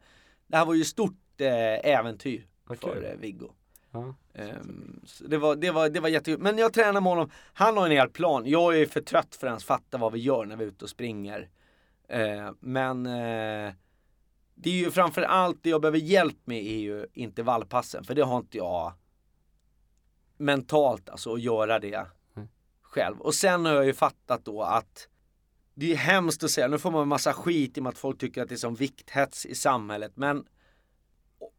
det 0.46 0.56
här 0.56 0.66
var 0.66 0.74
ju 0.74 0.84
stort 0.84 1.40
eh, 1.40 1.90
äventyr 1.90 2.46
Vad 2.64 2.78
för 2.78 3.10
eh, 3.12 3.20
Viggo. 3.20 3.50
Ja. 3.92 4.14
Så 5.04 5.24
det 5.24 5.38
var, 5.38 5.56
det 5.56 5.70
var, 5.70 5.88
det 5.88 6.00
var 6.00 6.08
jättekul. 6.08 6.40
Men 6.40 6.58
jag 6.58 6.72
tränar 6.72 7.00
med 7.00 7.10
honom. 7.10 7.30
Han 7.52 7.76
har 7.76 7.86
en 7.86 7.92
hel 7.92 8.08
plan. 8.08 8.42
Jag 8.46 8.80
är 8.80 8.86
för 8.86 9.00
trött 9.00 9.36
för 9.36 9.46
att 9.46 9.50
ens 9.50 9.64
fatta 9.64 9.98
vad 9.98 10.12
vi 10.12 10.18
gör 10.18 10.44
när 10.44 10.56
vi 10.56 10.64
är 10.64 10.68
ute 10.68 10.84
och 10.84 10.90
springer. 10.90 11.48
Ehm, 12.08 12.56
men 12.60 13.06
eh, 13.06 13.72
det 14.54 14.70
är 14.70 14.74
ju 14.74 14.90
framför 14.90 15.22
allt 15.22 15.58
det 15.62 15.70
jag 15.70 15.80
behöver 15.80 15.98
hjälp 15.98 16.38
med 16.44 16.58
är 16.58 16.78
ju 16.78 17.06
intervallpassen. 17.12 18.04
För 18.04 18.14
det 18.14 18.22
har 18.22 18.38
inte 18.38 18.56
jag 18.56 18.92
mentalt 20.36 21.08
alltså 21.08 21.34
att 21.34 21.40
göra 21.40 21.78
det 21.78 22.06
själv. 22.90 23.20
Och 23.20 23.34
sen 23.34 23.64
har 23.64 23.72
jag 23.72 23.86
ju 23.86 23.94
fattat 23.94 24.44
då 24.44 24.62
att 24.62 25.08
det 25.74 25.92
är 25.92 25.96
hemskt 25.96 26.44
att 26.44 26.50
säga, 26.50 26.68
nu 26.68 26.78
får 26.78 26.90
man 26.90 27.02
en 27.02 27.08
massa 27.08 27.32
skit 27.32 27.76
i 27.76 27.80
och 27.80 27.84
med 27.84 27.90
att 27.90 27.98
folk 27.98 28.20
tycker 28.20 28.42
att 28.42 28.48
det 28.48 28.54
är 28.54 28.56
som 28.56 28.74
vikthets 28.74 29.46
i 29.46 29.54
samhället. 29.54 30.12
Men 30.14 30.44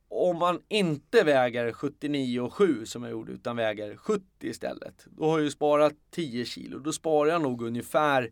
om 0.08 0.38
man 0.38 0.62
inte 0.68 1.24
väger 1.24 1.72
79,7 1.72 2.86
som 2.86 3.04
jag 3.04 3.12
gjorde 3.12 3.32
utan 3.32 3.56
väger 3.56 3.96
70 3.96 4.24
istället. 4.40 5.06
Då 5.06 5.26
har 5.26 5.38
jag 5.38 5.44
ju 5.44 5.52
sparat 5.52 5.94
10 6.10 6.46
kilo. 6.46 6.80
Då 6.80 6.92
sparar 6.92 7.30
jag 7.32 7.42
nog 7.42 7.62
ungefär 7.62 8.32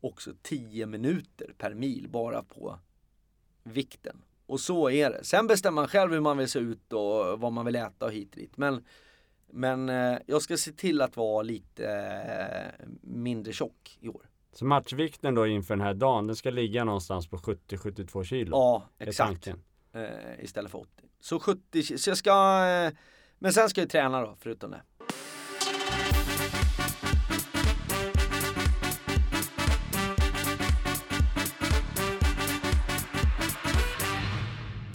också 0.00 0.32
10 0.42 0.86
minuter 0.86 1.54
per 1.58 1.74
mil 1.74 2.08
bara 2.08 2.42
på 2.42 2.78
vikten. 3.62 4.22
Och 4.46 4.60
så 4.60 4.90
är 4.90 5.10
det. 5.10 5.24
Sen 5.24 5.46
bestämmer 5.46 5.74
man 5.74 5.88
själv 5.88 6.12
hur 6.12 6.20
man 6.20 6.38
vill 6.38 6.48
se 6.48 6.58
ut 6.58 6.92
och 6.92 7.40
vad 7.40 7.52
man 7.52 7.64
vill 7.64 7.76
äta 7.76 8.04
och 8.04 8.12
hit 8.12 8.30
och 8.30 8.40
dit. 8.40 8.56
Men, 8.56 8.84
men 9.54 9.88
eh, 9.88 10.18
jag 10.26 10.42
ska 10.42 10.56
se 10.56 10.72
till 10.72 11.00
att 11.00 11.16
vara 11.16 11.42
lite 11.42 11.86
eh, 12.78 12.86
mindre 13.00 13.52
tjock 13.52 13.98
i 14.00 14.08
år. 14.08 14.28
Så 14.52 14.64
matchvikten 14.64 15.34
då 15.34 15.46
inför 15.46 15.74
den 15.76 15.86
här 15.86 15.94
dagen, 15.94 16.26
den 16.26 16.36
ska 16.36 16.50
ligga 16.50 16.84
någonstans 16.84 17.28
på 17.28 17.36
70-72 17.36 18.24
kilo? 18.24 18.56
Ja, 18.56 18.82
exakt. 18.98 19.46
eh, 19.92 20.44
istället 20.44 20.70
för 20.70 20.78
80. 20.78 20.90
Så 21.20 21.40
70, 21.40 21.60
ki- 21.82 21.96
så 21.96 22.10
jag 22.10 22.16
ska, 22.16 22.66
eh, 22.66 22.92
men 23.38 23.52
sen 23.52 23.68
ska 23.68 23.80
jag 23.80 23.90
träna 23.90 24.20
då 24.20 24.34
förutom 24.38 24.70
det. 24.70 24.82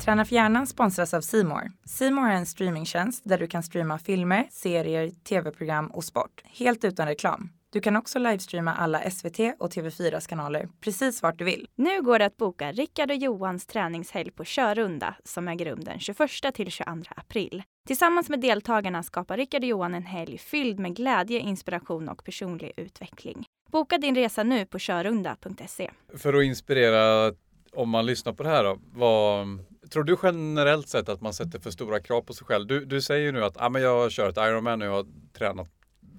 Träna 0.09 0.25
för 0.25 0.35
hjärnan 0.35 0.67
sponsras 0.67 1.13
av 1.13 1.21
Simor. 1.21 1.71
Simor 1.85 2.29
är 2.29 2.35
en 2.35 2.45
streamingtjänst 2.45 3.21
där 3.25 3.37
du 3.37 3.47
kan 3.47 3.63
streama 3.63 3.99
filmer, 3.99 4.47
serier, 4.51 5.09
tv-program 5.09 5.87
och 5.87 6.03
sport 6.03 6.43
helt 6.45 6.83
utan 6.83 7.07
reklam. 7.07 7.49
Du 7.69 7.81
kan 7.81 7.95
också 7.95 8.19
livestreama 8.19 8.73
alla 8.73 9.11
SVT 9.11 9.39
och 9.59 9.71
TV4s 9.71 10.29
kanaler 10.29 10.69
precis 10.81 11.23
vart 11.23 11.37
du 11.37 11.45
vill. 11.45 11.67
Nu 11.75 12.01
går 12.01 12.19
det 12.19 12.25
att 12.25 12.37
boka 12.37 12.71
Rickard 12.71 13.11
och 13.11 13.17
Johans 13.17 13.65
träningshelg 13.65 14.31
på 14.31 14.43
Körunda 14.45 15.15
som 15.23 15.47
äger 15.47 15.65
rum 15.65 15.83
den 15.83 15.99
21 15.99 16.19
till 16.53 16.71
22 16.71 16.91
april. 17.15 17.63
Tillsammans 17.87 18.29
med 18.29 18.39
deltagarna 18.39 19.03
skapar 19.03 19.37
Rickard 19.37 19.61
och 19.61 19.67
Johan 19.69 19.95
en 19.95 20.05
helg 20.05 20.37
fylld 20.37 20.79
med 20.79 20.95
glädje, 20.95 21.39
inspiration 21.39 22.09
och 22.09 22.23
personlig 22.23 22.71
utveckling. 22.77 23.45
Boka 23.71 23.97
din 23.97 24.15
resa 24.15 24.43
nu 24.43 24.65
på 24.65 24.79
körunda.se. 24.79 25.91
För 26.17 26.33
att 26.33 26.43
inspirera 26.43 27.33
om 27.71 27.89
man 27.89 28.05
lyssnar 28.05 28.33
på 28.33 28.43
det 28.43 28.49
här 28.49 28.63
då, 28.63 28.77
vad, 28.93 29.47
tror 29.89 30.03
du 30.03 30.17
generellt 30.23 30.87
sett 30.89 31.09
att 31.09 31.21
man 31.21 31.33
sätter 31.33 31.59
för 31.59 31.71
stora 31.71 31.99
krav 31.99 32.21
på 32.21 32.33
sig 32.33 32.47
själv? 32.47 32.67
Du, 32.67 32.85
du 32.85 33.01
säger 33.01 33.25
ju 33.25 33.31
nu 33.31 33.43
att 33.43 33.61
ah, 33.61 33.69
men 33.69 33.81
jag 33.81 34.11
kör 34.11 34.29
ett 34.29 34.37
Ironman 34.37 34.81
och 34.81 34.87
jag 34.87 34.93
har 34.93 35.05
tränat, 35.33 35.67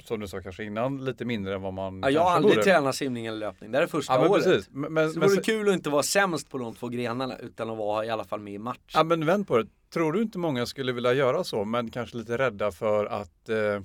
som 0.05 0.21
du 0.21 0.29
sa 0.29 0.41
kanske 0.41 0.65
innan, 0.65 1.05
lite 1.05 1.25
mindre 1.25 1.55
än 1.55 1.63
vad 1.63 1.73
man 1.73 2.01
Ja, 2.03 2.11
jag 2.11 2.21
har 2.23 2.31
aldrig 2.31 2.55
borde. 2.55 2.65
tränat 2.65 2.97
simning 2.97 3.27
eller 3.27 3.39
löpning. 3.39 3.71
Det 3.73 3.79
här 3.79 3.83
är 3.83 3.89
första 3.89 4.13
Ja 4.13 4.21
men 4.23 4.31
året. 4.31 4.45
precis. 4.45 4.69
Men, 4.71 4.93
men, 4.93 5.09
Så 5.09 5.15
det 5.15 5.21
men, 5.21 5.29
vore 5.29 5.43
kul 5.43 5.69
att 5.69 5.75
inte 5.75 5.91
vara 5.91 6.03
sämst 6.03 6.51
på 6.51 6.59
de 6.59 6.75
två 6.75 6.89
grenarna 6.89 7.37
utan 7.39 7.71
att 7.71 7.79
vara 7.79 8.05
i 8.05 8.11
alla 8.11 8.25
fall 8.25 8.41
med 8.41 8.53
i 8.55 8.59
match. 8.59 8.93
ja, 8.95 9.05
men 9.05 9.27
vänd 9.27 9.49
på 9.49 9.59
det. 9.59 9.67
Tror 9.93 10.13
du 10.13 10.23
inte 10.23 10.39
många 10.39 10.67
skulle 10.67 10.93
vilja 10.93 11.13
göra 11.13 11.45
så 11.45 11.65
men 11.65 11.91
kanske 11.91 12.17
lite 12.17 12.39
rädda 12.39 12.73
för 12.73 13.07
att 13.07 13.49
eh, 13.49 13.81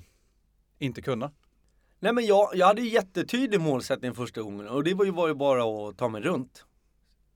inte 0.78 1.02
kunna? 1.02 1.30
Nej 2.00 2.12
men 2.12 2.26
jag, 2.26 2.50
jag 2.54 2.66
hade 2.66 2.82
ju 2.82 2.88
jättetydlig 2.88 3.60
målsättning 3.60 4.14
första 4.14 4.42
gången 4.42 4.68
och 4.68 4.84
det 4.84 4.94
var 4.94 5.26
ju 5.28 5.34
bara 5.34 5.88
att 5.88 5.98
ta 5.98 6.08
mig 6.08 6.22
runt. 6.22 6.64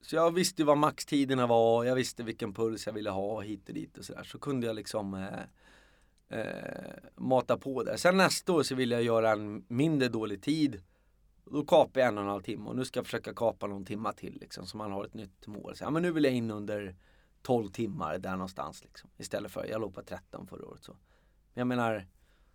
Så 0.01 0.15
jag 0.15 0.31
visste 0.31 0.61
ju 0.61 0.65
vad 0.65 0.77
maxtiderna 0.77 1.47
var, 1.47 1.83
jag 1.83 1.95
visste 1.95 2.23
vilken 2.23 2.53
puls 2.53 2.85
jag 2.85 2.93
ville 2.93 3.09
ha 3.09 3.41
hit 3.41 3.69
och 3.69 3.75
dit 3.75 3.97
och 3.97 4.05
sådär. 4.05 4.23
Så 4.23 4.39
kunde 4.39 4.67
jag 4.67 4.75
liksom 4.75 5.13
eh, 5.13 6.39
eh, 6.39 6.93
mata 7.15 7.57
på 7.57 7.83
där. 7.83 7.97
Sen 7.97 8.17
nästa 8.17 8.53
år 8.53 8.63
så 8.63 8.75
vill 8.75 8.91
jag 8.91 9.03
göra 9.03 9.31
en 9.31 9.65
mindre 9.67 10.07
dålig 10.07 10.41
tid. 10.41 10.81
Då 11.45 11.65
kapar 11.65 12.01
jag 12.01 12.07
en 12.07 12.17
och 12.17 12.23
en 12.23 12.29
halv 12.29 12.41
timme 12.41 12.69
och 12.69 12.75
nu 12.75 12.85
ska 12.85 12.99
jag 12.99 13.05
försöka 13.05 13.33
kapa 13.33 13.67
någon 13.67 13.85
timma 13.85 14.13
till 14.13 14.37
liksom 14.41 14.65
så 14.65 14.77
man 14.77 14.91
har 14.91 15.05
ett 15.05 15.13
nytt 15.13 15.47
mål. 15.47 15.75
Så, 15.75 15.83
ja, 15.83 15.89
men 15.89 16.01
nu 16.01 16.11
vill 16.11 16.23
jag 16.23 16.33
in 16.33 16.51
under 16.51 16.95
12 17.41 17.69
timmar 17.69 18.17
där 18.17 18.31
någonstans 18.31 18.83
liksom. 18.83 19.09
Istället 19.17 19.51
för, 19.51 19.65
jag 19.65 19.81
låg 19.81 19.95
på 19.95 20.01
13 20.01 20.47
förra 20.47 20.65
året 20.65 20.83
så. 20.83 20.91
Men 21.53 21.61
jag 21.61 21.67
menar, 21.67 22.07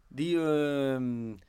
det 0.08 0.22
är 0.22 0.30
ju 0.30 0.90
mm, 0.96 1.40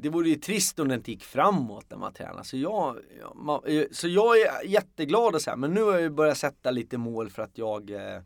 det 0.00 0.08
vore 0.08 0.28
ju 0.28 0.34
trist 0.34 0.78
om 0.78 0.88
det 0.88 0.94
inte 0.94 1.10
gick 1.10 1.24
framåt 1.24 1.86
när 1.90 1.98
man 1.98 2.12
tränar. 2.12 2.42
Så 2.42 2.56
jag, 2.56 2.96
jag, 3.20 3.36
man, 3.36 3.64
eh, 3.66 3.84
så 3.92 4.08
jag 4.08 4.40
är 4.40 4.64
jätteglad 4.64 5.34
och 5.34 5.42
så 5.42 5.50
här, 5.50 5.56
men 5.56 5.74
nu 5.74 5.82
har 5.82 5.98
jag 5.98 6.14
börjat 6.14 6.38
sätta 6.38 6.70
lite 6.70 6.98
mål 6.98 7.30
för 7.30 7.42
att 7.42 7.58
jag 7.58 7.90
eh, 7.90 8.22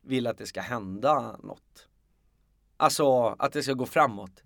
vill 0.00 0.26
att 0.26 0.38
det 0.38 0.46
ska 0.46 0.60
hända 0.60 1.36
något. 1.42 1.88
Alltså 2.76 3.36
att 3.38 3.52
det 3.52 3.62
ska 3.62 3.72
gå 3.72 3.86
framåt. 3.86 4.42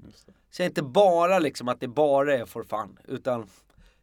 Så 0.50 0.62
inte 0.62 0.82
bara 0.82 1.38
liksom 1.38 1.68
att 1.68 1.80
det 1.80 1.88
bara 1.88 2.34
är 2.34 2.46
for 2.46 2.62
fun, 2.62 2.98
utan 3.04 3.46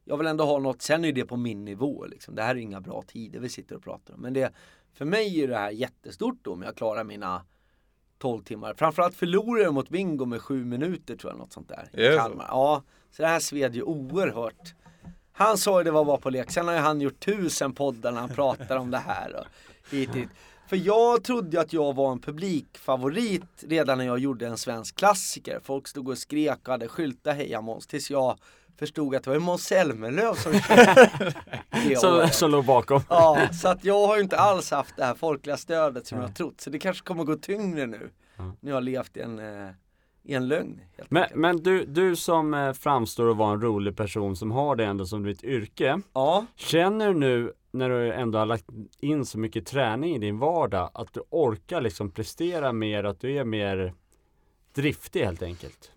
jag 0.03 0.17
vill 0.17 0.27
ändå 0.27 0.45
ha 0.45 0.59
något, 0.59 0.81
sen 0.81 1.05
är 1.05 1.11
det 1.11 1.25
på 1.25 1.37
min 1.37 1.65
nivå 1.65 2.05
liksom. 2.05 2.35
Det 2.35 2.41
här 2.41 2.55
är 2.55 2.59
inga 2.59 2.81
bra 2.81 3.01
tider 3.07 3.39
vi 3.39 3.49
sitter 3.49 3.75
och 3.75 3.83
pratar 3.83 4.13
om. 4.13 4.21
Men 4.21 4.33
det, 4.33 4.53
för 4.93 5.05
mig 5.05 5.41
är 5.41 5.47
det 5.47 5.57
här 5.57 5.71
jättestort 5.71 6.37
då 6.41 6.53
om 6.53 6.61
jag 6.61 6.75
klarar 6.75 7.03
mina 7.03 7.45
12 8.21 8.43
timmar. 8.43 8.73
Framförallt 8.73 9.15
förlorade 9.15 9.71
mot 9.71 9.89
Bingo 9.89 10.25
med 10.25 10.41
7 10.41 10.65
minuter 10.65 11.15
tror 11.15 11.33
jag, 11.33 11.39
något 11.39 11.53
sånt 11.53 11.69
där. 11.69 11.89
så? 12.11 12.17
Kalmar. 12.17 12.45
Ja, 12.49 12.83
så 13.11 13.21
det 13.21 13.27
här 13.27 13.39
sved 13.39 13.75
ju 13.75 13.83
oerhört. 13.83 14.73
Han 15.31 15.57
sa 15.57 15.79
ju 15.79 15.83
det 15.83 15.91
var 15.91 16.05
bara 16.05 16.17
på 16.17 16.29
lek, 16.29 16.51
sen 16.51 16.67
har 16.67 16.73
ju 16.73 16.79
han 16.79 17.01
gjort 17.01 17.19
tusen 17.19 17.73
poddar 17.73 18.11
när 18.11 18.19
han 18.19 18.29
pratar 18.29 18.77
om 18.77 18.91
det 18.91 18.97
här. 18.97 19.35
Och 19.35 19.45
hit, 19.91 20.15
hit. 20.15 20.29
För 20.67 20.75
jag 20.75 21.23
trodde 21.23 21.57
ju 21.57 21.61
att 21.61 21.73
jag 21.73 21.95
var 21.95 22.11
en 22.11 22.19
publikfavorit 22.19 23.63
redan 23.67 23.97
när 23.97 24.05
jag 24.05 24.19
gjorde 24.19 24.47
en 24.47 24.57
svensk 24.57 24.95
klassiker. 24.95 25.59
Folk 25.63 25.87
stod 25.87 26.09
och 26.09 26.17
skrek 26.17 26.59
och 26.63 26.71
hade 26.71 26.87
skyltar 26.87 27.33
heja 27.33 27.61
Måns 27.61 27.87
tills 27.87 28.11
jag 28.11 28.37
förstod 28.81 29.15
att 29.15 29.23
det 29.23 29.29
var 29.29 29.39
Måns 29.39 29.63
Zelmerlöw 29.63 30.33
som 30.35 30.53
Som, 31.97 32.27
som 32.31 32.51
låg 32.51 32.65
bakom. 32.65 33.01
Ja, 33.09 33.47
så 33.53 33.67
att 33.67 33.85
jag 33.85 34.07
har 34.07 34.15
ju 34.15 34.23
inte 34.23 34.37
alls 34.37 34.71
haft 34.71 34.95
det 34.97 35.03
här 35.05 35.15
folkliga 35.15 35.57
stödet 35.57 36.07
som 36.07 36.17
jag 36.17 36.27
har 36.27 36.33
trott. 36.33 36.61
Så 36.61 36.69
det 36.69 36.79
kanske 36.79 37.03
kommer 37.05 37.23
gå 37.23 37.35
tyngre 37.35 37.85
nu. 37.87 38.09
Ja. 38.37 38.55
Nu 38.59 38.71
har 38.71 38.75
jag 38.77 38.83
levt 38.83 39.17
i 39.17 39.21
en, 39.21 39.39
eh, 39.39 39.69
i 40.23 40.33
en 40.33 40.47
lögn. 40.47 40.81
Helt 40.97 41.11
Men, 41.11 41.23
enkelt. 41.23 41.39
men 41.39 41.57
du, 41.57 41.85
du 41.85 42.15
som 42.15 42.53
eh, 42.53 42.73
framstår 42.73 43.31
att 43.31 43.37
vara 43.37 43.53
en 43.53 43.61
rolig 43.61 43.97
person 43.97 44.35
som 44.35 44.51
har 44.51 44.75
det 44.75 44.85
ändå 44.85 45.05
som 45.05 45.23
ditt 45.23 45.43
yrke. 45.43 46.01
Ja, 46.13 46.45
Känner 46.55 47.07
du 47.07 47.13
nu 47.19 47.53
när 47.71 47.89
du 47.89 48.13
ändå 48.13 48.39
har 48.39 48.45
lagt 48.45 48.65
in 48.99 49.25
så 49.25 49.39
mycket 49.39 49.65
träning 49.65 50.15
i 50.15 50.19
din 50.19 50.39
vardag 50.39 50.91
att 50.93 51.13
du 51.13 51.21
orkar 51.29 51.81
liksom 51.81 52.11
prestera 52.11 52.73
mer, 52.73 53.03
att 53.03 53.19
du 53.19 53.37
är 53.37 53.43
mer 53.43 53.93
driftig 54.75 55.23
helt 55.23 55.41
enkelt? 55.41 55.91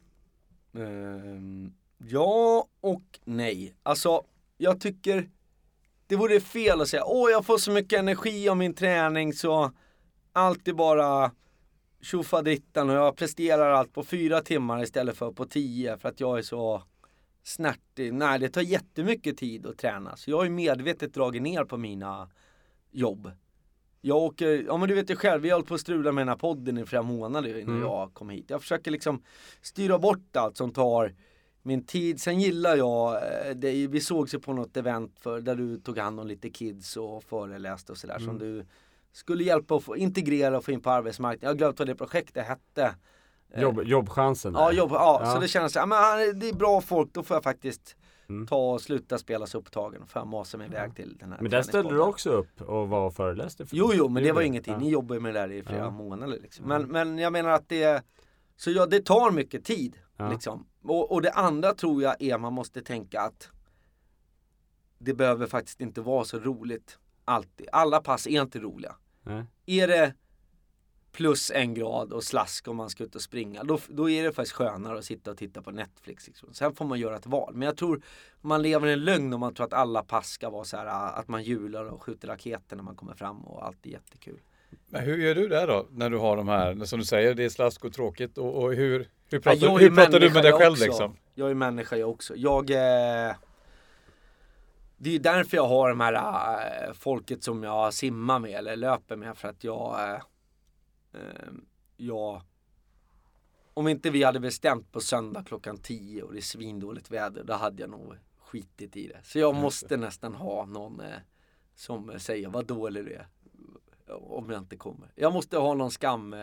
ehm, 0.77 1.73
ja 1.98 2.66
och 2.80 3.20
nej. 3.24 3.74
Alltså, 3.83 4.22
jag 4.57 4.80
tycker 4.80 5.30
det 6.07 6.16
vore 6.16 6.40
fel 6.40 6.80
att 6.80 6.88
säga 6.88 7.04
åh 7.07 7.30
jag 7.30 7.46
får 7.46 7.59
så 7.59 7.70
mycket 7.70 7.98
energi 7.98 8.48
av 8.48 8.57
min 8.57 8.74
träning 8.74 9.33
så 9.33 9.72
allt 10.33 10.68
är 10.68 10.72
bara 10.72 11.30
tjofaderittan 12.00 12.90
och 12.90 12.96
jag 12.96 13.16
presterar 13.16 13.70
allt 13.70 13.92
på 13.92 14.04
fyra 14.04 14.40
timmar 14.40 14.83
istället 14.83 15.16
för 15.16 15.33
på 15.33 15.44
tio 15.46 15.98
för 15.98 16.09
att 16.09 16.20
jag 16.20 16.38
är 16.38 16.42
så 16.42 16.83
snärtig. 17.42 18.14
Nej, 18.14 18.38
det 18.38 18.48
tar 18.48 18.61
jättemycket 18.62 19.38
tid 19.38 19.66
att 19.66 19.78
träna. 19.78 20.16
Så 20.16 20.30
jag 20.30 20.37
har 20.37 20.44
ju 20.44 20.50
medvetet 20.50 21.14
dragit 21.14 21.42
ner 21.42 21.64
på 21.64 21.76
mina 21.76 22.30
jobb. 22.90 23.30
Jag 24.00 24.16
åker, 24.16 24.64
ja 24.66 24.76
men 24.76 24.88
du 24.88 24.94
vet 24.94 25.11
ju 25.11 25.16
själv, 25.16 25.42
vi 25.42 25.50
har 25.50 25.57
hållit 25.57 25.68
på 25.68 25.74
att 25.74 25.80
strula 25.80 26.12
med 26.12 26.22
den 26.22 26.28
här 26.28 26.37
podden 26.37 26.78
i 26.78 26.85
flera 26.87 27.02
månader 27.02 27.59
innan 27.59 27.74
Mm. 27.76 27.88
jag 27.88 28.14
kom 28.14 28.30
hit. 28.30 28.44
Jag 28.48 28.61
försöker 28.61 28.90
liksom 28.90 29.22
styra 29.62 29.98
bort 29.98 30.37
allt 30.37 30.57
som 30.57 30.72
tar 30.72 31.14
min 31.66 31.87
tid. 31.87 32.20
Sen 32.20 32.40
gillar 32.40 32.77
jag, 32.77 33.14
eh, 33.14 33.55
det, 33.55 33.87
vi 33.87 34.00
sågs 34.00 34.35
ju 34.35 34.38
på 34.38 34.53
något 34.53 34.77
event 34.77 35.20
för, 35.20 35.40
där 35.40 35.55
du 35.55 35.77
tog 35.81 35.98
hand 35.98 36.20
om 36.20 36.27
lite 36.27 36.50
kids 36.50 36.96
och 36.96 37.24
föreläste 37.24 37.92
och 37.92 37.98
sådär 37.98 38.18
som 38.18 38.29
Mm. 38.29 38.38
du 38.38 38.66
skulle 39.12 39.44
hjälpa 39.44 39.74
att 39.77 39.83
få 39.85 39.96
integrera 39.96 40.57
och 40.59 40.64
få 40.64 40.70
in 40.72 40.81
på 40.81 40.90
arbetsmarknaden. 40.90 41.40
Jag 41.46 41.50
har 41.50 41.59
glömt 41.59 41.79
vad 41.79 41.88
det 41.88 41.94
projektet 41.94 42.46
hette. 42.46 42.94
Eh, 43.50 43.62
Jobb, 43.62 43.83
jobbchansen? 43.85 44.53
Ja, 44.55 44.72
jobb, 44.72 44.90
ja, 44.92 45.20
Ja. 45.24 45.35
så 45.35 45.40
det 45.40 45.48
känns, 45.48 45.74
ja 45.74 45.87
men 45.87 46.38
det 46.38 46.48
är 46.48 46.55
bra 46.55 46.81
folk, 46.81 47.12
då 47.12 47.22
får 47.22 47.35
jag 47.37 47.44
faktiskt 47.44 47.96
Mm. 48.29 48.46
ta 48.46 48.57
och 48.72 48.81
sluta 48.81 49.18
spela 49.18 49.46
så 49.46 49.59
upptagen 49.59 50.03
och 50.03 50.09
jag 50.14 50.27
masa 50.27 50.59
mig 50.59 50.66
iväg 50.66 50.94
till 50.96 51.16
den 51.20 51.33
här 51.33 51.38
Men 51.40 51.50
där 51.50 51.62
ställde 51.62 51.90
du 51.94 52.00
också 52.00 52.31
upp 52.31 52.61
och 52.61 52.88
var 52.88 53.07
och 53.07 53.14
föreläste? 53.14 53.66
för- 53.66 53.77
Jo, 53.77 53.90
jo, 53.94 54.09
men 54.09 54.22
det 54.22 54.33
var 54.33 54.42
ingenting. 54.42 54.72
Ja. 54.74 54.81
Ni 54.81 54.90
jobbar 54.90 55.18
med 55.20 55.35
det 55.35 55.40
där 55.40 55.53
i 55.53 55.62
flera 55.62 55.79
Ja. 55.79 55.90
månader 55.90 56.38
liksom. 56.43 56.66
Men, 56.68 56.82
men 56.82 57.18
jag 57.18 57.32
menar 57.32 57.51
att 57.51 57.68
det, 57.68 58.03
så 58.57 58.70
ja, 58.70 58.86
det 58.86 59.01
tar 59.05 59.30
mycket 59.30 59.64
tid. 59.64 59.97
Ja. 60.16 60.30
Liksom. 60.30 60.66
Och, 60.85 61.12
och 61.12 61.22
det 61.22 61.30
andra 61.30 61.74
tror 61.74 62.03
jag 62.03 62.22
är 62.22 62.39
man 62.39 62.53
måste 62.53 62.82
tänka 62.82 63.20
att 63.20 63.49
det 64.99 65.14
behöver 65.14 65.47
faktiskt 65.47 65.80
inte 65.80 66.01
vara 66.01 66.24
så 66.24 66.39
roligt 66.39 66.99
alltid. 67.24 67.68
Alla 67.72 68.01
pass 68.01 68.26
är 68.26 68.43
inte 68.43 68.59
roliga. 68.59 68.97
Nej. 69.22 69.45
Är 69.66 69.89
det 69.89 70.14
plus 71.14 71.51
en 71.51 71.74
grad 71.74 72.12
och 72.12 72.24
slask 72.24 72.68
om 72.68 72.76
man 72.76 72.91
ska 72.91 73.05
ut 73.05 73.14
och 73.14 73.22
springa. 73.22 73.64
Då, 73.64 73.78
då 73.89 74.11
är 74.11 74.22
det 74.22 74.32
faktiskt 74.32 74.57
skönare 74.57 74.99
att 74.99 75.05
sitta 75.05 75.30
och 75.30 75.37
titta 75.37 75.62
på 75.62 75.70
Netflix. 75.70 76.26
Liksom. 76.26 76.55
Sen 76.55 76.74
får 76.74 76.85
man 76.85 77.01
göra 77.01 77.16
ett 77.16 77.26
val. 77.26 77.55
Men 77.55 77.66
jag 77.66 77.76
tror 77.76 78.03
man 78.41 78.62
lever 78.62 78.87
i 78.87 78.93
en 78.93 79.05
lögn 79.05 79.32
om 79.32 79.41
man 79.41 79.55
tror 79.55 79.66
att 79.66 79.72
alla 79.72 80.03
pass 80.03 80.28
ska 80.28 80.51
vara 80.51 80.64
så 80.64 80.76
här 80.76 80.87
att 81.18 81.28
man 81.28 81.43
hjular 81.43 81.85
och 81.85 82.03
skjuter 82.03 82.28
raketer 82.28 82.76
när 82.76 82.82
man 82.82 82.97
kommer 82.97 83.14
fram 83.14 83.45
och 83.45 83.66
allt 83.66 83.87
är 83.87 83.91
jättekul. 83.91 84.41
Men 84.89 85.03
hur 85.03 85.16
gör 85.16 85.35
du 85.35 85.49
det 85.49 85.66
då 85.66 85.87
när 85.91 86.11
du 86.11 86.18
har 86.18 86.37
de 86.37 86.49
här, 86.49 86.85
som 86.85 86.99
du 86.99 87.05
säger, 87.05 87.35
det 87.35 87.45
är 87.45 87.49
slask 87.49 87.85
och 87.85 87.93
tråkigt 87.93 88.39
och, 88.39 88.62
och 88.62 88.74
hur, 88.74 89.09
hur 89.31 89.41
pratar, 89.41 89.66
Ja, 89.66 89.77
hur 89.77 89.91
pratar 89.91 90.20
du 90.20 90.31
med 90.31 90.43
dig 90.43 90.53
själv 90.53 90.72
också. 90.72 90.85
liksom? 90.85 91.16
Jag 91.35 91.51
är 91.51 91.55
människa 91.55 91.97
jag 91.97 92.11
också. 92.11 92.37
Jag 92.37 92.70
eh, 92.70 93.35
Det 94.97 95.09
är 95.09 95.12
ju 95.12 95.18
därför 95.18 95.57
jag 95.57 95.66
har 95.68 95.89
de 95.89 96.01
här 96.01 96.12
eh, 96.89 96.93
folket 96.93 97.45
som 97.45 97.62
jag 97.62 97.95
simmar 97.95 98.39
med 98.39 98.51
eller 98.55 98.77
löper 98.77 99.16
med 99.16 99.39
för 99.39 99.49
att 99.49 99.64
jag 99.64 100.11
eh, 100.12 101.20
Jag 101.97 102.43
Om 103.75 103.89
inte 103.89 104.11
vi 104.11 104.22
hade 104.22 104.41
bestämt 104.41 104.93
på 104.93 105.01
söndag 105.01 105.45
klockan 105.47 105.79
10 105.79 106.22
och 106.22 106.33
det 106.33 106.39
är 106.39 106.43
svindåligt 106.43 107.11
väder 107.11 107.45
då 107.45 107.53
hade 107.53 107.83
jag 107.83 107.91
nog 107.91 108.14
skitit 108.39 108.97
i 108.97 109.09
det. 109.09 109.20
Så 109.22 109.39
jag 109.39 109.55
måste 109.55 109.97
nästan 109.97 110.35
ha 110.35 110.66
någon 110.66 111.01
eh, 111.01 111.16
som 111.75 112.12
säger 112.18 112.49
vad 112.49 112.66
dålig 112.66 113.05
du 113.05 113.12
är. 113.12 113.27
Om 114.14 114.51
jag 114.51 114.59
inte 114.59 114.77
kommer. 114.77 115.12
Jag 115.14 115.33
måste 115.33 115.59
ha 115.59 115.75
någon 115.75 115.91
skam 115.91 116.35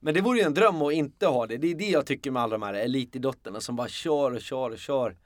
men 0.00 0.14
det 0.14 0.20
vore 0.20 0.38
ju 0.38 0.44
en 0.44 0.54
dröm 0.54 0.82
att 0.82 0.92
inte 0.92 1.26
ha 1.26 1.46
det. 1.46 1.56
Det 1.56 1.70
är 1.70 1.74
det 1.74 1.90
jag 1.90 2.06
tycker 2.06 2.30
med 2.30 2.42
alla 2.42 2.58
de 2.58 2.62
här 2.62 2.74
elitidrotterna 2.74 3.60
som 3.60 3.76
bara 3.76 3.88
kör 3.88 4.32
och 4.34 4.40
kör 4.40 4.70
och 4.70 4.78
kör. 4.78 5.16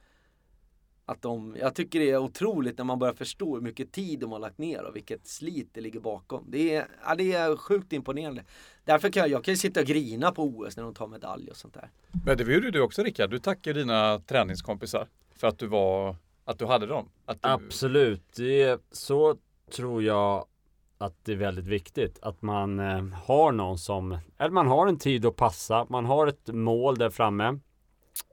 Att 1.06 1.22
de, 1.22 1.56
jag 1.60 1.74
tycker 1.74 2.00
det 2.00 2.10
är 2.10 2.18
otroligt 2.18 2.78
när 2.78 2.84
man 2.84 2.98
börjar 2.98 3.14
förstå 3.14 3.54
hur 3.54 3.62
mycket 3.62 3.92
tid 3.92 4.20
de 4.20 4.32
har 4.32 4.38
lagt 4.38 4.58
ner 4.58 4.82
och 4.82 4.96
vilket 4.96 5.26
slit 5.26 5.68
det 5.72 5.80
ligger 5.80 6.00
bakom. 6.00 6.44
Det 6.48 6.74
är, 6.74 6.86
ja, 7.04 7.14
det 7.14 7.32
är 7.32 7.56
sjukt 7.56 7.92
imponerande. 7.92 8.44
Därför 8.84 9.10
kan 9.10 9.20
jag, 9.20 9.30
jag 9.30 9.44
kan 9.44 9.56
sitta 9.56 9.80
och 9.80 9.86
grina 9.86 10.32
på 10.32 10.42
OS 10.42 10.76
när 10.76 10.84
de 10.84 10.94
tar 10.94 11.06
medalj 11.06 11.50
och 11.50 11.56
sånt 11.56 11.74
där. 11.74 11.90
Men 12.26 12.36
det 12.36 12.52
gjorde 12.54 12.70
du 12.70 12.80
också 12.80 13.02
Rickard. 13.02 13.30
Du 13.30 13.38
tackar 13.38 13.74
dina 13.74 14.18
träningskompisar 14.18 15.08
för 15.36 15.46
att 15.46 15.58
du 15.58 15.66
var, 15.66 16.16
att 16.44 16.58
du 16.58 16.66
hade 16.66 16.86
dem. 16.86 17.08
Att 17.26 17.42
du, 17.42 17.48
Absolut, 17.48 18.32
det, 18.36 18.80
så 18.90 19.36
tror 19.70 20.02
jag 20.02 20.46
att 21.04 21.24
det 21.24 21.32
är 21.32 21.36
väldigt 21.36 21.66
viktigt 21.66 22.18
att 22.22 22.42
man 22.42 22.78
eh, 22.80 23.04
har 23.26 23.52
någon 23.52 23.78
som, 23.78 24.18
eller 24.38 24.50
man 24.50 24.66
har 24.66 24.86
en 24.86 24.98
tid 24.98 25.26
att 25.26 25.36
passa, 25.36 25.86
man 25.88 26.04
har 26.04 26.26
ett 26.26 26.48
mål 26.48 26.98
där 26.98 27.10
framme. 27.10 27.48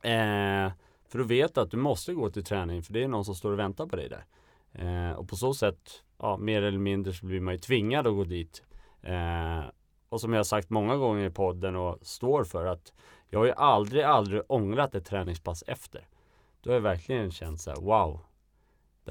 Eh, 0.03 0.71
för 1.09 1.17
du 1.17 1.23
vet 1.23 1.57
att 1.57 1.71
du 1.71 1.77
måste 1.77 2.13
gå 2.13 2.29
till 2.29 2.43
träning 2.43 2.83
för 2.83 2.93
det 2.93 3.03
är 3.03 3.07
någon 3.07 3.25
som 3.25 3.35
står 3.35 3.51
och 3.51 3.59
väntar 3.59 3.85
på 3.85 3.95
dig 3.95 4.09
där. 4.09 4.25
Eh, 4.73 5.15
och 5.15 5.29
på 5.29 5.35
så 5.35 5.53
sätt, 5.53 6.03
ja, 6.17 6.37
mer 6.37 6.61
eller 6.61 6.79
mindre 6.79 7.13
så 7.13 7.25
blir 7.25 7.39
man 7.39 7.53
ju 7.53 7.57
tvingad 7.57 8.07
att 8.07 8.13
gå 8.13 8.23
dit. 8.23 8.63
Eh, 9.01 9.61
och 10.09 10.21
som 10.21 10.33
jag 10.33 10.39
har 10.39 10.43
sagt 10.43 10.69
många 10.69 10.95
gånger 10.95 11.25
i 11.25 11.29
podden 11.29 11.75
och 11.75 11.97
står 12.01 12.43
för 12.43 12.65
att 12.65 12.93
jag 13.29 13.39
har 13.39 13.45
ju 13.45 13.53
aldrig, 13.53 14.03
aldrig 14.03 14.41
ångrat 14.47 14.95
ett 14.95 15.05
träningspass 15.05 15.63
efter. 15.67 16.07
Då 16.61 16.69
har 16.69 16.75
jag 16.75 16.81
verkligen 16.81 17.31
känt 17.31 17.61
så 17.61 17.69
här, 17.69 17.77
wow, 17.81 18.19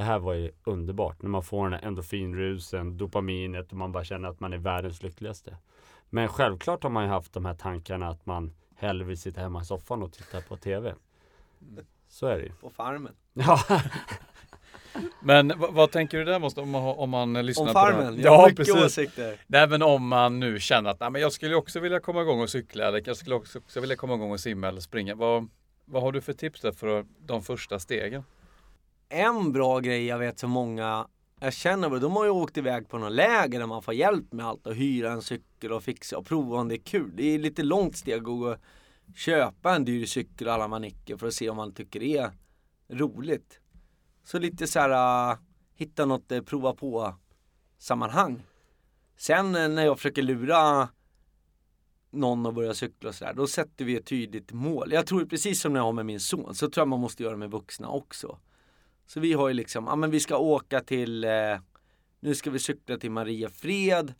det 0.00 0.04
här 0.04 0.18
var 0.18 0.34
ju 0.34 0.50
underbart 0.64 1.22
när 1.22 1.30
man 1.30 1.42
får 1.42 1.64
den 1.64 1.72
här 1.72 1.86
endorfinrusen, 1.88 2.96
dopaminet 2.96 3.72
och 3.72 3.78
man 3.78 3.92
bara 3.92 4.04
känner 4.04 4.28
att 4.28 4.40
man 4.40 4.52
är 4.52 4.58
världens 4.58 5.02
lyckligaste. 5.02 5.56
Men 6.10 6.28
självklart 6.28 6.82
har 6.82 6.90
man 6.90 7.04
ju 7.04 7.08
haft 7.10 7.32
de 7.32 7.44
här 7.44 7.54
tankarna 7.54 8.08
att 8.08 8.26
man 8.26 8.52
hellre 8.76 9.04
vill 9.04 9.18
sitta 9.20 9.40
hemma 9.40 9.62
i 9.62 9.64
soffan 9.64 10.02
och 10.02 10.12
titta 10.12 10.40
på 10.40 10.56
TV. 10.56 10.94
Så 12.08 12.26
är 12.26 12.38
det 12.38 12.42
ju. 12.44 12.52
På 12.52 12.70
farmen. 12.70 13.12
Ja, 13.32 13.60
Men 15.22 15.52
vad, 15.58 15.90
tänker 15.90 16.18
du 16.18 16.24
där 16.24 16.38
måste, 16.38 16.60
om, 16.60 16.70
man, 16.70 16.82
om 16.82 17.10
man 17.10 17.32
lyssnar 17.46 17.66
Om 17.68 17.72
på 17.74 17.86
det? 17.86 17.92
farmen, 17.92 18.20
jag 18.20 18.30
har 18.30 18.38
Ja, 18.38 18.48
mycket 18.48 18.56
precis. 18.56 18.84
åsikter. 18.84 19.36
Nej, 19.46 19.68
men 19.68 19.82
om 19.82 20.08
man 20.08 20.40
nu 20.40 20.60
känner 20.60 20.90
att 20.90 21.00
nej, 21.00 21.10
men 21.10 21.22
jag 21.22 21.32
skulle 21.32 21.54
också 21.54 21.80
vilja 21.80 22.00
komma 22.00 22.22
igång 22.22 22.40
och 22.40 22.50
cykla 22.50 22.88
eller 22.88 23.02
jag 23.06 23.16
skulle 23.16 23.34
också, 23.34 23.58
också 23.58 23.80
vilja 23.80 23.96
komma 23.96 24.14
igång 24.14 24.30
och 24.32 24.40
simma 24.40 24.68
eller 24.68 24.80
springa. 24.80 25.14
Vad, 25.14 25.48
vad 25.84 26.02
har 26.02 26.12
du 26.12 26.20
för 26.20 26.32
tips 26.32 26.60
där 26.60 26.72
för 26.72 27.06
de 27.26 27.42
första 27.42 27.78
stegen? 27.78 28.24
En 29.12 29.52
bra 29.52 29.80
grej 29.80 30.06
jag 30.06 30.18
vet 30.18 30.38
så 30.38 30.48
många 30.48 31.06
jag 31.40 31.52
känner, 31.52 32.00
de 32.00 32.12
har 32.12 32.24
ju 32.24 32.30
åkt 32.30 32.56
iväg 32.56 32.88
på 32.88 32.98
någon 32.98 33.14
läger 33.14 33.58
där 33.58 33.66
man 33.66 33.82
får 33.82 33.94
hjälp 33.94 34.32
med 34.32 34.46
allt 34.46 34.66
och 34.66 34.74
hyra 34.74 35.12
en 35.12 35.22
cykel 35.22 35.72
och 35.72 35.82
fixa 35.82 36.18
och 36.18 36.26
prova 36.26 36.60
om 36.60 36.68
det 36.68 36.74
är 36.74 36.82
kul. 36.82 37.10
Det 37.14 37.24
är 37.24 37.38
lite 37.38 37.62
långt 37.62 37.96
steg 37.96 38.14
att 38.14 38.22
gå 38.22 38.48
och 38.48 38.56
köpa 39.14 39.74
en 39.74 39.84
dyr 39.84 40.06
cykel 40.06 40.48
och 40.48 40.54
alla 40.54 40.68
manicker 40.68 41.16
för 41.16 41.26
att 41.26 41.34
se 41.34 41.50
om 41.50 41.56
man 41.56 41.74
tycker 41.74 42.00
det 42.00 42.16
är 42.16 42.30
roligt. 42.88 43.60
Så 44.24 44.38
lite 44.38 44.66
så 44.66 44.80
här, 44.80 45.30
äh, 45.30 45.38
hitta 45.74 46.06
något 46.06 46.32
äh, 46.32 46.42
prova 46.42 46.74
på 46.74 47.14
sammanhang. 47.78 48.42
Sen 49.16 49.54
äh, 49.54 49.68
när 49.68 49.84
jag 49.84 49.98
försöker 49.98 50.22
lura 50.22 50.88
någon 52.10 52.46
att 52.46 52.54
börja 52.54 52.74
cykla 52.74 53.08
och 53.08 53.14
sådär, 53.14 53.34
då 53.34 53.46
sätter 53.46 53.84
vi 53.84 53.96
ett 53.96 54.06
tydligt 54.06 54.52
mål. 54.52 54.92
Jag 54.92 55.06
tror 55.06 55.24
precis 55.24 55.60
som 55.60 55.72
när 55.72 55.80
jag 55.80 55.84
har 55.84 55.92
med 55.92 56.06
min 56.06 56.20
son, 56.20 56.54
så 56.54 56.70
tror 56.70 56.82
jag 56.82 56.88
man 56.88 57.00
måste 57.00 57.22
göra 57.22 57.36
med 57.36 57.50
vuxna 57.50 57.88
också. 57.88 58.38
Så 59.10 59.20
vi 59.20 59.32
har 59.32 59.48
ju 59.48 59.54
liksom, 59.54 59.86
ja 59.86 59.96
men 59.96 60.10
vi 60.10 60.20
ska 60.20 60.36
åka 60.36 60.80
till, 60.80 61.24
eh, 61.24 61.30
nu 62.20 62.34
ska 62.34 62.50
vi 62.50 62.58
cykla 62.58 62.96
till 62.96 63.10
Mariefred 63.10 64.14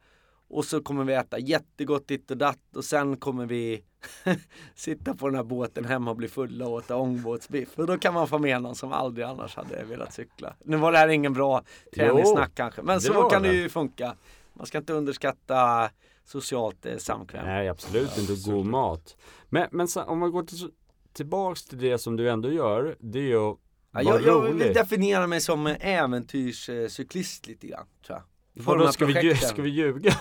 och 0.48 0.64
så 0.64 0.82
kommer 0.82 1.04
vi 1.04 1.14
äta 1.14 1.38
jättegott 1.38 2.08
ditt 2.08 2.30
och 2.30 2.36
datt 2.36 2.76
och 2.76 2.84
sen 2.84 3.16
kommer 3.16 3.46
vi 3.46 3.84
sitta 4.74 5.14
på 5.14 5.26
den 5.28 5.34
här 5.34 5.44
båten 5.44 5.84
hemma 5.84 6.10
och 6.10 6.16
bli 6.16 6.28
fulla 6.28 6.66
och 6.66 6.80
äta 6.80 6.96
ångbåtsbiff. 6.96 7.78
Och 7.78 7.86
då 7.86 7.98
kan 7.98 8.14
man 8.14 8.28
få 8.28 8.38
med 8.38 8.62
någon 8.62 8.74
som 8.74 8.92
aldrig 8.92 9.26
annars 9.26 9.56
hade 9.56 9.84
velat 9.84 10.12
cykla. 10.12 10.54
Nu 10.64 10.76
var 10.76 10.92
det 10.92 10.98
här 10.98 11.08
ingen 11.08 11.32
bra 11.32 11.62
träningssnack 11.94 12.54
kanske, 12.54 12.82
men 12.82 13.00
så 13.00 13.22
kan 13.22 13.42
det 13.42 13.48
det. 13.48 13.54
ju 13.54 13.68
funka. 13.68 14.14
Man 14.54 14.66
ska 14.66 14.78
inte 14.78 14.92
underskatta 14.92 15.90
socialt 16.24 16.86
eh, 16.86 16.96
samkväm. 16.96 17.46
nej 17.46 17.68
absolut 17.68 18.18
inte 18.18 18.50
god 18.50 18.66
mat. 18.66 19.16
Men, 19.48 19.68
men 19.70 19.88
om 20.06 20.18
man 20.18 20.30
går 20.30 20.42
till, 20.42 20.70
tillbaks 21.12 21.64
till 21.64 21.78
det 21.78 21.98
som 21.98 22.16
du 22.16 22.30
ändå 22.30 22.52
gör, 22.52 22.96
det 23.00 23.18
är 23.18 23.22
ju 23.22 23.50
att 23.50 23.58
Ja, 23.92 24.02
jag, 24.02 24.22
jag 24.22 24.40
vill 24.40 24.58
definiera 24.74 25.26
mig 25.26 25.40
som 25.40 25.66
äventyrscyklist 25.66 27.46
lite 27.46 27.66
grann, 27.66 27.86
tror 28.06 28.18
jag. 28.18 28.24
Vadå, 28.64 28.92
ska 28.92 29.06
vi, 29.06 29.34
ska 29.36 29.62
vi 29.62 29.70
ljuga? 29.70 30.12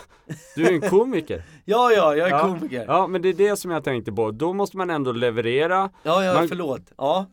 Du 0.55 0.65
är 0.67 0.71
en 0.71 0.89
komiker. 0.89 1.43
Ja, 1.65 1.91
ja, 1.91 2.15
jag 2.15 2.27
är 2.27 2.31
Ja. 2.31 2.39
komiker. 2.41 2.77
Ja, 2.77 2.83
Ja, 2.87 3.07
men 3.07 3.21
det 3.21 3.29
är 3.29 3.33
det 3.33 3.55
som 3.57 3.71
jag 3.71 3.83
tänkte 3.83 4.11
på. 4.11 4.31
Då 4.31 4.53
måste 4.53 4.77
man 4.77 4.89
ändå 4.89 5.11
leverera. 5.11 5.89
ja, 6.03 6.33
Man- 6.33 6.47
förlåt. 6.47 6.81
Ja, 6.97 7.25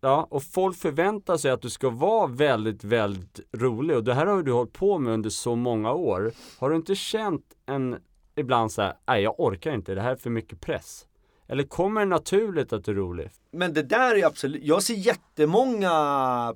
Ja, 0.00 0.26
och 0.30 0.42
folk 0.42 0.76
förväntar 0.76 1.36
sig 1.36 1.50
att 1.50 1.62
du 1.62 1.70
ska 1.70 1.90
vara 1.90 2.26
väldigt, 2.26 2.84
väldigt 2.84 3.40
rolig. 3.56 3.96
Och 3.96 4.04
det 4.04 4.14
här 4.14 4.26
har 4.26 4.42
du 4.42 4.52
hållit 4.52 4.72
på 4.72 4.98
med 4.98 5.12
under 5.14 5.30
så 5.30 5.56
många 5.56 5.92
år. 5.92 6.32
Har 6.58 6.70
du 6.70 6.76
inte 6.76 6.94
känt 6.94 7.44
en, 7.66 7.96
ibland 8.36 8.72
så 8.72 8.82
här, 8.82 8.92
nej 9.08 9.22
jag 9.22 9.40
orkar 9.40 9.74
inte, 9.74 9.94
det 9.94 10.00
här 10.00 10.10
är 10.12 10.16
för 10.16 10.30
mycket 10.30 10.60
press? 10.60 11.04
Eller 11.48 11.64
kommer 11.64 12.00
det 12.00 12.06
naturligt 12.06 12.72
att 12.72 12.84
du 12.84 12.90
är 12.90 12.94
rolig? 12.94 13.30
men 13.50 13.72
det 13.72 13.82
där 13.82 14.16
är 14.16 14.26
absolut, 14.26 14.62
jag 14.64 14.82
ser 14.82 14.94
jättemånga 14.94 15.90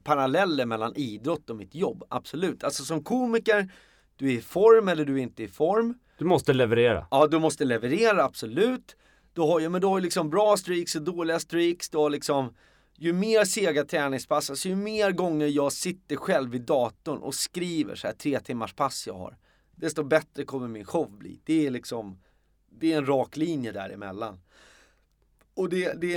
paralleller 0.05 0.67
mellan 0.67 0.97
idrott 0.97 1.51
och 1.51 1.57
mitt 1.57 1.75
jobb, 1.75 2.05
absolut. 2.09 2.65
Alltså 2.65 2.85
som 2.85 3.05
komiker, 3.05 3.73
du 4.17 4.29
är 4.29 4.33
i 4.33 4.41
form 4.41 4.89
eller 4.89 5.05
du 5.05 5.15
är 5.15 5.23
inte 5.23 5.43
i 5.43 5.49
form. 5.49 5.95
Du 6.19 6.25
måste 6.25 6.53
leverera. 6.53 7.07
Ja, 7.11 7.27
du 7.27 7.39
måste 7.39 7.65
leverera, 7.65 8.25
absolut. 8.25 8.97
Du 9.33 9.41
har 9.41 9.61
ju, 9.61 9.69
men 9.69 9.81
du 9.81 9.87
har 9.87 9.99
ju 9.99 10.03
liksom 10.05 10.31
bra 10.31 10.57
streaks 10.57 10.95
och 10.95 11.03
dåliga 11.03 11.39
streaks. 11.39 11.91
Du 11.91 11.99
har 11.99 12.11
liksom, 12.11 12.55
ju 12.97 13.13
mer 13.13 13.45
sega 13.45 13.85
träningspass, 13.85 14.51
alltså 14.51 14.69
ju 14.69 14.77
mer 14.77 15.11
gånger 15.11 15.47
jag 15.47 15.73
sitter 15.73 16.17
själv 16.17 16.51
vid 16.51 16.63
datorn 16.63 17.19
och 17.19 17.35
skriver 17.35 17.95
så 17.95 18.07
här 18.07 18.15
tre 18.15 18.41
timmars 18.41 18.75
pass 18.75 19.07
jag 19.07 19.15
har. 19.15 19.37
Desto 19.77 20.05
bättre 20.05 20.45
kommer 20.45 20.69
min 20.69 20.85
show 20.85 21.11
bli. 21.11 21.41
Det 21.45 21.67
är 21.67 21.71
liksom, 21.71 22.19
det 22.71 22.93
är 22.93 22.99
en 22.99 23.07
rak 23.07 23.37
linje 23.37 23.73
däremellan. 23.73 24.41
Och 25.57 25.69
det, 25.69 26.01
det, 26.01 26.15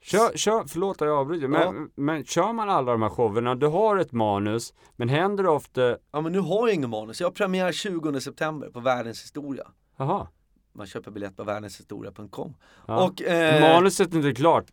Kör, 0.00 0.36
kör, 0.36 0.64
förlåt 0.68 1.02
att 1.02 1.08
jag 1.08 1.16
avbryter, 1.18 1.48
men, 1.48 1.60
Ja. 1.62 1.74
men 1.94 2.24
kör 2.24 2.52
man 2.52 2.70
alla 2.70 2.92
de 2.92 3.02
här 3.02 3.08
showerna, 3.08 3.54
du 3.54 3.66
har 3.66 3.96
ett 3.96 4.12
manus, 4.12 4.74
men 4.96 5.08
händer 5.08 5.44
det 5.44 5.50
ofta, 5.50 5.96
ja 6.12 6.20
men 6.20 6.32
nu 6.32 6.38
har 6.40 6.68
jag 6.68 6.74
ingen 6.74 6.90
manus. 6.90 7.20
Jag 7.20 7.26
har 7.28 7.32
premiär 7.32 7.72
20 7.72 8.20
september 8.20 8.68
på 8.70 8.80
Världens 8.80 9.22
historia. 9.22 9.66
jaha, 9.98 10.26
Man 10.72 10.86
köper 10.86 11.10
biljett 11.10 11.36
på 11.36 11.44
världenshistoria.com. 11.44 12.54
ja. 12.86 13.04
Och, 13.04 13.22
eh, 13.22 13.60
manuset 13.74 14.12
är 14.12 14.16
inte 14.16 14.32
klart. 14.34 14.64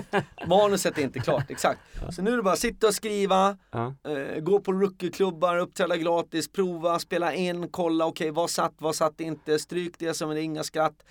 manuset 0.48 0.98
är 0.98 1.02
inte 1.02 1.18
klart, 1.18 1.50
exakt. 1.50 1.80
Så 2.10 2.22
nu 2.22 2.32
är 2.32 2.36
det 2.36 2.42
bara 2.42 2.52
att 2.54 2.58
sitta 2.58 2.86
och 2.86 2.94
skriva, 2.94 3.58
ja. 3.70 3.94
eh, 4.08 4.40
gå 4.40 4.60
på 4.60 4.72
rookieklubbar, 4.72 5.56
uppträda 5.58 5.96
gratis, 5.96 6.52
prova, 6.52 6.98
spela 6.98 7.34
in, 7.34 7.68
kolla, 7.68 8.06
okej 8.06 8.30
vad 8.30 8.50
satt, 8.50 8.74
vad 8.78 8.94
satt 8.94 9.20
inte, 9.20 9.58
stryk 9.58 9.94
det 9.98 10.14
som 10.14 10.30
är 10.30 10.36
inga 10.36 10.62
skratt. 10.62 11.02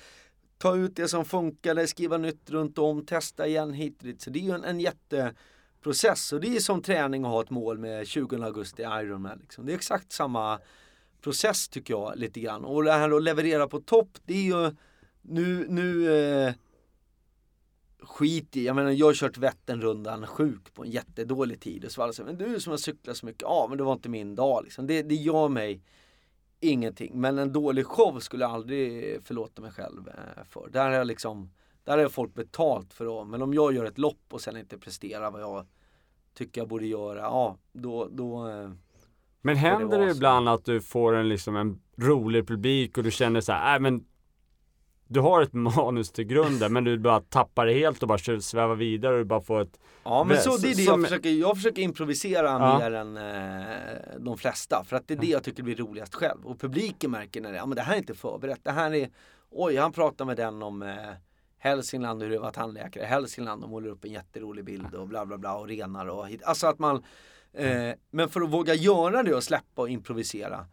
Ta 0.60 0.76
ut 0.76 0.95
det 0.95 1.07
som 1.07 1.26
funkade, 1.26 1.88
skriva 1.88 2.18
nytt 2.18 2.49
runt 2.49 2.78
om, 2.78 3.05
testa 3.05 3.47
igen 3.47 3.74
hit 3.74 3.97
och 3.99 4.03
dit. 4.03 4.22
Så 4.22 4.30
det 4.30 4.39
är 4.39 4.43
ju 4.43 4.51
en, 4.51 4.64
en 4.64 4.80
jätteprocess 4.80 6.34
och 6.34 6.41
det 6.41 6.55
är 6.55 6.60
som 6.60 6.82
träning 6.82 7.26
att 7.26 7.32
ha 7.32 7.41
ett 7.41 7.49
mål 7.49 7.78
med 7.78 8.07
20 8.07 8.43
augusti 8.43 8.82
Ironman. 8.82 9.39
Liksom. 9.41 9.66
Det 9.66 9.72
är 9.72 9.76
exakt 9.76 10.12
samma 10.12 10.60
process 11.22 11.70
tycker 11.70 11.93
jag 11.93 12.14
lite 12.16 12.39
grann. 12.39 12.66
Och 12.66 12.84
det 12.84 12.91
här 12.91 13.18
att 13.18 13.24
leverera 13.24 13.68
på 13.68 13.80
topp, 13.80 14.10
det 14.26 14.34
är 14.34 14.43
ju 14.43 14.76
nu, 15.22 15.66
nu 15.70 16.14
eh, 16.14 16.53
skit 18.01 18.57
i, 18.57 18.66
jag 18.66 18.76
menar 18.76 18.91
jag 18.91 19.05
har 19.05 19.14
kört 19.14 19.38
Vätternrundan 19.38 20.28
sjuk 20.28 20.74
på 20.74 20.84
en 20.84 20.91
jättedålig 20.91 21.60
tid 21.60 21.86
och 21.86 21.91
så 21.91 22.01
var 22.01 22.07
det 22.07 22.14
så 22.14 22.24
men 22.24 22.38
du 22.38 22.60
som 22.60 22.72
har 22.72 22.78
cyklat 22.78 23.18
så 23.18 23.26
mycket, 23.26 23.41
ja 23.41 23.66
men 23.70 23.78
det 23.78 23.84
var 23.84 23.93
inte 23.93 24.10
min 24.10 24.36
dag 24.36 24.64
liksom. 24.64 24.88
Det, 24.88 25.01
det 25.01 25.16
gör 25.16 25.49
mig 25.49 25.82
ingenting. 26.60 27.22
Men 27.22 27.38
en 27.38 27.53
dålig 27.53 27.86
show 27.86 28.20
skulle 28.20 28.43
jag 28.43 28.51
aldrig 28.51 29.24
förlåta 29.24 29.62
mig 29.62 29.72
själv 29.72 30.07
eh, 30.07 30.43
för. 30.49 30.70
Där 30.72 30.86
har 30.86 30.91
jag 30.91 31.07
liksom, 31.07 31.51
där 31.84 31.97
har 31.97 32.10
folk 32.10 32.34
betalt 32.34 32.93
för 32.93 33.22
att, 33.22 33.28
men 33.28 33.41
om 33.41 33.53
jag 33.53 33.74
gör 33.74 33.86
ett 33.86 33.97
lopp 33.97 34.24
och 34.30 34.41
sen 34.41 34.57
inte 34.57 34.78
presterar 34.78 35.32
vad 35.32 35.41
jag 35.41 35.66
tycker 36.34 36.62
jag 36.62 36.68
borde 36.68 36.86
göra, 36.86 37.20
ja 37.20 37.57
då, 37.72 38.07
då 38.12 38.47
eh, 38.47 38.70
Men 39.41 39.55
det 39.55 39.62
händer 39.62 39.99
det 39.99 40.12
så. 40.12 40.18
ibland 40.18 40.49
att 40.49 40.66
du 40.66 40.82
får 40.82 41.16
en 41.16 41.30
liksom 41.30 41.55
en 41.55 41.82
rolig 41.95 42.47
publik 42.47 42.97
och 42.97 43.03
du 43.03 43.12
känner 43.12 43.41
så 43.41 43.51
här, 43.51 43.76
äh, 43.76 43.82
men 43.82 44.05
du 45.12 45.20
har 45.20 45.41
ett 45.41 45.53
manus 45.76 46.12
till 46.12 46.26
grunden 46.26 46.74
men 46.74 46.84
du 46.84 46.97
bara 46.97 47.22
tappar 47.22 47.66
det 47.66 47.74
helt 47.74 48.01
och 48.01 48.07
bara 48.07 48.41
svävar 48.41 48.76
vidare 48.76 49.14
och 49.14 49.20
du 49.20 49.26
bara 49.26 49.41
får 49.41 49.62
ett 49.62 49.80
Ja 50.03 50.24
men 50.24 50.38
så 50.38 50.57
det 50.57 50.72
är 50.72 50.76
det 50.76 50.84
jag 50.84 51.03
försöker, 51.03 51.30
jag 51.30 51.55
försöker 51.55 51.82
improvisera 51.82 52.45
Ja. 52.45 52.78
mer 52.80 52.91
än 52.91 53.18
eh, 53.18 54.20
de 54.20 54.38
flesta 54.38 54.84
för 54.84 54.95
att 54.95 55.07
det 55.07 55.14
är 55.14 55.18
det 55.18 55.28
jag 55.28 55.43
tycker 55.43 55.64
blir 55.64 55.76
roligast 55.76 56.16
själv 56.16 56.45
och 56.45 56.60
publiken 56.60 57.12
märker 57.12 57.41
när 57.41 57.51
det, 57.51 57.57
ja 57.57 57.66
men 57.66 57.76
det 57.76 57.82
här 57.82 57.93
är 57.93 57.97
inte 57.97 58.14
förberett, 58.14 58.60
det 58.64 58.72
här 58.72 58.93
är, 58.93 59.10
oj 59.51 59.76
han 59.78 59.91
pratar 59.91 60.26
med 60.26 60.38
den 60.38 60.64
om 60.64 60.82
eh, 60.82 60.95
Hälsingland 61.57 62.22
och 62.22 62.28
hur 62.28 62.34
det 62.36 62.39
var 62.41 62.51
tandläkare 62.51 63.03
Hälsingland 63.05 63.64
och 63.64 63.70
målar 63.70 63.89
upp 63.89 64.05
en 64.05 64.12
jätterolig 64.12 64.66
bild 64.66 64.95
och 64.95 65.07
bla 65.07 65.26
bla 65.26 65.38
bla 65.38 65.55
och 65.57 65.68
renar 65.68 66.05
och 66.05 66.28
hit. 66.28 66.43
Alltså 66.43 66.68
att 66.68 66.80
man, 66.80 67.03
eh, 67.53 67.91
men 68.12 68.30
för 68.30 68.41
att 68.41 68.49
våga 68.49 68.74
göra 68.74 69.24
det 69.24 69.34
och 69.36 69.43
släppa 69.43 69.82
och 69.82 69.89
improvisera 69.89 70.66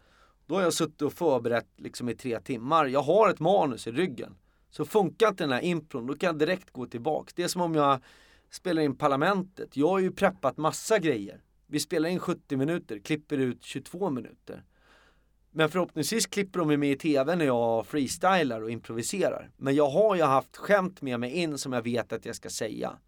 då 0.46 0.54
har 0.54 0.62
jag 0.62 0.72
suttit 0.72 1.02
och 1.02 1.12
förberett 1.12 1.68
liksom 1.76 2.08
i 2.08 2.14
tre 2.14 2.40
timmar, 2.40 2.86
jag 2.86 3.02
har 3.02 3.30
ett 3.30 3.40
manus 3.40 3.86
i 3.86 3.92
ryggen. 3.92 4.36
Så 4.70 4.84
funkar 4.84 5.28
inte 5.28 5.44
den 5.44 5.52
här 5.52 5.64
impron, 5.64 6.06
då 6.06 6.14
kan 6.14 6.26
jag 6.26 6.38
direkt 6.38 6.70
gå 6.70 6.86
tillbaks. 6.86 7.34
Det 7.34 7.42
är 7.42 7.48
som 7.48 7.60
om 7.60 7.74
jag 7.74 8.00
spelar 8.50 8.82
in 8.82 8.96
Parlamentet. 8.96 9.76
Jag 9.76 9.88
har 9.88 9.98
ju 9.98 10.12
preppat 10.12 10.56
massa 10.56 10.98
grejer. 10.98 11.42
Vi 11.66 11.80
spelar 11.80 12.08
in 12.08 12.18
70 12.18 12.56
minuter, 12.56 12.98
klipper 12.98 13.38
ut 13.38 13.64
22 13.64 14.10
minuter. 14.10 14.64
Men 15.50 15.70
förhoppningsvis 15.70 16.26
klipper 16.26 16.58
de 16.58 16.80
med 16.80 16.90
i 16.90 16.96
tv 16.96 17.36
när 17.36 17.44
jag 17.44 17.86
freestylar 17.86 18.62
och 18.62 18.70
improviserar. 18.70 19.50
Men 19.56 19.74
jag 19.74 19.90
har 19.90 20.16
ju 20.16 20.22
haft 20.22 20.56
skämt 20.56 21.02
med 21.02 21.20
mig 21.20 21.30
in 21.30 21.58
som 21.58 21.72
jag 21.72 21.82
vet 21.82 22.12
att 22.12 22.26
jag 22.26 22.36
ska 22.36 22.50
säga. 22.50 22.98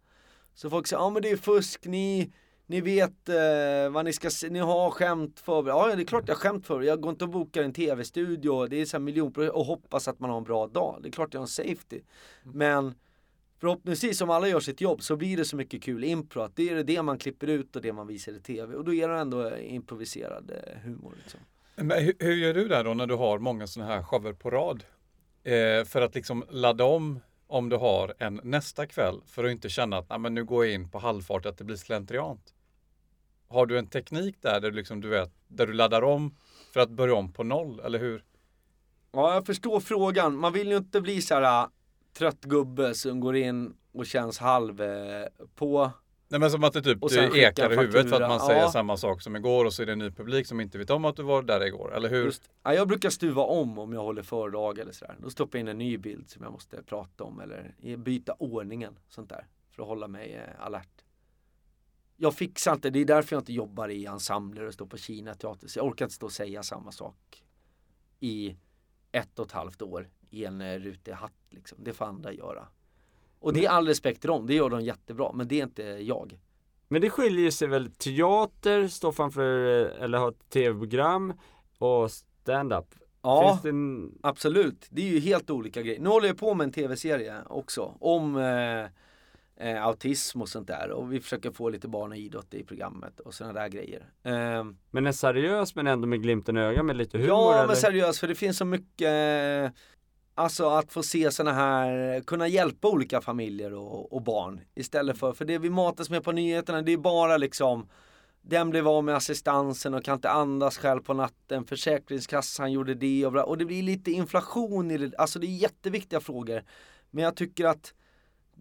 Så 0.53 0.69
folk 0.69 0.87
säger, 0.87 1.01
ja 1.01 1.09
men 1.09 1.21
det 1.21 1.29
är 1.29 1.37
fusk, 1.37 1.85
ni, 1.85 2.31
ni 2.69 2.81
vet 2.81 3.29
eh, 3.29 3.89
vad 3.91 4.05
ni 4.05 4.13
ska 4.13 4.29
se, 4.29 4.49
ni 4.49 4.59
har 4.59 4.91
skämt 4.91 5.39
för 5.39 5.67
Ja 5.67 5.95
det 5.95 6.01
är 6.01 6.05
klart 6.05 6.23
jag 6.27 6.35
har 6.35 6.39
skämt 6.39 6.67
för 6.67 6.81
Jag 6.81 7.01
går 7.01 7.09
inte 7.11 7.23
och 7.23 7.29
bokar 7.29 7.63
en 7.63 7.73
tv-studio, 7.73 8.67
det 8.67 8.81
är 8.81 8.85
så 8.85 8.97
här 8.97 9.01
miljonprojekt 9.01 9.55
och 9.55 9.65
hoppas 9.65 10.07
att 10.07 10.19
man 10.19 10.29
har 10.29 10.37
en 10.37 10.43
bra 10.43 10.67
dag. 10.67 10.99
Det 11.01 11.09
är 11.09 11.11
klart 11.11 11.33
jag 11.33 11.39
har 11.41 11.43
en 11.43 11.47
safety. 11.47 12.01
Men 12.43 12.95
förhoppningsvis 13.59 14.21
om 14.21 14.29
alla 14.29 14.47
gör 14.47 14.59
sitt 14.59 14.81
jobb 14.81 15.01
så 15.01 15.15
blir 15.15 15.37
det 15.37 15.45
så 15.45 15.55
mycket 15.55 15.83
kul 15.83 16.03
impro 16.03 16.41
att 16.41 16.55
det 16.55 16.69
är 16.69 16.83
det 16.83 17.01
man 17.01 17.17
klipper 17.17 17.47
ut 17.47 17.75
och 17.75 17.81
det 17.81 17.93
man 17.93 18.07
visar 18.07 18.31
i 18.31 18.39
tv 18.39 18.75
och 18.75 18.85
då 18.85 18.93
är 18.93 19.07
det 19.09 19.19
ändå 19.19 19.57
improviserad 19.57 20.51
eh, 20.51 20.79
humor. 20.79 21.13
Liksom. 21.23 21.39
Men 21.75 22.03
hur, 22.03 22.13
hur 22.19 22.35
gör 22.35 22.53
du 22.53 22.67
där 22.67 22.83
då 22.83 22.93
när 22.93 23.07
du 23.07 23.15
har 23.15 23.39
många 23.39 23.67
sådana 23.67 23.91
här 23.95 24.03
shower 24.03 24.33
på 24.33 24.49
rad? 24.49 24.83
Eh, 25.43 25.85
för 25.85 26.01
att 26.01 26.15
liksom 26.15 26.45
ladda 26.49 26.83
om 26.83 27.19
om 27.47 27.69
du 27.69 27.75
har 27.75 28.13
en 28.19 28.39
nästa 28.43 28.85
kväll 28.85 29.21
för 29.27 29.43
att 29.43 29.51
inte 29.51 29.69
känna 29.69 29.97
att 29.97 30.09
"Nej, 30.09 30.19
men 30.19 30.33
nu 30.33 30.43
går 30.45 30.65
jag 30.65 30.73
in 30.73 30.89
på 30.89 30.99
halvfart, 30.99 31.45
att 31.45 31.57
det 31.57 31.63
blir 31.63 31.75
slentriant. 31.75 32.53
Har 33.49 33.65
du 33.65 33.77
en 33.79 33.87
teknik 33.87 34.35
där, 34.41 34.61
där 34.61 34.71
du, 34.71 34.75
liksom, 34.77 35.01
du 35.01 35.07
vet, 35.09 35.31
där 35.47 35.67
du 35.67 35.73
laddar 35.73 36.01
om 36.01 36.35
för 36.73 36.79
att 36.79 36.89
börja 36.89 37.13
om 37.15 37.33
på 37.33 37.43
noll, 37.43 37.79
eller 37.79 37.99
hur? 37.99 38.23
Ja 39.11 39.33
jag 39.33 39.45
förstår 39.45 39.79
frågan, 39.79 40.35
man 40.37 40.53
vill 40.53 40.67
ju 40.67 40.77
inte 40.77 41.01
bli 41.01 41.21
så 41.21 41.33
här 41.33 41.63
äh, 41.63 41.69
trött 42.17 42.41
gubbe 42.41 42.93
som 42.93 43.19
går 43.19 43.35
in 43.35 43.73
och 43.91 44.05
känns 44.05 44.37
halv 44.39 44.81
eh, 44.81 45.25
på 45.55 45.91
Nej 46.27 46.39
men 46.39 46.51
som 46.51 46.63
att 46.63 46.73
det 46.73 46.81
typ 46.81 46.99
det 47.09 47.37
ekar 47.37 47.73
i 47.73 47.77
huvudet 47.77 48.09
för 48.09 48.21
att 48.21 48.29
man 48.29 48.39
säger 48.39 48.61
Ja. 48.61 48.71
samma 48.71 48.97
sak 48.97 49.21
som 49.21 49.35
igår 49.35 49.65
och 49.65 49.73
så 49.73 49.81
är 49.81 49.85
det 49.85 49.91
en 49.91 49.99
ny 49.99 50.11
publik 50.11 50.47
som 50.47 50.61
inte 50.61 50.77
vet 50.77 50.89
om 50.89 51.05
att 51.05 51.15
du 51.15 51.23
var 51.23 51.43
där 51.43 51.65
igår, 51.65 51.95
eller 51.95 52.09
hur? 52.09 52.25
Just, 52.25 52.49
ja, 52.63 52.73
jag 52.73 52.87
brukar 52.87 53.09
stuva 53.09 53.41
om 53.41 53.79
om 53.79 53.93
jag 53.93 54.01
håller 54.01 54.23
föredrag 54.23 54.79
eller 54.79 54.91
sådär. 54.91 55.15
Då 55.19 55.29
stoppar 55.29 55.59
jag 55.59 55.63
in 55.63 55.67
en 55.67 55.77
ny 55.77 55.97
bild 55.97 56.29
som 56.29 56.43
jag 56.43 56.51
måste 56.51 56.83
prata 56.83 57.23
om 57.23 57.39
eller 57.39 57.73
byta 57.97 58.33
ordningen. 58.39 58.99
Sånt 59.09 59.29
där. 59.29 59.47
För 59.71 59.81
att 59.83 59.87
hålla 59.89 60.07
mig 60.07 60.33
eh, 60.33 60.65
alert. 60.65 60.98
Jag 62.21 62.35
fixar 62.35 62.73
inte, 62.73 62.89
det 62.89 62.99
är 62.99 63.05
därför 63.05 63.35
jag 63.35 63.41
inte 63.41 63.53
jobbar 63.53 63.89
i 63.89 64.05
ensembler 64.05 64.65
och 64.65 64.73
står 64.73 64.85
på 64.85 64.97
Kina 64.97 65.33
teater. 65.33 65.67
Så 65.67 65.79
jag 65.79 65.85
orkar 65.85 66.05
inte 66.05 66.15
stå 66.15 66.25
och 66.25 66.31
säga 66.31 66.63
samma 66.63 66.91
sak 66.91 67.43
i 68.19 68.55
ett 69.11 69.39
och 69.39 69.45
ett 69.45 69.51
halvt 69.51 69.81
år 69.81 70.09
i 70.29 70.45
en 70.45 70.61
eh, 70.61 70.79
rutig 70.79 71.11
hatt. 71.11 71.33
Liksom. 71.49 71.77
Det 71.81 71.93
får 71.93 72.05
andra 72.05 72.33
göra. 72.33 72.67
Och 73.39 73.53
det 73.53 73.65
är 73.65 73.69
all 73.69 73.87
respekt 73.87 74.21
till 74.21 74.27
dem, 74.27 74.47
det 74.47 74.53
gör 74.53 74.69
de 74.69 74.81
jättebra. 74.81 75.31
Men 75.33 75.47
det 75.47 75.59
är 75.59 75.63
inte 75.63 75.83
jag. 75.83 76.39
Men 76.87 77.01
det 77.01 77.09
skiljer 77.09 77.51
sig 77.51 77.67
väl 77.67 77.91
teater, 77.91 78.87
stå 78.87 79.11
framför 79.11 79.81
eh, 79.81 80.03
eller 80.03 80.17
ha 80.17 80.29
ett 80.29 80.49
tv-program 80.49 81.33
och 81.77 82.11
stand-up. 82.11 82.95
Ja. 83.21 83.59
En... 83.63 84.11
Absolut, 84.23 84.87
det 84.89 85.01
är 85.01 85.11
ju 85.11 85.19
helt 85.19 85.49
olika 85.49 85.81
grejer. 85.81 85.99
Nu 85.99 86.09
håller 86.09 86.27
jag 86.27 86.37
på 86.37 86.53
med 86.53 86.65
en 86.65 86.71
tv-serie 86.71 87.43
också 87.45 87.97
om 87.99 88.37
eh, 88.37 88.85
eh, 89.59 89.83
autism 89.85 90.41
och 90.41 90.49
sånt 90.49 90.67
där 90.67 90.89
och 90.91 91.13
vi 91.13 91.21
försöker 91.21 91.51
få 91.51 91.69
lite 91.69 91.87
barn 91.87 92.11
och 92.11 92.17
idrott 92.17 92.53
i 92.53 92.63
programmet 92.63 93.19
och 93.19 93.33
sådana 93.33 93.59
där 93.59 93.67
grejer. 93.67 94.05
Eh, 94.23 94.65
Men 94.91 95.07
en 95.07 95.13
seriös 95.13 95.75
men 95.75 95.87
ändå 95.87 96.07
med 96.07 96.23
glimten 96.23 96.57
i 96.57 96.59
ögat 96.59 96.85
med 96.85 96.95
lite 96.95 97.17
humor 97.17 97.29
ja 97.29 97.53
eller? 97.53 97.67
men 97.67 97.75
seriöst 97.75 98.19
för 98.19 98.27
det 98.27 98.35
finns 98.35 98.57
så 98.57 98.65
mycket 98.65 99.07
eh, 99.07 99.71
Alltså 100.35 100.69
att 100.69 100.91
få 100.91 101.03
se 101.03 101.31
sådana 101.31 101.53
här, 101.57 102.21
kunna 102.21 102.47
hjälpa 102.47 102.87
olika 102.87 103.21
familjer 103.21 103.73
och, 103.73 104.13
och 104.13 104.21
barn 104.21 104.61
istället 104.75 105.17
för, 105.17 105.33
för 105.33 105.45
det 105.45 105.57
vi 105.57 105.69
matas 105.69 106.09
med 106.09 106.23
på 106.23 106.31
nyheterna 106.31 106.81
det 106.81 106.93
är 106.93 106.97
bara 106.97 107.37
liksom 107.37 107.89
den 108.41 108.69
blev 108.69 108.87
av 108.87 109.03
med 109.03 109.15
assistansen 109.15 109.93
och 109.93 110.03
kan 110.03 110.15
inte 110.15 110.29
andas 110.29 110.77
själv 110.77 111.01
på 111.01 111.13
natten, 111.13 111.65
Försäkringskassan 111.65 112.71
gjorde 112.71 112.93
det 112.95 113.25
och, 113.25 113.31
bla, 113.31 113.43
och 113.43 113.57
det 113.57 113.65
blir 113.65 113.83
lite 113.83 114.11
inflation 114.11 114.91
i 114.91 114.97
det, 114.97 115.17
alltså 115.17 115.39
det 115.39 115.47
är 115.47 115.57
jätteviktiga 115.57 116.19
frågor. 116.19 116.63
Men 117.11 117.23
jag 117.23 117.35
tycker 117.35 117.65
att 117.65 117.93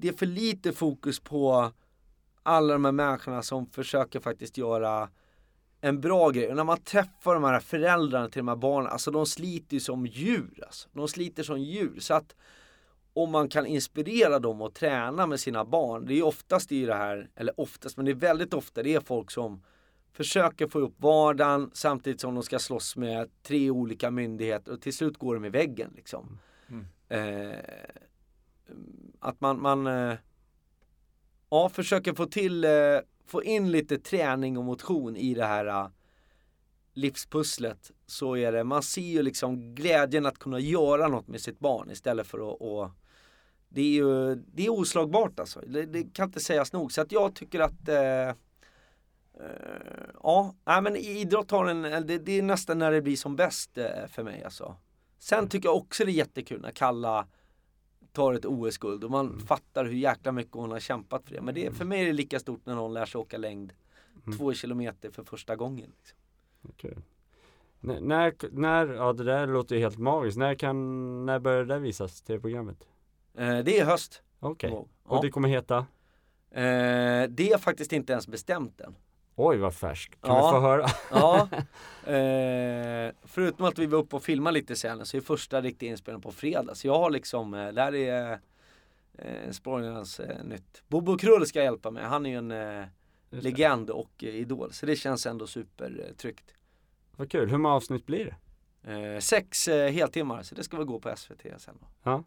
det 0.01 0.09
är 0.09 0.12
för 0.12 0.26
lite 0.26 0.72
fokus 0.72 1.20
på 1.20 1.72
alla 2.42 2.72
de 2.72 2.84
här 2.84 2.92
människorna 2.92 3.42
som 3.42 3.66
försöker 3.66 4.20
faktiskt 4.20 4.59
göra 4.59 5.09
en 5.80 6.01
bra 6.01 6.30
grej. 6.30 6.49
Och 6.49 6.57
när 6.57 6.64
man 6.64 6.80
träffar 6.80 7.34
de 7.34 7.44
här 7.44 7.61
föräldrarna 7.61 8.28
till 8.28 8.40
de 8.40 8.49
här 8.49 8.57
barnen, 8.57 8.92
alltså 8.92 9.11
de 9.11 9.26
sliter 9.26 9.74
ju 9.74 9.80
som 9.80 10.07
djur. 10.07 10.62
Alltså. 10.66 10.88
De 10.92 11.09
sliter 11.09 11.42
som 11.42 11.61
djur. 11.61 12.01
Så 12.01 12.14
att 12.14 12.36
om 13.12 13.30
man 13.30 13.49
kan 13.49 13.66
inspirera 13.66 14.38
dem 14.38 14.62
att 14.62 14.74
träna 14.74 15.26
med 15.26 15.40
sina 15.40 15.64
barn, 15.64 16.07
det 16.07 16.14
är 16.14 16.22
oftast 16.22 16.72
i 16.72 16.84
det 16.84 16.94
här, 16.94 17.30
eller 17.34 17.61
oftast, 17.61 17.96
men 17.96 18.07
det 18.07 18.12
är 18.12 18.14
väldigt 18.14 18.55
ofta 18.55 18.82
det 18.82 18.94
är 18.94 19.01
folk 19.01 19.30
som 19.30 19.62
försöker 20.12 20.68
få 20.68 20.78
upp 20.78 20.94
vardagen 20.96 21.70
samtidigt 21.74 22.20
som 22.20 22.34
de 22.34 22.42
ska 22.42 22.59
slåss 22.59 22.96
med 22.96 23.30
tre 23.42 23.70
olika 23.70 24.11
myndigheter 24.11 24.72
och 24.72 24.80
till 24.80 24.92
slut 24.92 25.18
går 25.18 25.34
de 25.34 25.44
i 25.44 25.49
väggen 25.49 25.92
liksom. 25.96 26.38
Mm. 26.68 26.86
Eh, 27.09 27.59
att 29.20 29.40
man, 29.40 29.62
man 29.62 29.86
eh, 29.86 30.14
ja, 31.50 31.68
försöker 31.68 32.14
få 32.14 32.26
till, 32.26 32.64
eh, 32.64 32.70
få 33.26 33.42
in 33.42 33.70
lite 33.70 33.98
träning 33.98 34.58
och 34.58 34.64
motion 34.64 35.16
i 35.16 35.34
det 35.34 35.46
här 35.46 35.66
eh, 35.66 35.88
livspusslet 36.92 37.90
så 38.06 38.36
är 38.36 38.52
det, 38.52 38.64
man 38.64 38.82
ser 38.82 39.02
ju 39.02 39.22
liksom 39.22 39.74
glädjen 39.74 40.26
att 40.26 40.38
kunna 40.38 40.58
göra 40.58 41.08
något 41.08 41.28
med 41.28 41.40
sitt 41.40 41.58
barn 41.58 41.90
istället 41.90 42.26
för 42.26 42.50
att, 42.50 42.62
att 42.62 42.92
det 43.68 43.80
är 43.80 43.92
ju, 43.92 44.34
det 44.34 44.66
är 44.66 44.70
oslagbart 44.70 45.40
alltså. 45.40 45.60
Det, 45.66 45.86
det 45.86 46.02
kan 46.02 46.28
inte 46.28 46.40
sägas 46.40 46.72
nog. 46.72 46.92
Så 46.92 47.00
att 47.00 47.12
jag 47.12 47.34
tycker 47.34 47.60
att 47.60 47.88
eh, 47.88 48.28
eh, 48.28 48.34
Ja, 50.22 50.54
nej, 50.64 50.82
men 50.82 50.96
idrott 50.96 51.50
har 51.50 51.66
en, 51.66 51.82
det, 51.82 52.18
det 52.18 52.32
är 52.32 52.42
nästan 52.42 52.78
när 52.78 52.92
det 52.92 53.02
blir 53.02 53.16
som 53.16 53.36
bäst 53.36 53.78
eh, 53.78 54.06
för 54.08 54.22
mig 54.22 54.44
alltså. 54.44 54.76
Sen 55.18 55.48
tycker 55.48 55.68
jag 55.68 55.76
också 55.76 56.04
det 56.04 56.10
är 56.10 56.12
jättekul 56.12 56.60
när 56.60 56.70
Kalla 56.70 57.26
tar 58.12 58.34
ett 58.34 58.44
OS-guld 58.44 59.04
och 59.04 59.11
man 59.11 59.38
fattar 59.40 59.84
hur 59.84 59.92
jäkla 59.92 60.32
mycket 60.32 60.52
hon 60.54 60.70
har 60.70 60.80
kämpat 60.80 61.24
för 61.28 61.34
det. 61.34 61.40
Men 61.40 61.54
det, 61.54 61.72
för 61.76 61.84
mig 61.84 62.00
är 62.00 62.06
det 62.06 62.12
lika 62.12 62.38
stort 62.40 62.66
när 62.66 62.74
någon 62.74 62.94
lär 62.94 63.06
sig 63.06 63.18
åka 63.18 63.38
längd 63.38 63.72
två 64.38 64.52
kilometer 64.52 65.11
för 65.11 65.24
första 65.24 65.56
gången. 65.56 65.92
Liksom. 65.98 66.18
Okej. 66.68 66.96
N- 67.82 67.98
när, 68.09 68.34
när, 68.52 68.86
ja 68.94 69.12
det 69.12 69.24
där 69.24 69.46
låter 69.46 69.74
ju 69.76 69.80
helt 69.82 69.98
magiskt. 69.98 70.38
När 70.38 70.54
kan, 70.54 71.26
när 71.26 71.38
börjar 71.38 71.64
det 71.64 71.74
där 71.74 71.78
visas, 71.80 72.22
tv-programmet? 72.22 72.88
Eh, 73.34 73.59
det 73.59 73.78
är 73.78 73.84
höst. 73.84 74.22
Okej. 74.40 74.70
kom 74.70 74.78
ihåg. 74.78 74.88
Och 75.02 75.16
Ja. 75.16 75.20
det 75.22 75.30
kommer 75.30 75.48
heta? 75.48 75.76
Eh, 76.50 77.28
det 77.28 77.52
är 77.52 77.59
faktiskt 77.59 77.92
inte 77.92 78.12
ens 78.12 78.28
bestämt 78.28 78.80
än. 78.80 78.94
Oj 79.41 79.57
vad 79.57 79.74
färskt. 79.74 80.20
Kan 80.22 80.36
Ja. 80.36 80.47
vi 80.47 80.53
få 80.57 80.61
höra? 80.61 80.86
Ja, 81.11 81.49
eh, 82.12 83.14
förutom 83.24 83.66
att 83.66 83.78
vi 83.78 83.86
var 83.86 83.99
uppe 83.99 84.16
och 84.16 84.22
filmade 84.22 84.55
lite 84.55 84.76
sen 84.76 85.07
så 85.07 85.16
är 85.16 85.20
första 85.20 85.61
riktiga 85.61 85.91
inspelningen 85.91 86.22
på 86.22 86.32
fredag. 86.32 86.74
Så 86.74 86.86
jag 86.86 86.99
har 86.99 87.11
liksom, 87.11 87.55
eh, 87.55 87.72
där 87.72 87.95
är 87.95 88.39
eh, 89.18 89.51
Sporringarnas 89.51 90.20
eh, 90.20 90.45
nytt. 90.45 90.82
Bobo 90.89 91.18
Krull 91.18 91.47
ska 91.47 91.62
hjälpa 91.62 91.91
mig, 91.91 92.05
han 92.05 92.26
är 92.26 92.30
ju 92.30 92.36
en 92.36 92.51
eh, 92.51 92.84
det. 93.30 93.41
legend 93.41 93.91
och 93.91 94.11
eh, 94.24 94.28
idol. 94.28 94.72
Så 94.72 94.86
det 94.86 94.97
känns 94.97 95.26
ändå 95.26 95.47
supertryggt. 95.47 96.55
Vad 97.16 97.30
kul. 97.30 97.51
Hur 97.51 97.59
många 97.59 97.74
avsnitt 97.74 98.07
blir 98.07 98.24
det? 98.24 98.34
Eh, 98.93 99.20
sex 99.20 99.68
eh, 99.68 99.93
heltimmar, 99.93 100.43
så 100.43 100.55
det 100.55 100.62
ska 100.64 100.76
väl 100.76 100.86
gå 100.86 101.01
på 101.01 101.16
SVT 101.16 101.43
sen 101.59 101.78
då. 102.03 102.24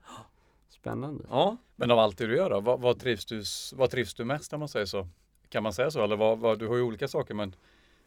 Spännande. 0.70 1.24
Ja, 1.30 1.58
Men 1.76 1.92
av 1.92 2.00
allt 2.00 2.18
det 2.18 2.28
du 2.28 2.36
gör 2.36 2.50
då, 2.50 2.60
vad, 2.60 2.80
vad, 2.82 3.00
trivs 3.00 3.26
du, 3.26 3.44
vad 3.74 3.90
trivs 3.92 4.14
du 4.14 4.26
mest 4.26 4.52
när 4.52 4.60
man 4.60 4.68
säger 4.70 4.86
så? 4.86 5.08
Kan 5.52 5.64
man 5.64 5.74
säga 5.74 5.92
så? 5.92 6.04
Eller 6.04 6.18
vad, 6.18 6.40
vad, 6.40 6.60
du 6.60 6.68
har 6.68 6.76
ju 6.76 6.82
olika 6.82 7.08
saker 7.08 7.34
men 7.34 7.56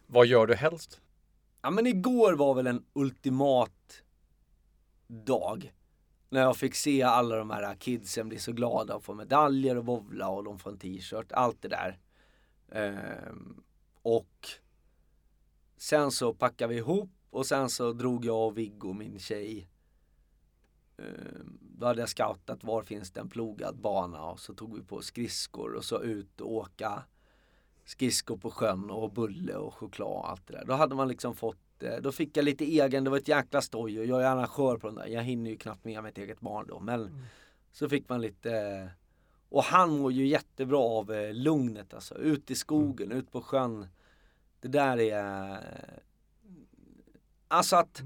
vad 0.07 0.27
gör 0.27 0.47
du 0.47 0.55
helst? 0.55 1.01
Ja 1.61 1.69
men 1.69 1.87
igår 1.87 2.33
var 2.33 2.53
väl 2.53 2.67
en 2.67 2.85
ultimat 2.93 4.03
dag. 5.07 5.73
När 6.29 6.41
jag 6.41 6.57
fick 6.57 6.75
se 6.75 7.03
alla 7.03 7.35
de 7.35 7.49
här 7.49 7.75
kidsen 7.75 8.29
bli 8.29 8.39
så 8.39 8.51
glada 8.51 8.95
och 8.95 9.03
få 9.03 9.13
medaljer 9.13 9.77
och 9.77 9.85
vovla 9.85 10.29
och 10.29 10.43
de 10.43 10.59
får 10.59 10.71
en 10.71 10.77
t-shirt, 10.77 11.31
allt 11.31 11.61
det 11.61 11.67
där. 11.67 11.99
Ehm, 12.71 13.63
och 14.01 14.47
sen 15.77 16.11
så 16.11 16.33
packade 16.33 16.73
vi 16.73 16.79
ihop 16.79 17.11
och 17.29 17.45
sen 17.45 17.69
så 17.69 17.93
drog 17.93 18.25
jag 18.25 18.47
och 18.47 18.57
Viggo, 18.57 18.93
min 18.93 19.19
tjej. 19.19 19.69
Ehm, 20.97 21.59
då 21.61 21.85
hade 21.85 21.99
jag 21.99 22.09
scoutat 22.09 22.63
var 22.63 22.81
finns 22.81 23.11
det 23.11 23.19
en 23.19 23.29
plogad 23.29 23.75
bana 23.77 24.23
och 24.23 24.39
så 24.39 24.53
tog 24.53 24.75
vi 24.75 24.83
på 24.83 25.01
skridskor 25.01 25.73
och 25.73 25.85
så 25.85 26.01
ut 26.01 26.41
och 26.41 26.51
åka 26.51 27.03
skridskor 27.85 28.37
på 28.37 28.51
sjön 28.51 28.89
och 28.89 29.11
bulle 29.11 29.55
och 29.55 29.73
choklad 29.73 30.07
och 30.07 30.29
allt 30.29 30.47
det 30.47 30.53
där. 30.53 30.65
Då 30.65 30.73
hade 30.73 30.95
man 30.95 31.07
liksom 31.07 31.35
fått 31.35 31.83
eh, 31.83 31.95
då 32.01 32.11
fick 32.11 32.37
jag 32.37 32.45
lite 32.45 32.65
egen, 32.65 33.03
det 33.03 33.09
var 33.09 33.17
ett 33.17 33.27
jäkla 33.27 33.61
stoj 33.61 33.99
och 33.99 34.05
jag 34.05 34.21
är 34.21 34.25
arrangör 34.25 34.77
på 34.77 34.87
den 34.87 34.95
där. 34.95 35.07
Jag 35.07 35.23
hinner 35.23 35.51
ju 35.51 35.57
knappt 35.57 35.85
med 35.85 36.03
mitt 36.03 36.17
eget 36.17 36.39
barn 36.39 36.65
då. 36.67 36.79
Men 36.79 37.01
Mm. 37.01 37.21
så 37.71 37.89
fick 37.89 38.09
man 38.09 38.21
lite 38.21 38.89
och 39.49 39.63
han 39.63 39.97
mår 39.97 40.11
ju 40.11 40.27
jättebra 40.27 40.79
av 40.79 41.11
eh, 41.13 41.33
lugnet 41.33 41.93
alltså. 41.93 42.15
Ut 42.17 42.51
i 42.51 42.55
skogen, 42.55 43.11
ut 43.11 43.31
på 43.31 43.41
sjön. 43.41 43.87
Det 44.59 44.67
där 44.67 44.97
är 44.99 45.59
Alltså 47.47 47.75
att 47.75 48.01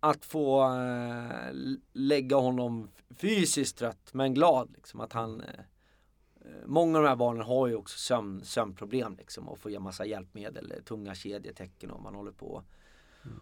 Att 0.00 0.24
få 0.24 0.62
eh, 0.74 1.52
lägga 1.92 2.36
honom 2.36 2.88
fysiskt 3.16 3.78
trött 3.78 4.10
men 4.12 4.34
glad 4.34 4.70
liksom. 4.74 5.00
Att 5.00 5.12
han 5.12 5.40
eh, 5.40 5.46
Många 6.66 6.98
av 6.98 7.04
de 7.04 7.08
här 7.08 7.16
barnen 7.16 7.42
har 7.42 7.66
ju 7.66 7.74
också 7.74 7.98
sömn, 7.98 8.44
sömnproblem 8.44 9.16
liksom 9.18 9.48
och 9.48 9.58
får 9.58 9.70
ge 9.70 9.78
massa 9.78 10.06
hjälpmedel, 10.06 10.72
eh, 10.72 10.82
tunga 10.82 11.14
kedjetecken 11.14 11.90
och 11.90 12.02
man 12.02 12.14
håller 12.14 12.32
på 12.32 12.62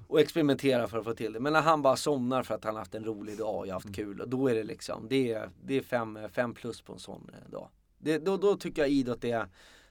och 0.08 0.20
experimenterar 0.20 0.86
för 0.86 0.98
att 0.98 1.04
få 1.04 1.14
till 1.14 1.32
det. 1.32 1.40
Men 1.40 1.52
när 1.52 1.62
han 1.62 1.82
bara 1.82 1.96
somnar 1.96 2.42
för 2.42 2.54
att 2.54 2.64
han 2.64 2.76
haft 2.76 2.94
en 2.94 3.04
rolig 3.04 3.38
dag 3.38 3.56
och 3.56 3.66
jag 3.66 3.74
haft 3.74 3.94
kul 3.94 4.20
och 4.20 4.28
då 4.28 4.48
är 4.48 4.54
det 4.54 4.64
liksom, 4.64 5.08
det 5.08 5.32
är, 5.32 5.50
det 5.64 5.74
är 5.74 5.82
fem, 5.82 6.18
fem 6.32 6.54
plus 6.54 6.80
på 6.80 6.92
en 6.92 6.98
sån 6.98 7.30
eh, 7.32 7.50
dag. 7.50 7.68
Det, 7.98 8.18
då, 8.18 8.36
då 8.36 8.56
tycker 8.56 8.82
jag 8.82 8.90
idrott 8.90 9.24
är 9.24 9.46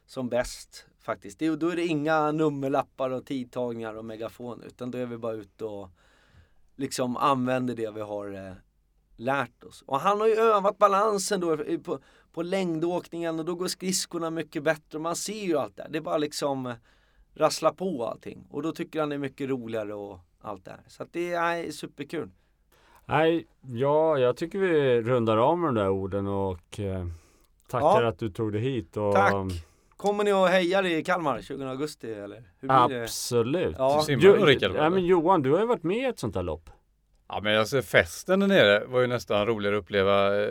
som 0.06 0.30
bäst 0.30 0.86
faktiskt. 1.00 1.40
Det, 1.40 1.56
då 1.56 1.70
är 1.70 1.76
det 1.76 1.86
inga 1.86 2.32
nummerlappar 2.32 3.10
och 3.10 3.26
tidtagningar 3.26 3.94
och 3.94 4.06
megafon 4.06 4.62
utan 4.62 4.92
då 4.92 4.98
är 4.98 5.06
vi 5.06 5.18
bara 5.18 5.34
ute 5.34 5.66
och 5.66 5.90
liksom 6.76 7.18
använder 7.18 7.76
det 7.76 7.92
vi 7.92 8.02
har 8.02 8.34
eh, 8.34 8.54
lärt 9.16 9.64
oss. 9.64 9.84
Och 9.88 10.00
han 10.00 10.20
har 10.20 10.28
ju 10.28 10.36
övat 10.36 10.78
balansen 10.78 11.40
då 11.40 11.58
på, 11.84 12.00
på 12.36 12.44
längdåkningen 12.44 13.40
och 13.40 13.46
då 13.46 13.56
går 13.56 13.68
skridskorna 13.68 14.30
mycket 14.30 14.64
bättre. 14.64 15.00
Man 15.00 15.16
ser 15.16 15.46
ju 15.46 15.58
allt 15.58 15.76
det. 15.78 15.88
Det 15.90 15.98
är 15.98 16.02
bara 16.02 16.18
liksom 16.18 16.66
eh, 16.66 16.74
rassla 17.36 17.74
på 17.74 18.06
allting. 18.08 18.48
Och 18.50 18.62
då 18.62 18.72
tycker 18.72 19.00
han 19.00 19.10
det 19.10 19.16
är 19.16 19.20
mycket 19.20 19.50
roligare 19.50 19.94
och 19.94 20.20
allt 20.42 20.66
det 20.66 20.72
här. 20.72 20.80
Så 20.88 21.04
att 21.04 21.14
det 21.14 21.34
är 21.34 21.72
superkul. 21.72 22.30
Nej, 23.06 23.48
ja, 23.62 24.18
jag 24.18 24.38
tycker 24.38 24.60
vi 24.60 25.02
rundar 25.02 25.38
av 25.38 25.58
med 25.58 25.68
de 25.68 25.76
där 25.76 25.90
orden 25.90 26.28
och 26.28 26.80
eh, 26.80 27.06
tackar 27.70 28.02
Ja. 28.02 28.08
att 28.08 28.20
du 28.20 28.30
tog 28.30 28.52
dig 28.52 28.62
hit. 28.62 28.98
Och, 28.98 29.14
Tack. 29.14 29.34
Kommer 29.98 30.24
ni 30.24 30.34
och 30.34 30.48
hejar 30.48 30.86
i 30.86 31.04
Kalmar 31.04 31.42
20 31.42 31.64
augusti 31.66 32.14
eller? 32.14 32.44
Hur 32.60 32.68
blir 32.68 32.98
det? 32.98 33.04
Absolut. 33.04 33.76
Ja. 33.80 34.04
Du 34.08 34.34
Rickard, 34.46 34.72
ja, 34.76 34.90
men 34.90 35.06
Johan, 35.06 35.42
du 35.42 35.52
har 35.52 35.60
ju 35.60 35.66
varit 35.66 35.84
med 35.84 35.98
i 35.98 36.04
ett 36.06 36.20
sånt 36.20 36.36
här 36.36 36.44
lopp. 36.44 36.70
Ja 37.28 37.42
men 37.44 37.60
alltså 37.60 37.82
festen 37.82 38.40
där 38.40 38.48
nere 38.48 38.86
var 38.86 39.02
ju 39.02 39.08
nästan 39.08 39.46
roligare 39.46 39.78
att 39.78 39.82
uppleva 39.84 40.36
eh, 40.44 40.50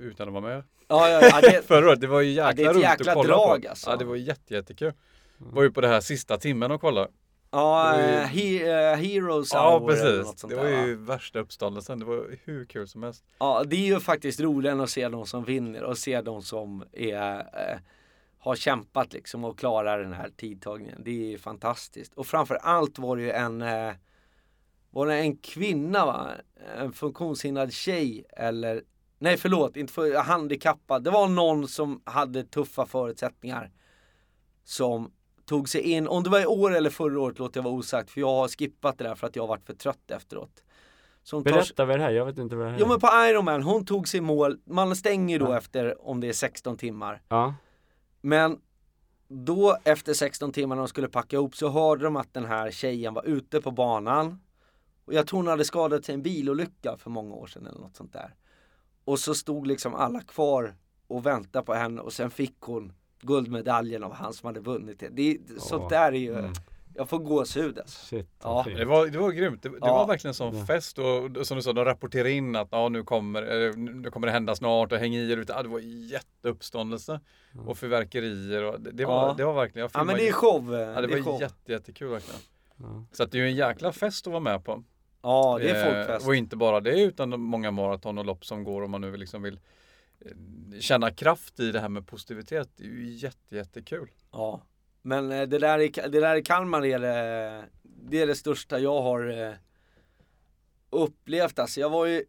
utan 0.00 0.28
att 0.28 0.34
vara 0.34 0.44
med. 0.44 0.62
Ja, 0.88 1.08
ja, 1.08 1.20
ja, 1.22 1.40
det, 1.40 1.62
Förra 1.66 1.88
året, 1.88 2.00
det 2.00 2.06
var 2.06 2.20
ju 2.20 2.30
jäkla 2.32 2.70
ett 2.70 2.76
roligt 2.76 3.08
att 3.08 3.14
kolla 3.14 3.28
drag, 3.28 3.62
på. 3.62 3.68
alltså. 3.68 3.90
Ja 3.90 3.96
det 3.96 4.04
var 4.04 4.16
jätte, 4.16 4.54
jättekul. 4.54 4.92
Var 5.38 5.62
ju 5.62 5.70
på 5.70 5.80
det 5.80 5.88
här 5.88 6.00
sista 6.00 6.36
timmen 6.36 6.70
och 6.70 6.80
kolla. 6.80 7.08
ja 7.50 7.96
ju- 8.00 8.02
eh, 8.14 8.20
he, 8.26 8.90
eh, 8.92 8.96
Heroes 8.96 9.52
Ja 9.52 9.78
Hour 9.78 9.92
eller 9.92 10.16
något 10.16 10.24
precis. 10.26 10.40
sånt 10.40 10.50
Det 10.52 10.56
där, 10.56 10.64
var 10.64 10.80
va? 10.80 10.86
ju 10.86 10.94
värsta 10.96 11.38
uppståndelsen. 11.38 11.98
Det 11.98 12.04
var 12.04 12.38
hur 12.44 12.64
kul 12.64 12.88
som 12.88 13.02
helst. 13.02 13.24
Ja, 13.38 13.62
det 13.66 13.76
är 13.76 13.86
ju 13.94 14.00
faktiskt 14.00 14.40
roligare 14.40 14.82
att 14.82 14.90
se 14.90 15.08
de 15.08 15.26
som 15.26 15.44
vinner 15.44 15.82
och 15.82 15.98
se 15.98 16.20
de 16.20 16.42
som 16.42 16.84
är, 16.92 17.38
eh, 17.38 17.78
har 18.38 18.54
kämpat 18.56 19.12
liksom 19.12 19.44
och 19.44 19.58
klarar 19.58 19.98
den 20.02 20.12
här 20.12 20.30
tidtagningen. 20.36 21.02
Det 21.04 21.34
är 21.34 21.38
fantastiskt. 21.38 22.14
Och 22.14 22.26
framför 22.26 22.54
allt 22.54 22.98
var 22.98 23.16
det 23.16 23.22
ju 23.22 23.30
en, 23.30 23.62
eh, 23.62 23.92
var 24.90 25.06
det 25.06 25.14
en 25.14 25.36
kvinna 25.36 26.06
va? 26.06 26.28
En 26.78 26.92
funktionshindrad 26.92 27.72
tjej 27.72 28.24
eller, 28.36 28.82
nej 29.18 29.36
förlåt, 29.36 29.76
inte 29.76 29.92
för, 29.92 30.14
handikappad. 30.14 31.04
Det 31.04 31.10
var 31.10 31.28
någon 31.28 31.68
som 31.68 32.00
hade 32.04 32.44
tuffa 32.44 32.86
förutsättningar. 32.86 33.70
Som 34.64 35.12
tog 35.46 35.68
sig 35.68 35.80
in, 35.80 36.08
om 36.08 36.22
det 36.22 36.30
var 36.30 36.40
i 36.40 36.46
år 36.46 36.74
eller 36.76 36.90
förra 36.90 37.20
året 37.20 37.38
låter 37.38 37.58
jag 37.60 37.64
vara 37.64 37.74
osagt 37.74 38.10
för 38.10 38.20
jag 38.20 38.34
har 38.34 38.48
skippat 38.48 38.98
det 38.98 39.04
där 39.04 39.14
för 39.14 39.26
att 39.26 39.36
jag 39.36 39.42
har 39.42 39.48
varit 39.48 39.66
för 39.66 39.74
trött 39.74 40.10
efteråt. 40.10 40.62
Som 41.22 41.44
tar- 41.44 41.50
Berätta 41.52 41.84
vad 41.84 41.94
är 41.94 41.98
det 41.98 42.04
här? 42.04 42.10
Jag 42.10 42.26
vet 42.26 42.38
inte 42.38 42.56
vad 42.56 42.66
det 42.66 42.70
här 42.70 42.78
Jo 42.78 42.84
är. 42.84 42.88
men 42.88 43.00
på 43.00 43.06
Ironman, 43.30 43.62
hon 43.62 43.86
tog 43.86 44.08
sig 44.08 44.20
mål, 44.20 44.58
man 44.64 44.96
stänger 44.96 45.34
ju 45.38 45.38
då 45.44 45.50
Ja. 45.52 45.58
efter 45.58 46.08
om 46.08 46.20
det 46.20 46.28
är 46.28 46.32
16 46.32 46.76
timmar. 46.76 47.22
Ja. 47.28 47.54
Men 48.20 48.58
då 49.28 49.76
efter 49.84 50.14
16 50.14 50.52
timmar 50.52 50.76
när 50.76 50.80
de 50.82 50.88
skulle 50.88 51.08
packa 51.08 51.36
ihop 51.36 51.56
så 51.56 51.68
hörde 51.68 52.04
de 52.04 52.16
att 52.16 52.34
den 52.34 52.44
här 52.44 52.70
tjejen 52.70 53.14
var 53.14 53.24
ute 53.26 53.60
på 53.60 53.70
banan. 53.70 54.40
Och 55.10 55.16
jag 55.16 55.26
tror 55.26 55.38
hon 55.38 55.46
hade 55.48 55.64
skadat 55.64 56.04
sig 56.04 56.12
i 56.12 56.14
en 56.16 56.22
bilolycka 56.22 56.96
för 56.98 57.10
många 57.10 57.34
år 57.34 57.46
sedan 57.46 57.66
eller 57.66 57.80
något 57.80 57.96
sånt 57.96 58.12
där. 58.12 58.34
Och 59.04 59.18
så 59.18 59.34
stod 59.34 59.66
liksom 59.66 59.94
alla 59.94 60.20
kvar 60.20 60.74
och 61.06 61.26
väntade 61.26 61.64
på 61.64 61.74
henne 61.74 62.00
och 62.00 62.12
sen 62.12 62.30
fick 62.30 62.56
hon 62.60 62.92
guldmedaljen 63.20 64.04
av 64.04 64.12
han 64.12 64.32
som 64.32 64.46
hade 64.46 64.60
vunnit 64.60 64.98
det. 65.00 65.08
det 65.08 65.38
sånt 65.60 65.82
Åh. 65.82 65.88
där 65.88 66.12
är 66.12 66.18
ju, 66.18 66.38
Mm. 66.38 66.52
jag 66.94 67.08
får 67.08 67.18
gåshud 67.18 67.78
alltså. 67.78 68.06
Shit. 68.06 68.28
Ja. 68.42 68.64
Det 68.76 68.84
var, 68.84 69.06
det 69.06 69.18
var 69.18 69.30
grymt. 69.30 69.62
Det, 69.62 69.68
det 69.68 69.76
Ja. 69.80 69.94
var 69.98 70.06
verkligen 70.06 70.34
som 70.34 70.56
Ja. 70.56 70.66
fest 70.66 70.98
och 70.98 71.46
som 71.46 71.56
du 71.56 71.62
sa, 71.62 71.72
de 71.72 71.84
rapporterade 71.84 72.30
in 72.32 72.56
att 72.56 72.68
ja, 72.70 72.88
nu, 72.88 73.02
kommer, 73.04 73.72
nu 73.76 74.10
kommer 74.10 74.26
det 74.26 74.32
hända 74.32 74.54
snart 74.54 74.92
och 74.92 74.98
häng 74.98 75.14
i 75.14 75.32
er 75.32 75.36
ute. 75.36 75.52
Ja, 75.52 75.62
det 75.62 75.68
var 75.68 75.80
jätteuppståndelse 75.84 77.20
och 77.66 77.78
fyrverkerier. 77.78 78.64
Och 78.64 78.80
det, 78.80 78.90
det, 78.90 79.04
var, 79.04 79.26
Ja. 79.28 79.34
det 79.36 79.44
var 79.44 79.54
verkligen, 79.54 79.82
jag 79.94 80.00
Ja 80.00 80.04
men 80.04 80.16
det 80.16 80.28
är 80.28 80.32
show. 80.32 80.72
ja, 80.74 81.00
det, 81.00 81.06
det 81.06 81.16
var 81.16 81.22
show. 81.22 81.40
jätte, 81.40 81.72
jättekul 81.72 82.08
verkligen. 82.08 82.40
Ja. 82.76 83.04
Så 83.12 83.22
att 83.22 83.32
det 83.32 83.38
är 83.38 83.42
ju 83.42 83.48
en 83.48 83.56
jäkla 83.56 83.92
fest 83.92 84.26
att 84.26 84.30
vara 84.32 84.40
med 84.42 84.64
på. 84.64 84.84
Ja 85.22 85.58
det 85.60 85.70
är 85.70 85.74
Eh, 85.88 85.94
folkfest. 85.94 86.26
Och 86.26 86.34
inte 86.34 86.56
bara 86.56 86.80
det 86.80 87.00
utan 87.00 87.40
många 87.40 87.70
maraton 87.70 88.18
och 88.18 88.24
lopp 88.24 88.44
som 88.44 88.64
går 88.64 88.82
om 88.82 88.90
man 88.90 89.00
nu 89.00 89.16
liksom 89.16 89.42
vill 89.42 89.60
eh, 90.20 90.78
känna 90.80 91.10
kraft 91.10 91.60
i 91.60 91.72
det 91.72 91.80
här 91.80 91.88
med 91.88 92.06
positivitet. 92.06 92.68
Det 92.76 92.84
är 92.84 92.88
ju 92.88 93.10
jätte, 93.12 93.56
jättekul. 93.56 94.10
Ja, 94.32 94.62
men 95.02 95.32
eh, 95.32 95.42
det 95.42 95.58
där 95.58 95.78
i, 95.78 95.88
det 95.88 96.20
där 96.20 96.36
i 96.36 96.42
Kalmar 96.42 96.84
är 96.84 96.98
det, 96.98 97.64
det 97.82 98.20
är 98.22 98.26
det 98.26 98.34
största 98.34 98.78
jag 98.78 99.02
har 99.02 99.54
upplevt 100.90 101.58
alltså. 101.58 101.80
Jag 101.80 101.90
var 101.90 102.06
ju, 102.06 102.24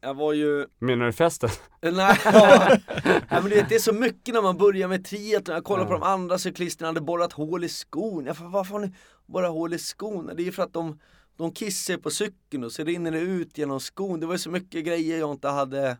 jag 0.00 0.14
var 0.14 0.32
ju, 0.32 0.66
Menar 0.78 1.06
du 1.06 1.12
festen? 1.12 1.50
nej, 1.80 2.16
ja, 2.24 2.76
nej 3.04 3.20
men 3.30 3.42
du 3.44 3.48
vet, 3.48 3.68
det 3.68 3.74
är 3.74 3.78
så 3.78 3.92
mycket 3.92 4.34
när 4.34 4.42
man 4.42 4.56
börjar 4.56 4.88
med 4.88 5.04
triathlon. 5.04 5.54
Jag 5.54 5.64
kollar 5.64 5.84
på 5.84 5.92
Ja. 5.92 5.98
de 5.98 6.02
andra 6.02 6.38
cyklisterna, 6.38 6.88
hade 6.88 7.00
borrat 7.00 7.32
hål 7.32 7.64
i 7.64 7.68
skon. 7.68 8.26
Jag 8.26 8.36
bara, 8.36 8.48
varför 8.48 8.72
har 8.72 8.80
ni 8.80 8.92
borrat 9.26 9.50
hål 9.50 9.74
i 9.74 9.78
skon? 9.78 10.30
Det 10.36 10.42
är 10.42 10.44
ju 10.44 10.52
för 10.52 10.62
att 10.62 10.72
de, 10.72 11.00
de 11.38 11.52
kissar 11.52 11.96
på 11.96 12.10
cykeln 12.10 12.64
och 12.64 12.72
så 12.72 12.84
rinner 12.84 13.10
det 13.10 13.20
ut 13.20 13.58
genom 13.58 13.80
skon. 13.80 14.20
Det 14.20 14.26
var 14.26 14.34
ju 14.34 14.38
så 14.38 14.50
mycket 14.50 14.84
grejer 14.84 15.18
jag 15.18 15.32
inte 15.32 15.48
hade 15.48 15.96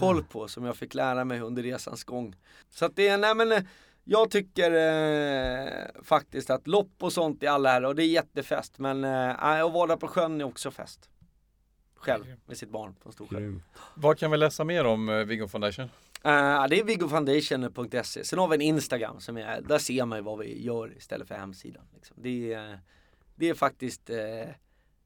koll 0.00 0.24
på 0.24 0.48
som 0.48 0.64
jag 0.64 0.76
fick 0.76 0.94
lära 0.94 1.24
mig 1.24 1.40
under 1.40 1.62
resans 1.62 2.04
gång. 2.04 2.36
Så 2.70 2.84
att 2.84 2.96
det 2.96 3.08
är, 3.08 3.18
nej 3.18 3.34
men 3.34 3.52
eh, 3.52 3.62
jag 4.04 4.30
tycker 4.30 4.70
eh, 4.70 6.02
faktiskt 6.02 6.50
att 6.50 6.66
lopp 6.66 6.92
och 6.98 7.12
sånt 7.12 7.42
är 7.42 7.48
alla 7.48 7.70
här 7.70 7.84
och 7.84 7.94
det 7.94 8.02
är 8.02 8.06
jättefest 8.06 8.78
men 8.78 9.04
eh, 9.04 9.44
att 9.44 9.72
vara 9.72 9.86
där 9.86 9.96
på 9.96 10.08
sjön 10.08 10.40
är 10.40 10.44
också 10.44 10.70
fest. 10.70 11.10
Själv 11.94 12.24
med 12.46 12.56
sitt 12.56 12.70
barn 12.70 12.94
på 12.94 13.08
en 13.08 13.12
stor 13.12 13.26
sjö. 13.26 13.60
Vad 13.94 14.18
kan 14.18 14.30
vi 14.30 14.36
läsa 14.36 14.64
mer 14.64 14.84
om 14.84 15.08
eh, 15.08 15.16
Viggo 15.16 15.48
Foundation? 15.48 15.84
Eh, 16.24 16.66
det 16.68 16.80
är 16.80 16.84
viggofoundation.se. 16.84 18.24
Sen 18.24 18.38
har 18.38 18.48
vi 18.48 18.54
en 18.54 18.60
Instagram 18.60 19.20
som 19.20 19.36
är, 19.36 19.60
där 19.60 19.78
ser 19.78 20.04
man 20.04 20.18
ju 20.18 20.22
vad 20.22 20.38
vi 20.38 20.64
gör 20.64 20.96
istället 20.96 21.28
för 21.28 21.34
hemsidan. 21.34 21.84
Liksom. 21.94 22.16
Det, 22.20 22.52
är, 22.52 22.80
det 23.34 23.48
är 23.48 23.54
faktiskt 23.54 24.10
eh, 24.10 24.16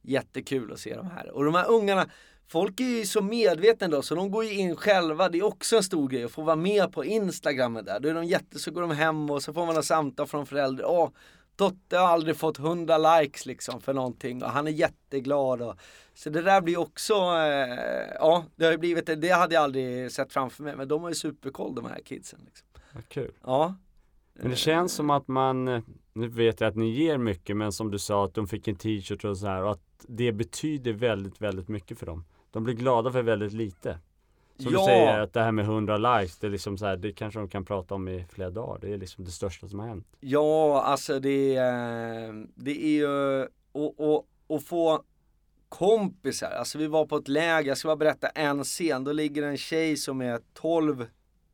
jättekul 0.09 0.73
att 0.73 0.81
se 0.81 0.97
de 0.97 1.07
här. 1.07 1.31
Och 1.31 1.45
de 1.45 1.55
här 1.55 1.71
ungarna, 1.71 2.11
folk 2.49 2.81
är 2.81 2.85
ju 2.85 3.07
så 3.07 3.23
medvetna 3.23 3.89
då 3.89 4.03
så 4.03 4.15
de 4.15 4.31
går 4.31 4.45
ju 4.45 4.55
in 4.55 4.77
själva. 4.77 5.29
Det 5.29 5.39
är 5.39 5.47
också 5.47 5.77
en 5.77 5.83
stor 5.83 6.09
grej 6.09 6.25
att 6.25 6.33
få 6.33 6.43
vara 6.43 6.57
med 6.57 6.93
på 6.93 7.05
Instagram 7.05 7.75
där. 7.75 8.01
Då 8.01 8.09
är 8.09 8.15
de 8.15 8.25
jätte, 8.25 8.59
så 8.59 8.71
går 8.71 8.81
de 8.81 8.91
hem 8.91 9.31
och 9.31 9.43
så 9.43 9.53
får 9.53 9.67
man 9.67 9.75
ha 9.75 9.83
samtal 9.83 10.27
från 10.27 10.47
föräldrar. 10.47 10.87
Åh, 10.87 11.11
Totte 11.57 11.99
har 11.99 12.07
aldrig 12.09 12.37
fått 12.37 12.59
100 12.59 13.21
likes 13.21 13.47
liksom 13.47 13.81
för 13.81 13.95
någonting 13.95 14.43
och 14.43 14.51
han 14.51 14.67
är 14.67 14.71
jätteglad. 14.71 15.63
Och, 15.63 15.75
så 16.15 16.31
det 16.31 16.43
där 16.43 16.61
blir 16.61 16.77
också, 16.77 17.15
eh, 17.15 18.15
ja 18.15 18.45
det 18.57 18.65
har 18.65 18.73
ju 18.73 18.79
blivit, 18.79 19.07
det 19.07 19.29
hade 19.29 19.55
jag 19.55 19.65
aldrig 19.65 20.13
sett 20.13 20.33
framför 20.33 20.63
mig 20.63 20.77
men 20.77 20.89
de 20.89 21.03
har 21.03 21.09
ju 21.09 21.15
superkoll 21.15 21.75
de 21.75 21.85
här 21.85 22.01
kidsen. 22.05 22.41
Liksom. 22.45 22.67
Vad 22.93 23.09
kul. 23.09 23.33
Ja. 23.45 23.75
Men 24.35 24.51
det 24.51 24.57
känns 24.57 24.93
som 24.93 25.11
att 25.11 25.29
man, 25.29 25.69
eh, 25.69 25.83
nu 26.19 26.29
vet 26.29 26.61
jag 26.61 26.69
att 26.69 26.77
ni 26.77 26.91
ger 26.91 27.19
mycket, 27.19 27.57
men 27.57 27.73
som 27.73 27.91
du 27.91 27.99
sa 27.99 28.25
att 28.25 28.35
de 28.35 28.47
fick 28.49 28.69
en 28.69 28.77
t-shirt 28.77 29.25
och 29.25 29.37
så 29.39 29.47
här 29.47 29.63
och 29.63 29.71
att 29.71 29.81
det 30.09 30.33
betyder 30.33 30.93
väldigt, 30.93 31.41
väldigt 31.43 31.69
mycket 31.69 31.99
för 31.99 32.07
dem. 32.07 32.25
De 32.51 32.65
blir 32.65 32.75
glada 32.75 33.13
för 33.13 33.23
väldigt 33.23 33.53
lite. 33.53 33.99
Som 34.59 34.73
Ja. 34.73 34.79
du 34.81 34.85
säger, 34.87 35.19
att 35.21 35.33
det 35.33 35.41
här 35.41 35.53
med 35.53 35.65
100 35.65 35.97
likes, 36.21 36.39
det 36.39 36.47
är 36.47 36.51
liksom 36.51 36.79
så 36.79 36.87
här, 36.87 36.97
det 36.97 37.13
kanske 37.13 37.41
de 37.41 37.49
kan 37.49 37.65
prata 37.65 37.95
om 37.95 38.09
i 38.09 38.25
flera 38.31 38.51
dagar. 38.51 38.79
Det 38.81 38.93
är 38.93 38.99
liksom 38.99 39.25
det 39.25 39.31
största 39.31 39.69
som 39.69 39.79
har 39.79 39.87
hänt. 39.89 40.07
Ja, 40.21 40.83
alltså 40.83 41.21
det, 41.21 41.55
är- 41.57 42.47
det 42.55 42.85
är 42.85 42.89
ju 42.91 43.43
och, 43.73 44.01
och, 44.15 44.27
och 44.47 44.63
få 44.63 45.03
kompisar. 45.69 46.51
Alltså 46.51 46.79
vi 46.79 46.87
var 46.87 47.07
på 47.07 47.17
ett 47.17 47.29
läger, 47.29 47.69
jag 47.69 47.79
ska 47.79 47.89
bara 47.89 47.97
berätta 47.97 48.29
en 48.29 48.65
scen. 48.65 49.05
Då 49.05 49.13
ligger 49.13 49.43
en 49.43 49.57
tjej 49.57 49.97
som 49.97 50.21
är 50.21 50.41
12, 50.55 51.07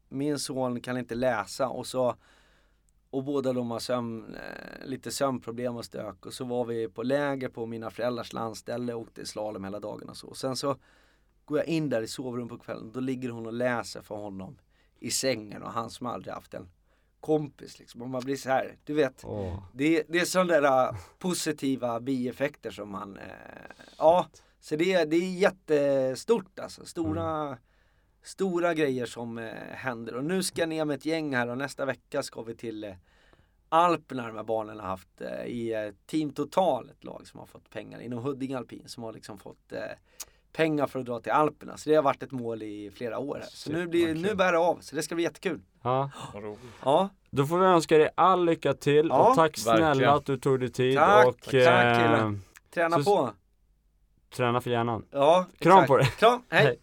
min 0.09 0.39
son 0.39 0.81
kan 0.81 0.99
inte 0.99 1.15
läsa 1.15 1.69
och 1.69 1.87
så 1.87 2.15
och 3.15 3.25
båda 3.25 3.53
de 3.53 3.71
har 3.71 3.79
sömn, 3.79 4.35
eh, 4.35 4.87
lite 4.87 5.11
sömnproblem 5.11 5.77
och 5.77 5.85
stök 5.85 6.27
och 6.27 6.33
så 6.33 6.45
var 6.45 6.65
vi 6.65 6.89
på 6.89 7.03
läger 7.03 7.49
på 7.49 7.67
mina 7.67 7.91
föräldrars 7.91 8.33
landställe 8.33 8.95
och 8.95 9.01
åkte 9.01 9.27
slalom 9.27 9.65
hela 9.65 9.81
dagen 9.81 10.09
och 10.09 10.17
så. 10.17 10.27
Och 10.27 10.37
sen 10.37 10.57
så 10.57 10.77
går 11.45 11.59
jag 11.59 11.67
in 11.67 11.89
där 11.89 12.03
i 12.03 12.07
sovrummet 12.07 12.49
på 12.49 12.59
kvällen, 12.59 12.93
då 12.93 13.01
ligger 13.01 13.29
hon 13.29 13.47
och 13.47 13.53
läser 13.53 14.03
för 14.03 14.15
honom 14.15 14.59
i 14.99 15.11
sängen 15.11 15.63
och 15.63 15.73
han 15.73 15.91
som 15.91 16.07
aldrig 16.07 16.35
haft 16.35 16.55
en 16.55 16.69
kompis 17.21 17.79
liksom. 17.79 18.03
Och 18.03 18.11
man 18.11 18.23
blir 18.25 18.37
så 18.37 18.49
här, 18.49 18.77
du 18.85 18.95
vet. 18.95 19.25
Åh. 19.25 19.63
Det, 19.73 20.03
det 20.09 20.21
är 20.21 20.25
sådana 20.25 20.61
där 20.61 20.89
äh, 20.89 20.97
positiva 21.19 22.01
bieffekter 22.01 22.71
som 22.71 22.91
man, 22.91 23.17
eh, 23.17 23.25
ja. 23.99 24.27
Så 24.61 24.77
det, 24.77 25.05
det 25.05 25.17
är 25.17 25.31
jättestort 25.31 26.59
alltså. 26.59 26.87
Stora, 26.87 27.59
stora 28.25 28.75
grejer 28.75 29.07
som 29.07 29.39
eh, 29.39 29.53
händer. 29.71 30.15
Och 30.15 30.25
nu 30.25 30.43
ska 30.43 30.63
jag 30.63 30.69
ner 30.69 30.85
med 30.85 30.95
ett 30.95 31.07
gäng 31.07 31.35
här 31.35 31.49
och 31.49 31.59
nästa 31.59 31.85
vecka 31.85 32.23
ska 32.23 32.43
vi 32.43 32.55
till 32.55 32.85
eh, 32.85 32.91
Alperna 33.69 34.27
de 34.27 34.37
här 34.37 34.45
barnen 34.45 34.81
har 34.81 34.87
haft 34.87 35.21
eh, 35.21 35.45
i 35.47 35.73
eh, 35.73 35.95
Team 36.07 36.31
Total, 36.33 36.91
ett 36.91 37.05
lag 37.05 37.27
som 37.27 37.41
har 37.41 37.47
fått 37.47 37.71
pengar 37.71 38.01
inom 38.01 38.19
Huddinge 38.19 38.57
Alpin 38.59 38.83
som 38.87 39.03
har 39.03 39.13
liksom 39.13 39.39
fått 39.39 39.73
eh, 39.73 39.79
pengar 40.53 40.87
för 40.87 40.99
att 40.99 41.07
dra 41.07 41.21
till 41.21 41.33
Alperna. 41.33 41.77
Så 41.77 41.91
det 41.91 41.97
har 41.97 42.03
varit 42.03 42.23
ett 42.23 42.31
mål 42.33 42.63
i 42.63 42.91
flera 42.95 43.19
år 43.19 43.37
här. 43.43 43.49
Så 43.51 43.73
nu, 43.73 43.87
blir, 43.87 44.15
nu 44.15 44.35
bär 44.35 44.53
det 44.53 44.59
av, 44.59 44.79
så 44.81 44.97
det 44.97 45.03
ska 45.03 45.15
bli 45.15 45.25
jättekul. 45.25 45.61
Ja. 45.83 46.11
Ja, 46.85 47.09
Då 47.31 47.47
får 47.47 47.59
vi 47.59 47.67
önska 47.67 47.99
dig 47.99 48.09
all 48.15 48.45
lycka 48.45 48.75
till 48.75 49.07
Ja, 49.09 49.29
och 49.31 49.35
tack 49.37 49.57
snälla 49.59 49.87
verkligen. 49.87 50.11
att 50.15 50.25
du 50.27 50.37
tog 50.37 50.61
dig 50.61 50.71
tid 50.71 50.97
Tack, 50.97 51.27
och 51.27 51.41
tack, 51.43 51.55
eh, 51.55 52.33
träna 52.71 53.03
Så- 53.03 53.05
på. 53.17 53.31
träna 54.37 54.61
för 54.61 54.71
hjärnan. 54.71 55.05
Ja, 55.11 55.47
Kram 55.59 55.73
exakt. 55.73 55.89
på 55.89 55.97
dig. 55.97 56.07
Kram, 56.19 56.43
hej. 56.49 56.65
Hej. 56.65 56.79